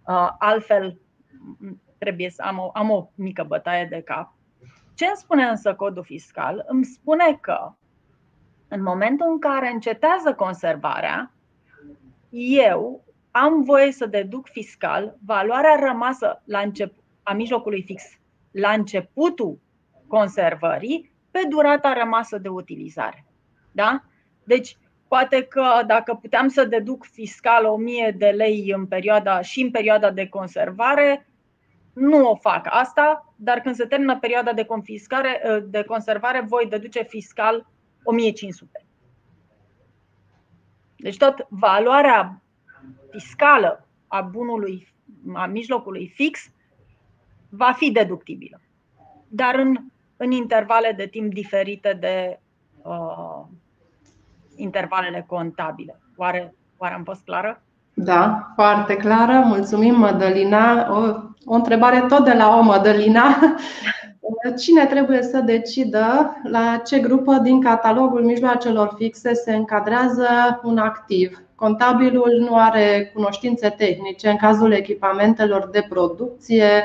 Uh, 0.06 0.30
altfel, 0.38 1.00
trebuie 1.98 2.30
să 2.30 2.42
am 2.42 2.58
o, 2.58 2.70
am 2.72 2.90
o 2.90 3.08
mică 3.14 3.44
bătaie 3.44 3.84
de 3.84 4.02
cap. 4.02 4.34
Ce 4.94 5.06
îmi 5.06 5.16
spune 5.16 5.44
însă 5.44 5.74
codul 5.74 6.04
fiscal? 6.04 6.64
Îmi 6.68 6.84
spune 6.84 7.38
că 7.40 7.74
în 8.68 8.82
momentul 8.82 9.26
în 9.30 9.38
care 9.38 9.68
încetează 9.68 10.34
conservarea, 10.34 11.32
eu 12.38 13.04
am 13.30 13.62
voie 13.62 13.92
să 13.92 14.06
deduc 14.06 14.48
fiscal 14.48 15.16
valoarea 15.24 15.76
rămasă 15.80 16.42
la 16.44 16.58
încep- 16.58 17.02
a 17.22 17.32
mijlocului 17.32 17.82
fix 17.82 18.02
la 18.50 18.70
începutul 18.70 19.58
conservării 20.06 21.12
pe 21.30 21.40
durata 21.48 21.92
rămasă 21.92 22.38
de 22.38 22.48
utilizare. 22.48 23.24
Da? 23.72 24.04
Deci, 24.44 24.78
poate 25.08 25.42
că 25.42 25.82
dacă 25.86 26.14
puteam 26.14 26.48
să 26.48 26.64
deduc 26.64 27.04
fiscal 27.04 27.64
1000 27.64 28.14
de 28.18 28.26
lei 28.26 28.72
în 28.76 28.86
perioada, 28.86 29.40
și 29.40 29.60
în 29.60 29.70
perioada 29.70 30.10
de 30.10 30.28
conservare, 30.28 31.26
nu 31.92 32.30
o 32.30 32.34
fac 32.34 32.66
asta, 32.70 33.34
dar 33.36 33.60
când 33.60 33.74
se 33.74 33.84
termină 33.84 34.18
perioada 34.18 34.52
de, 34.52 34.64
confiscare, 34.64 35.64
de 35.68 35.82
conservare, 35.82 36.40
voi 36.40 36.66
deduce 36.68 37.02
fiscal 37.02 37.66
1500. 38.02 38.84
Deci 40.96 41.16
tot 41.16 41.46
valoarea 41.48 42.42
fiscală 43.10 43.88
a 44.06 44.20
bunului, 44.20 44.94
a 45.34 45.46
mijlocului 45.46 46.12
fix, 46.14 46.50
va 47.48 47.72
fi 47.72 47.90
deductibilă. 47.90 48.60
Dar 49.28 49.54
în, 49.54 49.76
în 50.16 50.30
intervale 50.30 50.92
de 50.92 51.06
timp 51.06 51.32
diferite 51.32 51.92
de 51.92 52.40
uh, 52.82 53.44
intervalele 54.56 55.24
contabile. 55.28 56.00
Oare, 56.16 56.54
oare 56.76 56.94
am 56.94 57.02
fost 57.02 57.24
clară? 57.24 57.62
Da, 57.94 58.52
foarte 58.54 58.96
clară. 58.96 59.42
Mulțumim, 59.46 59.94
Mădălina. 59.98 60.92
O, 60.92 60.98
o 61.44 61.54
întrebare 61.54 62.04
tot 62.08 62.24
de 62.24 62.32
la 62.32 62.56
o 62.56 62.62
Mădălina. 62.62 63.24
Cine 64.62 64.86
trebuie 64.86 65.22
să 65.22 65.40
decidă 65.40 66.36
la 66.42 66.82
ce 66.86 66.98
grupă 66.98 67.34
din 67.34 67.60
catalogul 67.60 68.24
mijloacelor 68.24 68.94
fixe 68.96 69.34
se 69.34 69.54
încadrează 69.54 70.60
un 70.62 70.78
activ? 70.78 71.42
Contabilul 71.54 72.46
nu 72.48 72.56
are 72.56 73.10
cunoștințe 73.14 73.68
tehnice 73.68 74.28
în 74.28 74.36
cazul 74.36 74.72
echipamentelor 74.72 75.68
de 75.72 75.86
producție, 75.88 76.84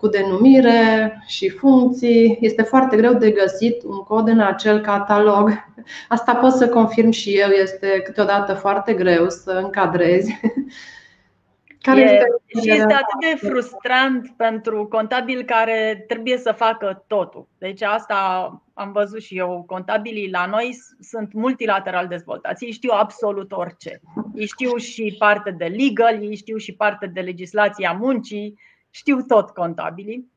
cu 0.00 0.08
denumire 0.08 1.22
și 1.26 1.48
funcții. 1.48 2.38
Este 2.40 2.62
foarte 2.62 2.96
greu 2.96 3.14
de 3.14 3.30
găsit 3.30 3.82
un 3.82 3.98
cod 3.98 4.28
în 4.28 4.40
acel 4.40 4.80
catalog. 4.80 5.50
Asta 6.08 6.34
pot 6.34 6.52
să 6.52 6.68
confirm 6.68 7.10
și 7.10 7.38
eu, 7.38 7.48
este 7.48 8.00
câteodată 8.04 8.54
foarte 8.54 8.92
greu 8.92 9.28
să 9.28 9.50
încadrezi. 9.50 10.40
Care 11.82 12.00
e, 12.00 12.60
și 12.60 12.70
este 12.70 12.92
atât 12.92 13.20
de 13.20 13.46
frustrant 13.46 14.32
pentru 14.36 14.86
contabil 14.86 15.42
care 15.42 16.04
trebuie 16.08 16.38
să 16.38 16.52
facă 16.52 17.04
totul. 17.06 17.48
Deci 17.58 17.82
asta 17.82 18.16
am 18.74 18.92
văzut 18.92 19.22
și 19.22 19.36
eu. 19.38 19.64
Contabilii 19.66 20.30
la 20.30 20.46
noi 20.46 20.78
sunt 21.00 21.32
multilateral 21.32 22.06
dezvoltați. 22.06 22.64
Ei 22.64 22.72
știu 22.72 22.90
absolut 22.92 23.52
orice. 23.52 24.00
Ei 24.34 24.46
știu 24.46 24.76
și 24.76 25.14
parte 25.18 25.50
de 25.50 25.64
legal, 25.64 26.22
ei 26.22 26.36
știu 26.36 26.56
și 26.56 26.72
parte 26.72 27.06
de 27.06 27.20
legislația 27.20 27.92
muncii, 27.92 28.58
știu 28.90 29.20
tot 29.20 29.50
contabilii. 29.50 30.30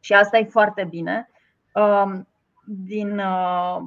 Și 0.00 0.12
asta 0.12 0.38
e 0.38 0.44
foarte 0.44 0.84
bine. 0.84 1.30
Um, 1.74 2.28
din 2.64 3.18
uh, 3.18 3.78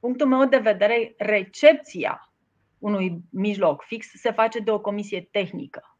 punctul 0.00 0.26
meu 0.26 0.44
de 0.44 0.58
vedere, 0.58 1.14
recepția 1.18 2.32
unui 2.78 3.20
mijloc 3.30 3.82
fix 3.82 4.06
se 4.14 4.30
face 4.30 4.58
de 4.58 4.70
o 4.70 4.80
comisie 4.80 5.28
tehnică 5.30 5.98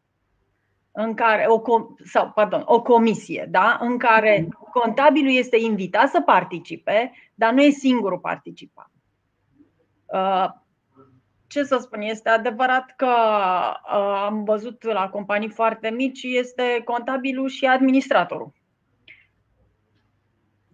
în 0.92 1.14
care 1.14 1.44
o, 1.46 1.62
sau, 2.04 2.30
pardon, 2.30 2.62
o 2.64 2.82
comisie, 2.82 3.46
da? 3.50 3.78
în 3.80 3.98
care 3.98 4.40
mhm. 4.40 4.70
contabilul 4.72 5.32
este 5.32 5.56
invitat 5.56 6.08
să 6.08 6.20
participe, 6.20 7.12
dar 7.34 7.52
nu 7.52 7.62
e 7.62 7.70
singurul 7.70 8.18
participant. 8.18 8.90
Uh, 11.48 11.54
ce 11.54 11.62
să 11.64 11.78
spun, 11.80 12.00
este 12.00 12.28
adevărat 12.28 12.94
că 12.96 13.06
uh, 13.06 14.22
am 14.24 14.44
văzut 14.44 14.82
la 14.82 15.08
companii 15.08 15.50
foarte 15.50 15.90
mici, 15.90 16.22
este 16.22 16.80
contabilul 16.84 17.48
și 17.48 17.66
administratorul. 17.66 18.52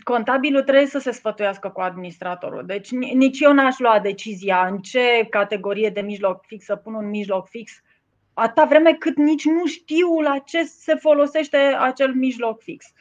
Contabilul 0.03 0.63
trebuie 0.63 0.87
să 0.87 0.99
se 0.99 1.11
sfătuiască 1.11 1.69
cu 1.69 1.81
administratorul. 1.81 2.67
Deci 2.67 2.91
nici 2.91 3.41
eu 3.41 3.53
n-aș 3.53 3.79
lua 3.79 4.01
decizia 4.01 4.67
în 4.67 4.79
ce 4.79 5.27
categorie 5.31 5.91
de 5.91 6.01
mijloc 6.01 6.45
fix 6.47 6.65
să 6.65 6.77
pun 6.77 6.95
un 6.95 7.09
mijloc 7.09 7.49
fix 7.49 7.83
atâta 8.35 8.65
vreme 8.65 8.95
cât 8.95 9.17
nici 9.17 9.45
nu 9.45 9.67
știu 9.67 10.21
la 10.21 10.39
ce 10.39 10.63
se 10.63 10.95
folosește 10.95 11.57
acel 11.57 12.15
mijloc 12.15 12.61
fix. 12.63 12.93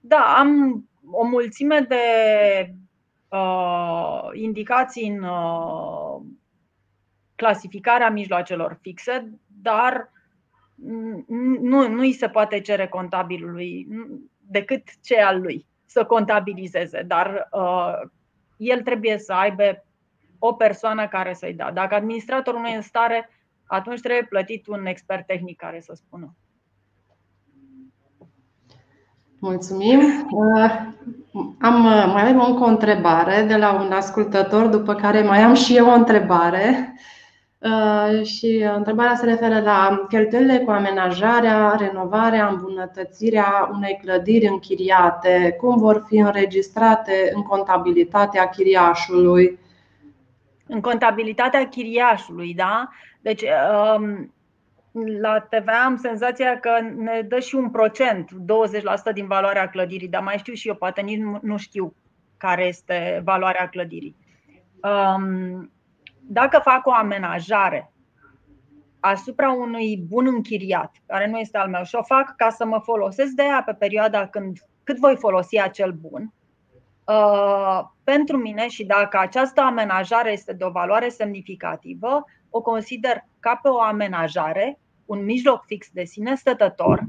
Da, 0.00 0.36
am 0.38 0.82
o 1.10 1.24
mulțime 1.24 1.80
de 1.80 1.96
uh, 3.28 4.28
indicații 4.32 5.08
în 5.08 5.22
uh, 5.22 6.20
clasificarea 7.36 8.10
mijloacelor 8.10 8.78
fixe, 8.80 9.38
dar 9.62 10.10
nu, 11.60 11.88
nu 11.88 11.98
îi 11.98 12.12
se 12.12 12.28
poate 12.28 12.60
cere 12.60 12.86
contabilului 12.86 13.88
decât 14.38 14.82
ce 15.02 15.20
al 15.20 15.40
lui 15.40 15.66
să 15.86 16.04
contabilizeze, 16.04 17.02
dar 17.02 17.48
uh, 17.50 18.08
el 18.56 18.82
trebuie 18.82 19.18
să 19.18 19.32
aibă 19.32 19.84
o 20.38 20.52
persoană 20.52 21.08
care 21.08 21.34
să-i 21.34 21.54
dea. 21.54 21.72
Dacă 21.72 21.94
administratorul 21.94 22.60
nu 22.60 22.66
e 22.66 22.76
în 22.76 22.82
stare, 22.82 23.30
atunci 23.66 24.00
trebuie 24.00 24.26
plătit 24.28 24.66
un 24.66 24.86
expert 24.86 25.26
tehnic 25.26 25.56
care 25.56 25.80
să 25.80 25.92
spună. 25.94 26.34
Mulțumim. 29.38 30.00
Uh, 30.30 30.70
am, 31.60 31.84
uh, 31.84 32.10
mai 32.12 32.22
avem 32.22 32.40
încă 32.40 32.62
o 32.62 32.66
întrebare 32.66 33.42
de 33.42 33.56
la 33.56 33.72
un 33.72 33.92
ascultător, 33.92 34.66
după 34.66 34.94
care 34.94 35.22
mai 35.22 35.42
am 35.42 35.54
și 35.54 35.76
eu 35.76 35.86
o 35.86 35.94
întrebare. 35.94 36.94
Uh, 37.58 38.24
și 38.24 38.66
întrebarea 38.74 39.14
se 39.14 39.24
referă 39.24 39.60
la 39.60 40.04
cheltuielile 40.08 40.58
cu 40.58 40.70
amenajarea, 40.70 41.74
renovarea, 41.78 42.48
îmbunătățirea 42.48 43.68
unei 43.72 43.98
clădiri 44.02 44.46
închiriate. 44.46 45.56
Cum 45.58 45.78
vor 45.78 46.04
fi 46.06 46.16
înregistrate 46.16 47.30
în 47.34 47.42
contabilitatea 47.42 48.48
chiriașului? 48.48 49.58
În 50.66 50.80
contabilitatea 50.80 51.68
chiriașului, 51.68 52.54
da? 52.54 52.88
Deci, 53.20 53.42
um, 53.42 54.34
la 55.20 55.38
TVA 55.40 55.84
am 55.84 55.96
senzația 55.96 56.60
că 56.60 56.70
ne 56.96 57.22
dă 57.28 57.38
și 57.38 57.54
un 57.54 57.70
procent, 57.70 58.30
20% 59.10 59.12
din 59.12 59.26
valoarea 59.26 59.68
clădirii, 59.68 60.08
dar 60.08 60.22
mai 60.22 60.38
știu 60.38 60.52
și 60.54 60.68
eu, 60.68 60.74
poate 60.74 61.00
nici 61.00 61.22
nu 61.40 61.56
știu 61.56 61.94
care 62.36 62.66
este 62.66 63.20
valoarea 63.24 63.68
clădirii. 63.68 64.16
Um, 64.82 65.70
dacă 66.28 66.58
fac 66.58 66.86
o 66.86 66.92
amenajare 66.92 67.90
asupra 69.00 69.50
unui 69.50 70.04
bun 70.08 70.26
închiriat, 70.26 70.96
care 71.06 71.26
nu 71.26 71.38
este 71.38 71.58
al 71.58 71.68
meu, 71.68 71.82
și 71.84 71.94
o 71.94 72.02
fac 72.02 72.36
ca 72.36 72.50
să 72.50 72.64
mă 72.64 72.78
folosesc 72.78 73.30
de 73.30 73.42
ea 73.42 73.62
pe 73.66 73.72
perioada 73.72 74.26
când, 74.26 74.58
cât 74.84 74.98
voi 74.98 75.16
folosi 75.16 75.60
acel 75.60 75.92
bun, 75.92 76.32
uh, 77.04 77.80
pentru 78.04 78.36
mine 78.36 78.68
și 78.68 78.84
dacă 78.84 79.18
această 79.18 79.60
amenajare 79.60 80.32
este 80.32 80.52
de 80.52 80.64
o 80.64 80.70
valoare 80.70 81.08
semnificativă, 81.08 82.24
o 82.50 82.60
consider 82.60 83.24
ca 83.40 83.58
pe 83.62 83.68
o 83.68 83.80
amenajare, 83.80 84.78
un 85.04 85.24
mijloc 85.24 85.64
fix 85.66 85.88
de 85.92 86.04
sine 86.04 86.34
stătător. 86.34 87.02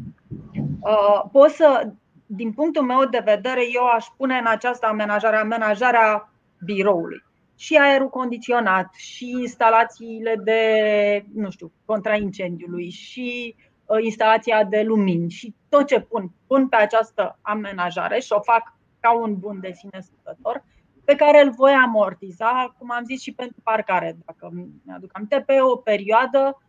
Uh, 0.79 1.23
pot 1.31 1.49
să, 1.49 1.91
din 2.25 2.51
punctul 2.51 2.83
meu 2.83 3.05
de 3.05 3.21
vedere, 3.25 3.61
eu 3.73 3.85
aș 3.85 4.05
pune 4.17 4.37
în 4.37 4.47
această 4.47 4.87
amenajare 4.87 5.35
amenajarea 5.35 6.29
biroului 6.65 7.26
și 7.57 7.75
aerul 7.75 8.09
condiționat, 8.09 8.93
și 8.93 9.29
instalațiile 9.29 10.35
de, 10.43 11.25
nu 11.33 11.49
știu, 11.49 11.71
contra 11.85 12.15
incendiului, 12.15 12.89
și 12.89 13.55
uh, 13.85 13.97
instalația 14.03 14.63
de 14.63 14.81
lumini 14.81 15.29
și 15.29 15.55
tot 15.69 15.87
ce 15.87 15.99
pun, 15.99 16.31
pun 16.47 16.67
pe 16.67 16.75
această 16.75 17.39
amenajare 17.41 18.19
și 18.19 18.31
o 18.31 18.41
fac 18.41 18.73
ca 18.99 19.17
un 19.17 19.39
bun 19.39 19.59
de 19.59 19.71
sine 19.71 19.99
stătător 19.99 20.63
pe 21.07 21.15
care 21.15 21.41
îl 21.41 21.51
voi 21.51 21.71
amortiza, 21.71 22.75
cum 22.77 22.91
am 22.91 23.03
zis 23.03 23.21
și 23.21 23.33
pentru 23.33 23.61
parcare, 23.63 24.17
dacă 24.25 24.49
mi-aduc 24.85 25.09
aminte, 25.13 25.43
pe 25.45 25.61
o 25.61 25.75
perioadă, 25.75 26.61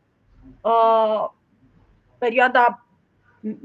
uh, 0.60 1.28
perioada 2.18 2.86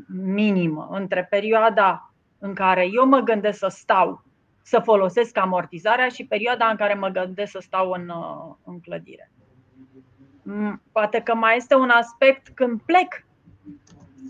minimă 0.07 0.88
între 0.91 1.24
perioada 1.30 2.13
în 2.39 2.53
care 2.53 2.88
eu 2.91 3.07
mă 3.07 3.19
gândesc 3.19 3.57
să 3.57 3.67
stau, 3.67 4.24
să 4.64 4.80
folosesc 4.80 5.38
amortizarea 5.38 6.07
și 6.07 6.26
perioada 6.26 6.66
în 6.66 6.76
care 6.76 6.93
mă 6.93 7.07
gândesc 7.07 7.51
să 7.51 7.59
stau 7.61 7.91
în, 7.91 8.09
uh, 8.09 8.55
în 8.64 8.80
clădire. 8.80 9.32
Poate 10.91 11.22
că 11.22 11.36
mai 11.36 11.55
este 11.55 11.76
un 11.76 11.89
aspect 11.89 12.47
când 12.47 12.82
plec 12.82 13.26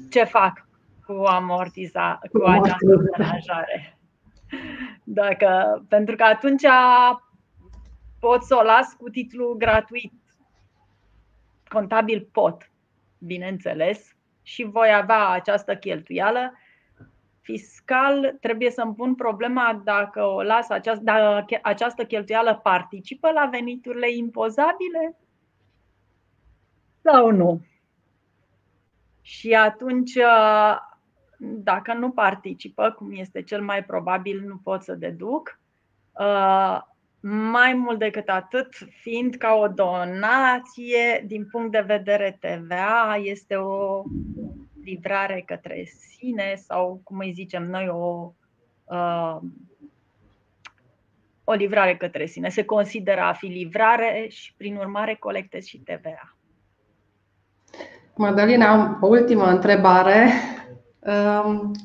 ce 0.10 0.24
fac 0.24 0.68
cu 1.06 1.12
amortiza, 1.12 2.20
cu 2.32 2.44
această 2.44 3.04
amenajare. 3.16 3.98
Dacă, 5.04 5.82
pentru 5.88 6.16
că 6.16 6.24
atunci 6.24 6.66
pot 8.20 8.44
să 8.44 8.56
o 8.56 8.64
las 8.64 8.94
cu 8.94 9.10
titlu 9.10 9.56
gratuit. 9.58 10.14
Contabil 11.68 12.28
pot, 12.32 12.72
bineînțeles, 13.18 14.16
și 14.42 14.64
voi 14.64 14.94
avea 14.94 15.28
această 15.28 15.76
cheltuială. 15.76 16.54
Fiscal 17.44 18.38
trebuie 18.42 18.72
să-mi 18.72 18.96
pun 18.96 19.16
problema 19.16 19.82
dacă 19.84 20.24
o 20.24 20.42
las 20.42 20.70
această, 20.70 21.04
dacă 21.04 21.60
această 21.62 22.06
cheltuială 22.06 22.60
participă 22.64 23.32
la 23.32 23.46
veniturile 23.46 24.12
impozabile 24.12 25.18
sau 27.02 27.32
nu. 27.32 27.62
Și 29.22 29.54
atunci, 29.54 30.14
dacă 31.38 31.94
nu 31.94 32.12
participă, 32.12 32.92
cum 32.92 33.12
este 33.12 33.42
cel 33.42 33.62
mai 33.62 33.84
probabil, 33.84 34.44
nu 34.48 34.58
pot 34.58 34.82
să 34.82 34.94
deduc. 34.94 35.60
Mai 37.20 37.74
mult 37.74 38.00
decât 38.00 38.30
atât, 38.30 38.68
fiind 39.02 39.36
ca 39.36 39.54
o 39.54 39.68
donație, 39.68 41.24
din 41.26 41.48
punct 41.52 41.72
de 41.72 41.80
vedere 41.80 42.38
TVA, 42.40 43.16
este 43.24 43.56
o 43.56 44.04
livrare 44.84 45.44
către 45.46 45.84
sine 45.84 46.54
sau, 46.56 47.02
cum 47.04 47.18
îi 47.18 47.32
zicem 47.32 47.64
noi, 47.70 47.88
o, 47.88 48.32
uh, 48.84 49.38
o 51.44 51.54
livrare 51.54 51.96
către 51.96 52.26
sine. 52.26 52.50
Se 52.50 52.66
consideră 52.66 53.22
a 53.22 53.34
fi 53.34 53.46
livrare 53.46 54.26
și, 54.30 54.54
prin 54.58 54.76
urmare, 54.76 55.16
colectezi 55.16 55.70
și 55.70 55.78
TVA. 55.78 56.36
Madalina, 58.16 58.72
am 58.72 58.98
o 59.02 59.08
ultimă 59.08 59.46
întrebare. 59.46 60.30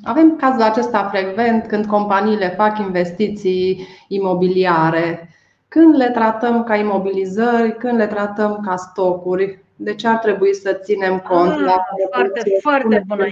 Avem 0.04 0.36
cazul 0.36 0.62
acesta 0.62 1.08
frecvent 1.08 1.66
când 1.66 1.86
companiile 1.86 2.48
fac 2.48 2.78
investiții 2.78 3.86
imobiliare. 4.08 5.28
Când 5.68 5.96
le 5.96 6.10
tratăm 6.10 6.64
ca 6.64 6.76
imobilizări, 6.76 7.76
când 7.76 7.98
le 7.98 8.06
tratăm 8.06 8.60
ca 8.64 8.76
stocuri? 8.76 9.62
De 9.80 9.94
ce 9.94 10.08
ar 10.08 10.16
trebui 10.16 10.54
să 10.54 10.72
ținem 10.72 11.18
cont 11.18 11.50
ah, 11.50 11.58
la 11.58 11.84
Foarte, 12.10 12.42
foarte 12.60 13.02
bună. 13.06 13.26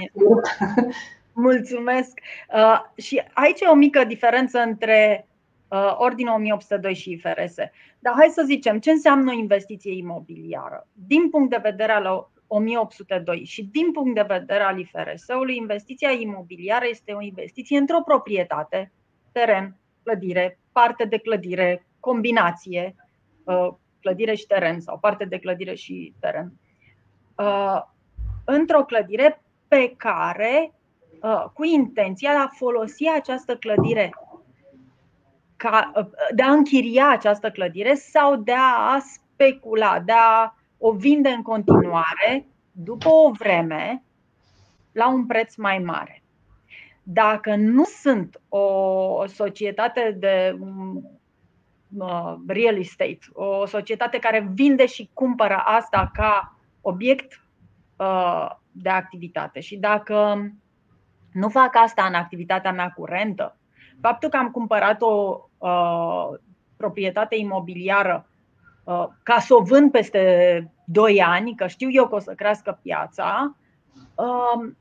Mulțumesc. 1.32 2.20
Uh, 2.54 2.80
și 2.96 3.22
aici 3.32 3.60
e 3.60 3.66
o 3.66 3.74
mică 3.74 4.04
diferență 4.04 4.58
între 4.58 5.26
uh, 5.68 5.94
Ordinul 5.98 6.34
1802 6.34 6.94
și 6.94 7.10
IFRS. 7.10 7.54
Dar 7.98 8.14
hai 8.16 8.28
să 8.28 8.42
zicem 8.46 8.78
ce 8.78 8.90
înseamnă 8.90 9.30
o 9.30 9.38
investiție 9.38 9.96
imobiliară. 9.96 10.86
Din 10.92 11.30
punct 11.30 11.50
de 11.50 11.60
vedere 11.62 11.92
al 11.92 12.30
1802 12.46 13.44
și 13.44 13.68
din 13.72 13.92
punct 13.92 14.14
de 14.14 14.24
vedere 14.28 14.62
al 14.62 14.78
IFRS-ului, 14.78 15.56
investiția 15.56 16.10
imobiliară 16.10 16.84
este 16.88 17.12
o 17.12 17.22
investiție 17.22 17.78
într-o 17.78 18.02
proprietate, 18.04 18.92
teren, 19.32 19.76
clădire, 20.02 20.58
parte 20.72 21.04
de 21.04 21.18
clădire, 21.18 21.86
combinație, 22.00 22.94
uh, 23.44 23.68
clădire 24.06 24.34
și 24.34 24.46
teren 24.46 24.80
sau 24.80 24.98
parte 24.98 25.24
de 25.24 25.38
clădire 25.38 25.74
și 25.74 26.14
teren, 26.20 26.52
uh, 27.36 27.80
într-o 28.44 28.84
clădire 28.84 29.42
pe 29.68 29.94
care, 29.96 30.72
uh, 31.22 31.44
cu 31.52 31.64
intenția 31.64 32.30
de 32.30 32.38
a 32.38 32.46
folosi 32.46 33.08
această 33.08 33.56
clădire 33.56 34.14
ca, 35.56 35.92
de 36.34 36.42
a 36.42 36.50
închiria 36.50 37.10
această 37.10 37.50
clădire 37.50 37.94
sau 37.94 38.36
de 38.36 38.52
a 38.52 38.98
specula, 38.98 40.00
de 40.00 40.12
a 40.12 40.54
o 40.78 40.92
vinde 40.92 41.28
în 41.28 41.42
continuare 41.42 42.46
după 42.72 43.08
o 43.08 43.30
vreme 43.30 44.02
la 44.92 45.08
un 45.08 45.26
preț 45.26 45.54
mai 45.54 45.78
mare. 45.78 46.22
Dacă 47.02 47.54
nu 47.56 47.84
sunt 47.84 48.40
o 48.48 49.26
societate 49.26 50.16
de 50.18 50.56
uh, 50.60 51.02
real 52.46 52.76
estate, 52.78 53.18
o 53.32 53.66
societate 53.66 54.18
care 54.18 54.50
vinde 54.54 54.86
și 54.86 55.10
cumpără 55.12 55.62
asta 55.64 56.10
ca 56.14 56.56
obiect 56.80 57.42
uh, 57.96 58.50
de 58.72 58.88
activitate 58.88 59.60
și 59.60 59.76
dacă 59.76 60.46
nu 61.32 61.48
fac 61.48 61.76
asta 61.76 62.04
în 62.04 62.14
activitatea 62.14 62.72
mea 62.72 62.90
curentă, 62.90 63.56
faptul 64.00 64.28
că 64.28 64.36
am 64.36 64.50
cumpărat 64.50 65.02
o 65.02 65.40
uh, 65.58 66.28
proprietate 66.76 67.36
imobiliară 67.36 68.26
Uh, 68.86 69.06
ca 69.22 69.38
să 69.38 69.54
o 69.54 69.62
vând 69.62 69.90
peste 69.90 70.72
2 70.84 71.22
ani, 71.22 71.54
că 71.54 71.66
știu 71.66 71.88
eu 71.90 72.08
că 72.08 72.14
o 72.14 72.18
să 72.18 72.34
crească 72.34 72.78
piața, 72.82 73.56
um, 74.14 74.76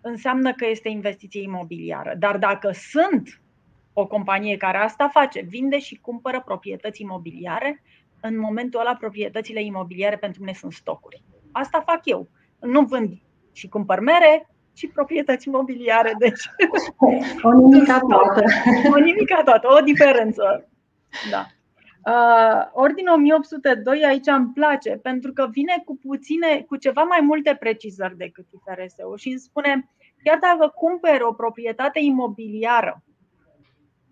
înseamnă 0.00 0.52
că 0.52 0.66
este 0.66 0.88
investiție 0.88 1.42
imobiliară. 1.42 2.14
Dar 2.18 2.38
dacă 2.38 2.70
sunt 2.70 3.41
o 3.92 4.06
companie 4.06 4.56
care 4.56 4.78
asta 4.78 5.08
face, 5.08 5.40
vinde 5.40 5.78
și 5.78 6.00
cumpără 6.00 6.42
proprietăți 6.44 7.02
imobiliare, 7.02 7.82
în 8.20 8.38
momentul 8.38 8.80
ăla 8.80 8.94
proprietățile 8.94 9.62
imobiliare 9.62 10.16
pentru 10.16 10.40
mine 10.40 10.52
sunt 10.52 10.72
stocuri. 10.72 11.22
Asta 11.52 11.82
fac 11.86 12.00
eu. 12.04 12.28
Nu 12.60 12.84
vând 12.84 13.12
și 13.52 13.68
cumpăr 13.68 14.00
mere, 14.00 14.48
ci 14.72 14.92
proprietăți 14.92 15.48
imobiliare. 15.48 16.14
Deci, 16.18 16.42
o 17.42 17.52
nimica 17.52 18.00
toată. 18.10 18.44
O 18.92 18.98
nimica 18.98 19.42
toată, 19.42 19.68
o 19.78 19.80
diferență. 19.80 20.68
Da. 21.30 21.46
Uh, 22.04 22.68
Ordinul 22.72 23.14
1802 23.14 24.04
aici 24.04 24.26
îmi 24.26 24.50
place 24.54 24.90
pentru 24.90 25.32
că 25.32 25.48
vine 25.50 25.82
cu 25.84 25.96
puține, 25.96 26.64
cu 26.68 26.76
ceva 26.76 27.02
mai 27.02 27.20
multe 27.20 27.56
precizări 27.60 28.16
decât 28.16 28.44
IFRS-ul 28.50 29.16
și 29.16 29.28
îmi 29.28 29.38
spune 29.38 29.90
chiar 30.22 30.38
dacă 30.38 30.72
cumperi 30.74 31.22
o 31.22 31.32
proprietate 31.32 31.98
imobiliară 32.00 33.02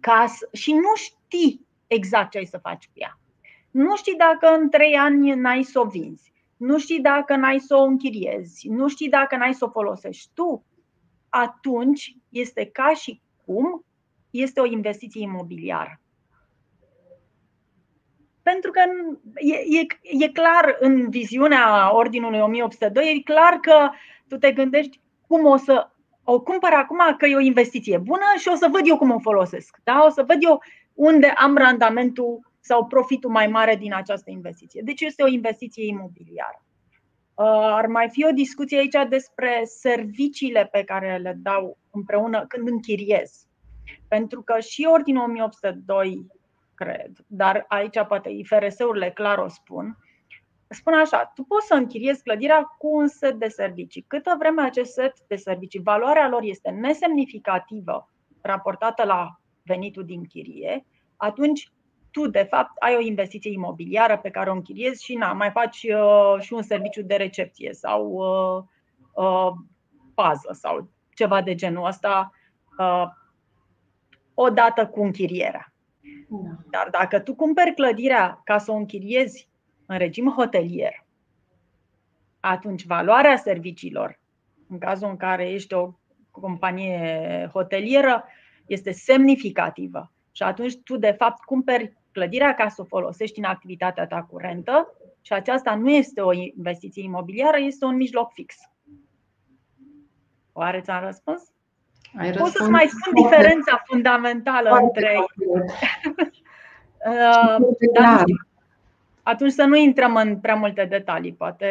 casă 0.01 0.49
și 0.53 0.73
nu 0.73 0.95
știi 0.95 1.67
exact 1.87 2.31
ce 2.31 2.39
ai 2.39 2.45
să 2.45 2.59
faci 2.59 2.87
cu 2.87 2.93
ea. 2.95 3.19
Nu 3.71 3.97
știi 3.97 4.17
dacă 4.17 4.55
în 4.55 4.71
trei 4.71 4.95
ani 4.95 5.31
n-ai 5.31 5.63
să 5.63 5.81
o 5.81 5.85
vinzi, 5.85 6.33
nu 6.57 6.79
știi 6.79 7.01
dacă 7.01 7.37
n-ai 7.37 7.59
să 7.59 7.77
o 7.77 7.83
închiriezi, 7.83 8.69
nu 8.69 8.89
știi 8.89 9.09
dacă 9.09 9.37
n-ai 9.37 9.55
să 9.55 9.65
o 9.65 9.71
folosești 9.71 10.31
tu, 10.35 10.65
atunci 11.29 12.17
este 12.29 12.65
ca 12.65 12.95
și 12.95 13.21
cum 13.45 13.85
este 14.31 14.61
o 14.61 14.67
investiție 14.67 15.23
imobiliară. 15.23 16.01
Pentru 18.43 18.71
că 18.71 18.81
e, 19.35 19.79
e, 19.79 19.87
e 20.25 20.29
clar 20.29 20.77
în 20.81 21.11
viziunea 21.11 21.95
Ordinului 21.95 22.41
1802, 22.41 23.15
e 23.17 23.33
clar 23.33 23.53
că 23.53 23.91
tu 24.29 24.37
te 24.37 24.53
gândești 24.53 25.01
cum 25.27 25.45
o 25.45 25.57
să 25.57 25.91
o 26.25 26.41
cumpăr 26.41 26.73
acum 26.73 26.99
că 27.19 27.27
e 27.27 27.37
o 27.37 27.41
investiție 27.41 27.99
bună 27.99 28.25
și 28.39 28.49
o 28.49 28.55
să 28.55 28.69
văd 28.71 28.83
eu 28.85 28.97
cum 28.97 29.11
o 29.11 29.19
folosesc. 29.19 29.77
Da? 29.85 30.05
O 30.07 30.11
să 30.11 30.25
văd 30.27 30.37
eu 30.41 30.63
unde 30.95 31.27
am 31.27 31.57
randamentul 31.57 32.41
sau 32.61 32.87
profitul 32.87 33.31
mai 33.31 33.47
mare 33.47 33.77
din 33.77 33.95
această 33.95 34.31
investiție. 34.31 34.83
Deci 34.85 35.01
este 35.01 35.23
o 35.23 35.29
investiție 35.29 35.87
imobiliară. 35.87 36.65
Uh, 37.35 37.47
ar 37.49 37.87
mai 37.87 38.09
fi 38.09 38.25
o 38.25 38.33
discuție 38.33 38.79
aici 38.79 39.09
despre 39.09 39.63
serviciile 39.65 40.69
pe 40.73 40.85
care 40.85 41.17
le 41.17 41.39
dau 41.43 41.79
împreună 41.91 42.47
când 42.47 42.69
închiriez. 42.69 43.47
Pentru 44.09 44.43
că 44.43 44.61
și 44.61 44.89
Ordinul 44.91 45.23
1802 45.23 46.27
cred, 46.75 47.11
dar 47.27 47.65
aici 47.69 48.05
poate 48.09 48.29
IFRS-urile 48.29 49.11
clar 49.11 49.39
o 49.39 49.49
spun, 49.49 49.97
spun 50.75 50.95
așa, 50.95 51.33
tu 51.35 51.43
poți 51.43 51.67
să 51.67 51.75
închiriezi 51.75 52.23
clădirea 52.23 52.63
cu 52.63 52.97
un 52.97 53.07
set 53.07 53.35
de 53.35 53.49
servicii. 53.49 54.05
Câtă 54.07 54.37
vreme 54.39 54.63
acest 54.63 54.93
set 54.93 55.17
de 55.27 55.37
servicii, 55.37 55.81
valoarea 55.81 56.29
lor 56.29 56.43
este 56.43 56.71
nesemnificativă 56.71 58.11
raportată 58.41 59.05
la 59.05 59.41
venitul 59.63 60.05
din 60.05 60.25
chirie, 60.25 60.87
atunci 61.17 61.73
tu, 62.11 62.29
de 62.29 62.43
fapt, 62.43 62.71
ai 62.79 62.97
o 62.97 63.01
investiție 63.01 63.53
imobiliară 63.53 64.19
pe 64.19 64.31
care 64.31 64.51
o 64.51 64.53
închiriezi 64.53 65.05
și 65.05 65.15
na, 65.15 65.33
mai 65.33 65.51
faci 65.51 65.83
uh, 65.83 66.41
și 66.41 66.53
un 66.53 66.63
serviciu 66.63 67.03
de 67.03 67.15
recepție 67.15 67.73
sau 67.73 68.07
uh, 68.11 68.63
uh, 69.25 69.53
pază 70.15 70.49
sau 70.53 70.91
ceva 71.15 71.43
de 71.43 71.55
genul 71.55 71.87
ăsta 71.87 72.33
uh, 72.79 73.05
odată 74.35 74.87
cu 74.87 75.03
închirierea. 75.03 75.73
Da. 76.29 76.51
Dar 76.71 76.89
dacă 76.91 77.21
tu 77.21 77.35
cumperi 77.35 77.75
clădirea 77.75 78.41
ca 78.45 78.59
să 78.59 78.71
o 78.71 78.75
închiriezi 78.75 79.50
în 79.91 79.99
regim 79.99 80.33
hotelier, 80.37 81.05
atunci 82.41 82.87
valoarea 82.87 83.37
serviciilor, 83.37 84.21
în 84.69 84.79
cazul 84.79 85.09
în 85.09 85.17
care 85.17 85.51
ești 85.51 85.75
o 85.75 85.93
companie 86.31 87.49
hotelieră, 87.53 88.25
este 88.67 88.91
semnificativă. 88.91 90.13
Și 90.33 90.43
atunci 90.43 90.77
tu, 90.85 90.97
de 90.97 91.11
fapt, 91.11 91.45
cumperi 91.45 91.97
clădirea 92.13 92.55
ca 92.55 92.69
să 92.69 92.81
o 92.81 92.85
folosești 92.85 93.39
în 93.39 93.45
activitatea 93.45 94.07
ta 94.07 94.23
curentă 94.23 94.93
și 95.21 95.33
aceasta 95.33 95.75
nu 95.75 95.91
este 95.91 96.21
o 96.21 96.33
investiție 96.33 97.03
imobiliară, 97.03 97.59
este 97.59 97.85
un 97.85 97.97
mijloc 97.97 98.33
fix. 98.33 98.55
Oare 100.53 100.81
ți-am 100.81 101.05
răspuns? 101.05 101.43
Ai 102.19 102.31
Pot 102.31 102.51
să-ți 102.51 102.71
mai 102.71 102.87
spun 102.87 103.23
diferența 103.23 103.83
fundamentală 103.85 104.71
între 104.71 105.17
uh, 107.11 107.57
dar 107.93 108.25
atunci 109.31 109.53
să 109.53 109.65
nu 109.65 109.77
intrăm 109.77 110.15
în 110.15 110.37
prea 110.37 110.55
multe 110.55 110.87
detalii, 110.91 111.33
poate 111.33 111.67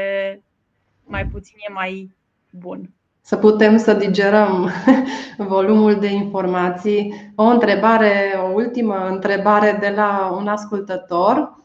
mai 1.04 1.26
puțin 1.26 1.56
e 1.70 1.74
mai 1.74 2.16
bun. 2.50 2.90
Să 3.22 3.38
putem 3.38 3.78
să 3.78 3.94
digerăm 3.94 4.70
volumul 5.54 6.00
de 6.00 6.08
informații. 6.08 7.32
O 7.36 7.44
întrebare, 7.44 8.34
o 8.44 8.54
ultimă 8.54 9.08
întrebare 9.10 9.78
de 9.80 9.94
la 9.96 10.36
un 10.38 10.48
ascultător. 10.48 11.58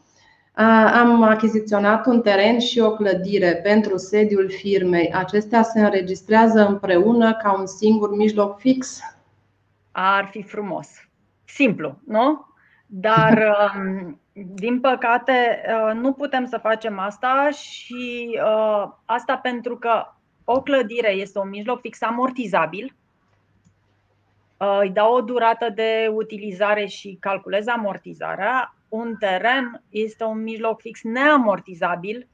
Am 0.93 1.23
achiziționat 1.23 2.05
un 2.05 2.21
teren 2.21 2.59
și 2.59 2.79
o 2.79 2.91
clădire 2.91 3.55
pentru 3.63 3.97
sediul 3.97 4.49
firmei. 4.49 5.13
Acestea 5.13 5.63
se 5.63 5.79
înregistrează 5.79 6.67
împreună 6.67 7.33
ca 7.33 7.57
un 7.59 7.65
singur 7.65 8.15
mijloc 8.15 8.59
fix? 8.59 8.99
Ar 9.91 10.27
fi 10.31 10.41
frumos. 10.41 10.87
Simplu, 11.45 11.97
nu? 12.05 12.45
Dar, 12.85 13.43
um, 13.77 14.19
din 14.43 14.79
păcate, 14.79 15.61
uh, 15.67 15.93
nu 15.93 16.13
putem 16.13 16.45
să 16.45 16.57
facem 16.57 16.99
asta 16.99 17.49
și 17.49 18.39
uh, 18.43 18.91
asta 19.05 19.37
pentru 19.37 19.77
că 19.77 20.05
o 20.43 20.61
clădire 20.61 21.11
este 21.11 21.39
un 21.39 21.49
mijloc 21.49 21.79
fix 21.79 22.01
amortizabil. 22.01 22.95
Uh, 24.57 24.77
îi 24.81 24.89
dau 24.89 25.13
o 25.13 25.21
durată 25.21 25.69
de 25.75 26.11
utilizare 26.13 26.85
și 26.85 27.17
calculez 27.19 27.67
amortizarea. 27.67 28.75
Un 28.89 29.15
teren 29.19 29.83
este 29.89 30.23
un 30.23 30.43
mijloc 30.43 30.81
fix 30.81 31.03
neamortizabil 31.03 32.27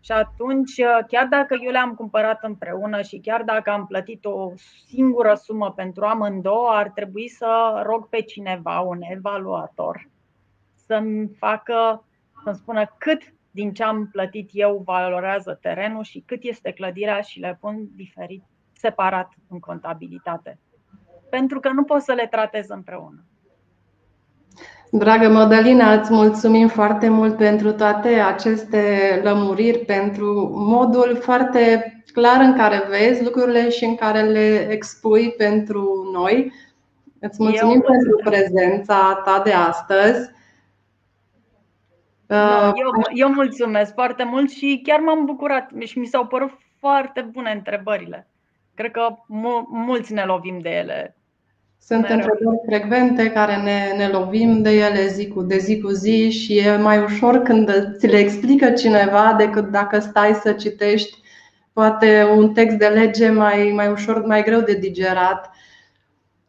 și 0.00 0.12
atunci, 0.12 0.80
chiar 1.08 1.26
dacă 1.26 1.56
eu 1.60 1.70
le-am 1.70 1.94
cumpărat 1.94 2.44
împreună 2.44 3.02
și 3.02 3.18
chiar 3.18 3.42
dacă 3.42 3.70
am 3.70 3.86
plătit 3.86 4.24
o 4.24 4.52
singură 4.86 5.34
sumă 5.34 5.72
pentru 5.72 6.04
amândouă, 6.04 6.68
ar 6.72 6.88
trebui 6.88 7.28
să 7.28 7.82
rog 7.86 8.08
pe 8.08 8.20
cineva, 8.20 8.80
un 8.80 8.98
evaluator, 9.02 10.08
să-mi 10.86 11.28
facă, 11.38 12.04
să-mi 12.44 12.56
spună 12.56 12.94
cât 12.98 13.22
din 13.50 13.72
ce 13.72 13.82
am 13.82 14.08
plătit 14.12 14.50
eu 14.52 14.82
valorează 14.84 15.58
terenul 15.62 16.02
și 16.02 16.22
cât 16.26 16.38
este 16.42 16.70
clădirea 16.70 17.20
și 17.20 17.40
le 17.40 17.58
pun 17.60 17.88
diferit, 17.94 18.42
separat 18.72 19.32
în 19.48 19.58
contabilitate. 19.58 20.58
Pentru 21.30 21.60
că 21.60 21.68
nu 21.68 21.84
pot 21.84 22.00
să 22.00 22.12
le 22.12 22.26
tratez 22.30 22.68
împreună. 22.68 23.24
Dragă 24.90 25.28
Madalina, 25.28 25.92
îți 25.92 26.12
mulțumim 26.12 26.68
foarte 26.68 27.08
mult 27.08 27.36
pentru 27.36 27.72
toate 27.72 28.08
aceste 28.08 29.20
lămuriri, 29.22 29.78
pentru 29.78 30.52
modul 30.54 31.16
foarte 31.20 31.92
clar 32.12 32.40
în 32.40 32.56
care 32.56 32.82
vezi 32.88 33.24
lucrurile 33.24 33.68
și 33.70 33.84
în 33.84 33.94
care 33.94 34.22
le 34.22 34.66
expui 34.70 35.34
pentru 35.36 36.10
noi. 36.12 36.52
Îți 37.18 37.42
mulțumim 37.42 37.74
Eu 37.74 37.80
pentru 37.80 38.20
prezența 38.24 39.22
ta 39.24 39.40
de 39.44 39.52
astăzi. 39.52 40.34
Uh, 42.28 42.72
eu, 42.74 42.90
eu 43.14 43.32
mulțumesc 43.32 43.94
foarte 43.94 44.24
mult 44.24 44.50
și 44.50 44.80
chiar 44.84 45.00
m-am 45.00 45.24
bucurat 45.24 45.70
și 45.78 45.98
mi 45.98 46.06
s-au 46.06 46.26
părut 46.26 46.50
foarte 46.78 47.20
bune 47.20 47.50
întrebările. 47.50 48.28
Cred 48.74 48.90
că 48.90 49.16
mulți 49.68 50.12
ne 50.12 50.24
lovim 50.24 50.58
de 50.58 50.70
ele 50.70 51.16
sunt 51.86 52.00
Mereu. 52.00 52.16
întrebări 52.16 52.60
frecvente 52.66 53.30
care 53.30 53.56
ne, 53.56 53.92
ne 53.96 54.08
lovim 54.08 54.62
de 54.62 54.70
ele 54.70 55.06
zi 55.06 55.28
cu, 55.28 55.42
de 55.42 55.58
zi 55.58 55.80
cu 55.80 55.88
zi 55.88 56.30
și 56.30 56.58
e 56.58 56.76
mai 56.76 57.02
ușor 57.02 57.38
când 57.38 57.70
ți 57.98 58.06
le 58.06 58.18
explică 58.18 58.70
cineva 58.70 59.34
decât 59.38 59.70
dacă 59.70 59.98
stai 59.98 60.34
să 60.34 60.52
citești 60.52 61.18
poate 61.72 62.26
un 62.36 62.52
text 62.52 62.76
de 62.76 62.86
lege 62.86 63.30
mai, 63.30 63.72
mai 63.74 63.88
ușor, 63.88 64.26
mai 64.26 64.42
greu 64.42 64.60
de 64.60 64.74
digerat. 64.74 65.50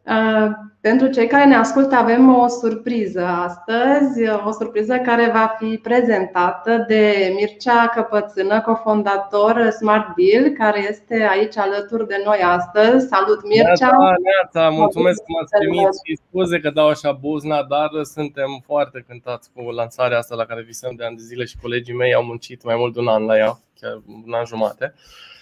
Uh, 0.07 0.49
pentru 0.81 1.07
cei 1.07 1.27
care 1.27 1.45
ne 1.45 1.55
ascultă, 1.55 1.95
avem 1.95 2.35
o 2.35 2.47
surpriză 2.47 3.25
astăzi, 3.25 4.29
o 4.45 4.51
surpriză 4.51 4.97
care 4.97 5.31
va 5.33 5.55
fi 5.59 5.77
prezentată 5.77 6.85
de 6.87 7.33
Mircea 7.35 7.87
Căpățână, 7.87 8.61
cofondator 8.61 9.69
Smart 9.69 10.07
Deal, 10.15 10.49
care 10.49 10.87
este 10.89 11.27
aici 11.29 11.57
alături 11.57 12.07
de 12.07 12.21
noi 12.25 12.37
astăzi. 12.37 13.07
Salut, 13.07 13.47
Mircea! 13.47 13.89
Neața, 13.89 14.15
neața. 14.23 14.69
mulțumesc 14.69 15.17
că 15.17 15.25
m-ați 15.27 15.57
primit 15.57 15.87
și 16.05 16.19
scuze 16.27 16.59
că 16.59 16.69
dau 16.69 16.87
așa 16.87 17.11
buzna, 17.11 17.63
dar 17.63 17.89
suntem 18.03 18.63
foarte 18.65 19.05
cântați 19.07 19.49
cu 19.53 19.61
lansarea 19.61 20.17
asta 20.17 20.35
la 20.35 20.45
care 20.45 20.61
visăm 20.61 20.93
de 20.95 21.03
ani 21.03 21.15
de 21.15 21.23
zile 21.23 21.45
și 21.45 21.57
colegii 21.61 21.95
mei 21.95 22.13
au 22.13 22.23
muncit 22.23 22.63
mai 22.63 22.75
mult 22.75 22.93
de 22.93 22.99
un 22.99 23.07
an 23.07 23.25
la 23.25 23.37
ea, 23.37 23.59
chiar 23.79 24.01
un 24.25 24.33
an 24.33 24.45
jumate. 24.45 24.93
Uh, 24.95 25.35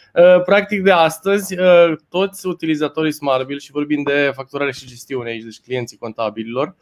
practic 0.45 0.83
de 0.83 0.91
astăzi, 0.91 1.59
uh, 1.59 1.93
toți 2.09 2.47
utilizatorii 2.47 3.11
SmartBill 3.11 3.59
și 3.59 3.71
vorbim 3.71 4.03
de 4.03 4.31
facturare 4.35 4.71
și 4.71 4.85
gestiune 4.85 5.29
aici, 5.29 5.43
deci 5.43 5.59
clienții 5.59 5.97
contabililor, 5.97 6.75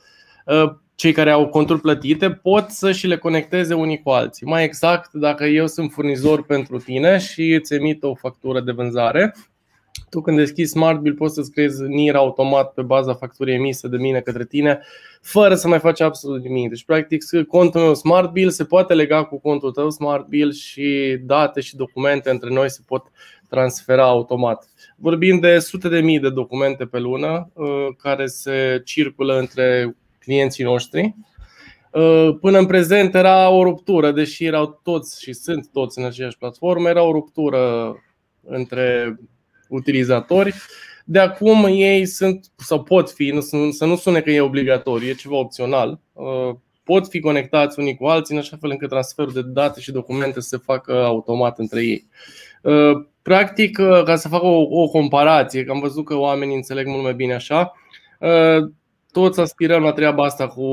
uh, 0.45 0.73
cei 0.95 1.11
care 1.11 1.31
au 1.31 1.47
conturi 1.47 1.81
plătite 1.81 2.31
pot 2.31 2.69
să 2.69 2.91
și 2.91 3.07
le 3.07 3.17
conecteze 3.17 3.73
unii 3.73 4.01
cu 4.01 4.09
alții. 4.09 4.45
Mai 4.45 4.63
exact, 4.63 5.13
dacă 5.13 5.45
eu 5.45 5.67
sunt 5.67 5.91
furnizor 5.91 6.45
pentru 6.45 6.77
tine 6.77 7.17
și 7.17 7.53
îți 7.53 7.73
emit 7.73 8.03
o 8.03 8.15
factură 8.15 8.59
de 8.59 8.71
vânzare, 8.71 9.35
tu 10.09 10.21
când 10.21 10.37
deschizi 10.37 10.71
Smart 10.71 10.99
Bill 10.99 11.15
poți 11.15 11.33
să-ți 11.33 11.51
creezi 11.51 11.83
NIR 11.83 12.15
automat 12.15 12.73
pe 12.73 12.81
baza 12.81 13.13
facturii 13.13 13.53
emise 13.53 13.87
de 13.87 13.97
mine 13.97 14.19
către 14.19 14.45
tine, 14.45 14.79
fără 15.21 15.55
să 15.55 15.67
mai 15.67 15.79
faci 15.79 16.01
absolut 16.01 16.43
nimic. 16.43 16.69
Deci, 16.69 16.83
practic, 16.85 17.23
contul 17.47 17.81
meu 17.81 17.93
Smart 17.93 18.31
Bill 18.31 18.49
se 18.49 18.63
poate 18.63 18.93
lega 18.93 19.23
cu 19.23 19.39
contul 19.39 19.71
tău 19.71 19.89
Smart 19.89 20.27
Bill 20.27 20.51
și 20.51 21.17
date 21.21 21.61
și 21.61 21.75
documente 21.75 22.29
între 22.29 22.49
noi 22.49 22.69
se 22.69 22.81
pot 22.85 23.11
transfera 23.49 24.03
automat. 24.03 24.69
Vorbim 24.95 25.39
de 25.39 25.59
sute 25.59 25.89
de 25.89 25.99
mii 25.99 26.19
de 26.19 26.29
documente 26.29 26.85
pe 26.85 26.99
lună 26.99 27.49
uh, 27.53 27.87
care 27.97 28.25
se 28.25 28.81
circulă 28.85 29.37
între 29.37 29.95
clienții 30.19 30.63
noștri. 30.63 31.15
Uh, 31.91 32.29
până 32.41 32.57
în 32.57 32.65
prezent 32.65 33.15
era 33.15 33.49
o 33.49 33.63
ruptură, 33.63 34.11
deși 34.11 34.45
erau 34.45 34.79
toți 34.83 35.21
și 35.21 35.33
sunt 35.33 35.69
toți 35.71 35.99
în 35.99 36.05
aceeași 36.05 36.37
platformă, 36.37 36.89
era 36.89 37.03
o 37.03 37.11
ruptură 37.11 37.95
între 38.43 39.17
utilizatori. 39.75 40.53
De 41.05 41.19
acum 41.19 41.65
ei 41.65 42.05
sunt 42.05 42.45
sau 42.55 42.83
pot 42.83 43.11
fi, 43.11 43.29
nu, 43.29 43.71
să 43.71 43.85
nu 43.85 43.95
sune 43.95 44.21
că 44.21 44.31
e 44.31 44.41
obligatoriu, 44.41 45.07
e 45.07 45.13
ceva 45.13 45.35
opțional. 45.35 45.99
Uh, 46.13 46.55
pot 46.83 47.07
fi 47.07 47.19
conectați 47.19 47.79
unii 47.79 47.95
cu 47.95 48.05
alții 48.05 48.35
în 48.35 48.41
așa 48.41 48.57
fel 48.61 48.69
încât 48.69 48.89
transferul 48.89 49.33
de 49.33 49.41
date 49.41 49.79
și 49.79 49.91
documente 49.91 50.41
să 50.41 50.47
se 50.47 50.57
facă 50.57 51.03
automat 51.03 51.59
între 51.59 51.83
ei. 51.83 52.07
Uh, 52.61 53.05
practic, 53.21 53.77
uh, 53.81 54.03
ca 54.03 54.15
să 54.15 54.27
fac 54.27 54.43
o, 54.43 54.67
o 54.69 54.87
comparație, 54.87 55.63
că 55.63 55.71
am 55.71 55.79
văzut 55.79 56.05
că 56.05 56.15
oamenii 56.15 56.55
înțeleg 56.55 56.87
mult 56.87 57.03
mai 57.03 57.13
bine 57.13 57.33
așa, 57.33 57.73
toți 59.11 59.39
aspirăm 59.39 59.81
la 59.81 59.91
treaba 59.91 60.23
asta 60.23 60.47
cu 60.47 60.63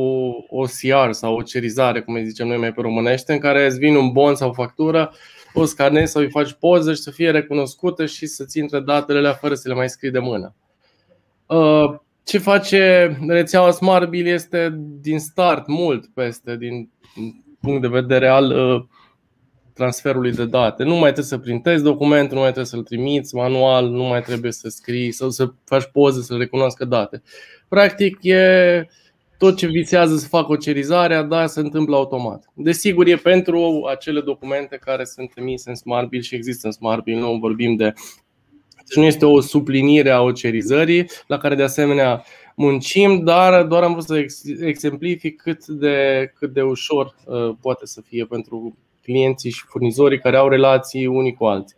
o 0.49 0.63
CR 0.63 1.11
sau 1.11 1.35
o 1.35 1.43
cerizare, 1.43 2.01
cum 2.01 2.15
îi 2.15 2.27
zicem 2.27 2.47
noi 2.47 2.57
mai 2.57 2.73
pe 2.73 2.81
românește, 2.81 3.33
în 3.33 3.39
care 3.39 3.67
îți 3.67 3.79
vine 3.79 3.99
un 3.99 4.13
bon 4.13 4.35
sau 4.35 4.49
o 4.49 4.53
factură 4.53 5.13
o 5.55 5.65
scanezi 5.65 6.13
sau 6.13 6.23
îi 6.23 6.31
faci 6.31 6.53
poză 6.53 6.95
și 6.95 7.01
să 7.01 7.11
fie 7.11 7.31
recunoscută 7.31 8.07
și 8.07 8.27
să-ți 8.27 8.59
intre 8.59 8.81
datele 8.81 9.19
alea 9.19 9.33
fără 9.33 9.55
să 9.55 9.69
le 9.69 9.75
mai 9.75 9.89
scrii 9.89 10.11
de 10.11 10.19
mână. 10.19 10.55
Uh, 11.47 11.99
ce 12.25 12.39
face 12.39 13.17
rețeaua 13.27 13.71
SmartBill 13.71 14.27
este 14.27 14.79
din 15.01 15.19
start 15.19 15.67
mult 15.67 16.07
peste, 16.15 16.57
din 16.57 16.91
punct 17.61 17.81
de 17.81 17.89
vedere 17.89 18.29
al 18.29 18.51
uh, 18.51 18.85
transferului 19.75 20.33
de 20.33 20.47
date. 20.47 20.83
Nu 20.83 20.93
mai 20.93 21.03
trebuie 21.03 21.25
să 21.25 21.39
printezi 21.39 21.83
documentul, 21.83 22.35
nu 22.35 22.41
mai 22.43 22.53
trebuie 22.53 22.73
să-l 22.73 22.83
trimiți 22.83 23.35
manual, 23.35 23.89
nu 23.89 24.03
mai 24.03 24.23
trebuie 24.23 24.53
să 24.53 24.69
scrii 24.69 25.13
sau 25.13 25.31
să 25.31 25.53
faci 25.65 25.89
poze 25.93 26.23
să 26.23 26.37
recunoască 26.37 26.85
date. 26.85 27.23
Practic 27.69 28.19
e 28.23 28.87
tot 29.41 29.57
ce 29.57 29.67
visează 29.67 30.17
să 30.17 30.29
facă 30.29 30.53
o 30.53 30.57
cerizare, 30.57 31.23
da, 31.23 31.47
se 31.47 31.61
întâmplă 31.61 31.97
automat. 31.97 32.45
Desigur, 32.55 33.07
e 33.07 33.17
pentru 33.17 33.87
acele 33.91 34.21
documente 34.21 34.77
care 34.77 35.05
sunt 35.05 35.33
emise 35.35 35.69
în 35.69 35.75
SmartBill 35.75 36.23
și 36.23 36.35
există 36.35 36.67
în 36.67 36.73
SmartBill, 36.73 37.21
nu 37.21 37.39
vorbim 37.39 37.77
de. 37.77 37.93
Deci 38.77 38.97
nu 38.97 39.05
este 39.05 39.27
o 39.27 39.41
suplinire 39.41 40.11
a 40.11 40.21
ocerizării, 40.21 41.07
la 41.27 41.39
care 41.39 41.55
de 41.55 41.63
asemenea 41.63 42.25
muncim, 42.57 43.25
dar 43.25 43.65
doar 43.65 43.83
am 43.83 43.93
vrut 43.93 44.05
să 44.05 44.25
exemplific 44.61 45.41
cât 45.43 45.67
de, 45.67 46.31
cât 46.35 46.53
de 46.53 46.63
ușor 46.63 47.15
uh, 47.25 47.55
poate 47.61 47.87
să 47.87 48.01
fie 48.01 48.25
pentru 48.25 48.77
clienții 49.03 49.51
și 49.51 49.65
furnizorii 49.67 50.19
care 50.19 50.37
au 50.37 50.49
relații 50.49 51.07
unii 51.07 51.35
cu 51.35 51.45
alții. 51.45 51.77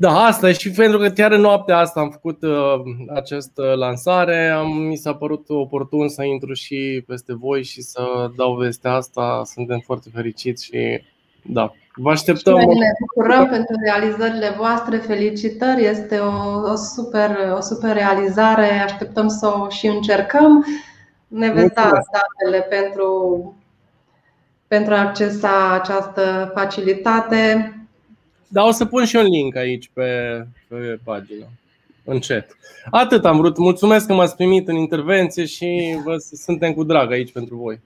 Da, 0.00 0.24
asta 0.24 0.48
e 0.48 0.52
și 0.52 0.70
pentru 0.70 0.98
că 0.98 1.08
chiar 1.08 1.32
în 1.32 1.40
noaptea 1.40 1.78
asta 1.78 2.00
am 2.00 2.10
făcut 2.10 2.42
uh, 2.42 2.80
această 3.14 3.62
lansare, 3.62 4.48
am, 4.48 4.72
mi 4.72 4.96
s-a 4.96 5.14
părut 5.14 5.44
oportun 5.48 6.08
să 6.08 6.22
intru 6.22 6.52
și 6.52 7.04
peste 7.06 7.34
voi 7.34 7.62
și 7.64 7.82
să 7.82 8.30
dau 8.36 8.54
vestea 8.54 8.92
asta. 8.92 9.42
Suntem 9.44 9.78
foarte 9.78 10.08
fericiți 10.14 10.64
și 10.64 11.02
da, 11.42 11.72
vă 11.94 12.10
așteptăm. 12.10 12.58
Și 12.58 12.66
ne 12.66 12.90
bucurăm 13.00 13.48
pentru 13.48 13.76
realizările 13.84 14.54
voastre, 14.56 14.96
felicitări, 14.96 15.84
este 15.84 16.18
o, 16.18 16.70
o, 16.70 16.74
super, 16.74 17.30
o 17.56 17.60
super 17.60 17.92
realizare, 17.92 18.80
așteptăm 18.80 19.28
să 19.28 19.46
o 19.46 19.68
și 19.68 19.86
încercăm. 19.86 20.64
Ne 21.28 21.50
veți 21.50 21.74
da 21.74 21.90
datele 22.12 22.60
pentru, 22.60 23.54
pentru 24.66 24.94
a 24.94 24.98
accesa 24.98 25.72
această 25.72 26.52
facilitate 26.54 27.72
Da, 28.48 28.64
o 28.64 28.70
să 28.70 28.84
pun 28.84 29.04
și 29.04 29.16
un 29.16 29.24
link 29.24 29.56
aici 29.56 29.90
pe, 29.92 30.44
pe 30.68 30.98
pagină, 31.04 31.44
în 32.04 32.18
chat. 32.18 32.56
Atât 32.90 33.24
am 33.24 33.36
vrut. 33.36 33.58
Mulțumesc 33.58 34.06
că 34.06 34.12
m-ați 34.12 34.36
primit 34.36 34.68
în 34.68 34.76
intervenție 34.76 35.44
și 35.44 35.98
vă 36.04 36.16
suntem 36.32 36.72
cu 36.72 36.84
drag 36.84 37.12
aici 37.12 37.32
pentru 37.32 37.56
voi. 37.56 37.80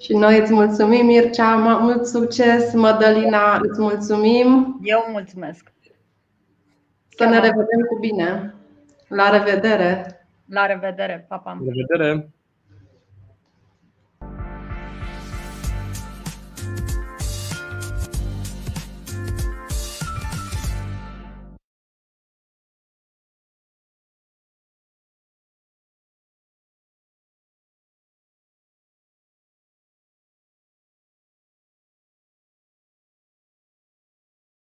Și 0.00 0.12
noi 0.12 0.38
îți 0.38 0.52
mulțumim, 0.52 1.06
Mircea, 1.06 1.54
mult 1.80 2.06
succes, 2.06 2.72
Mădălina, 2.72 3.60
îți 3.62 3.80
mulțumim. 3.80 4.80
Eu 4.82 5.06
mulțumesc. 5.10 5.72
Să 7.08 7.24
ne 7.24 7.34
revedem 7.34 7.80
cu 7.88 7.98
bine. 8.00 8.54
La 9.08 9.30
revedere! 9.30 10.16
La 10.48 10.66
revedere, 10.66 11.24
papa! 11.28 11.58
La 11.64 11.72
revedere! 11.72 12.28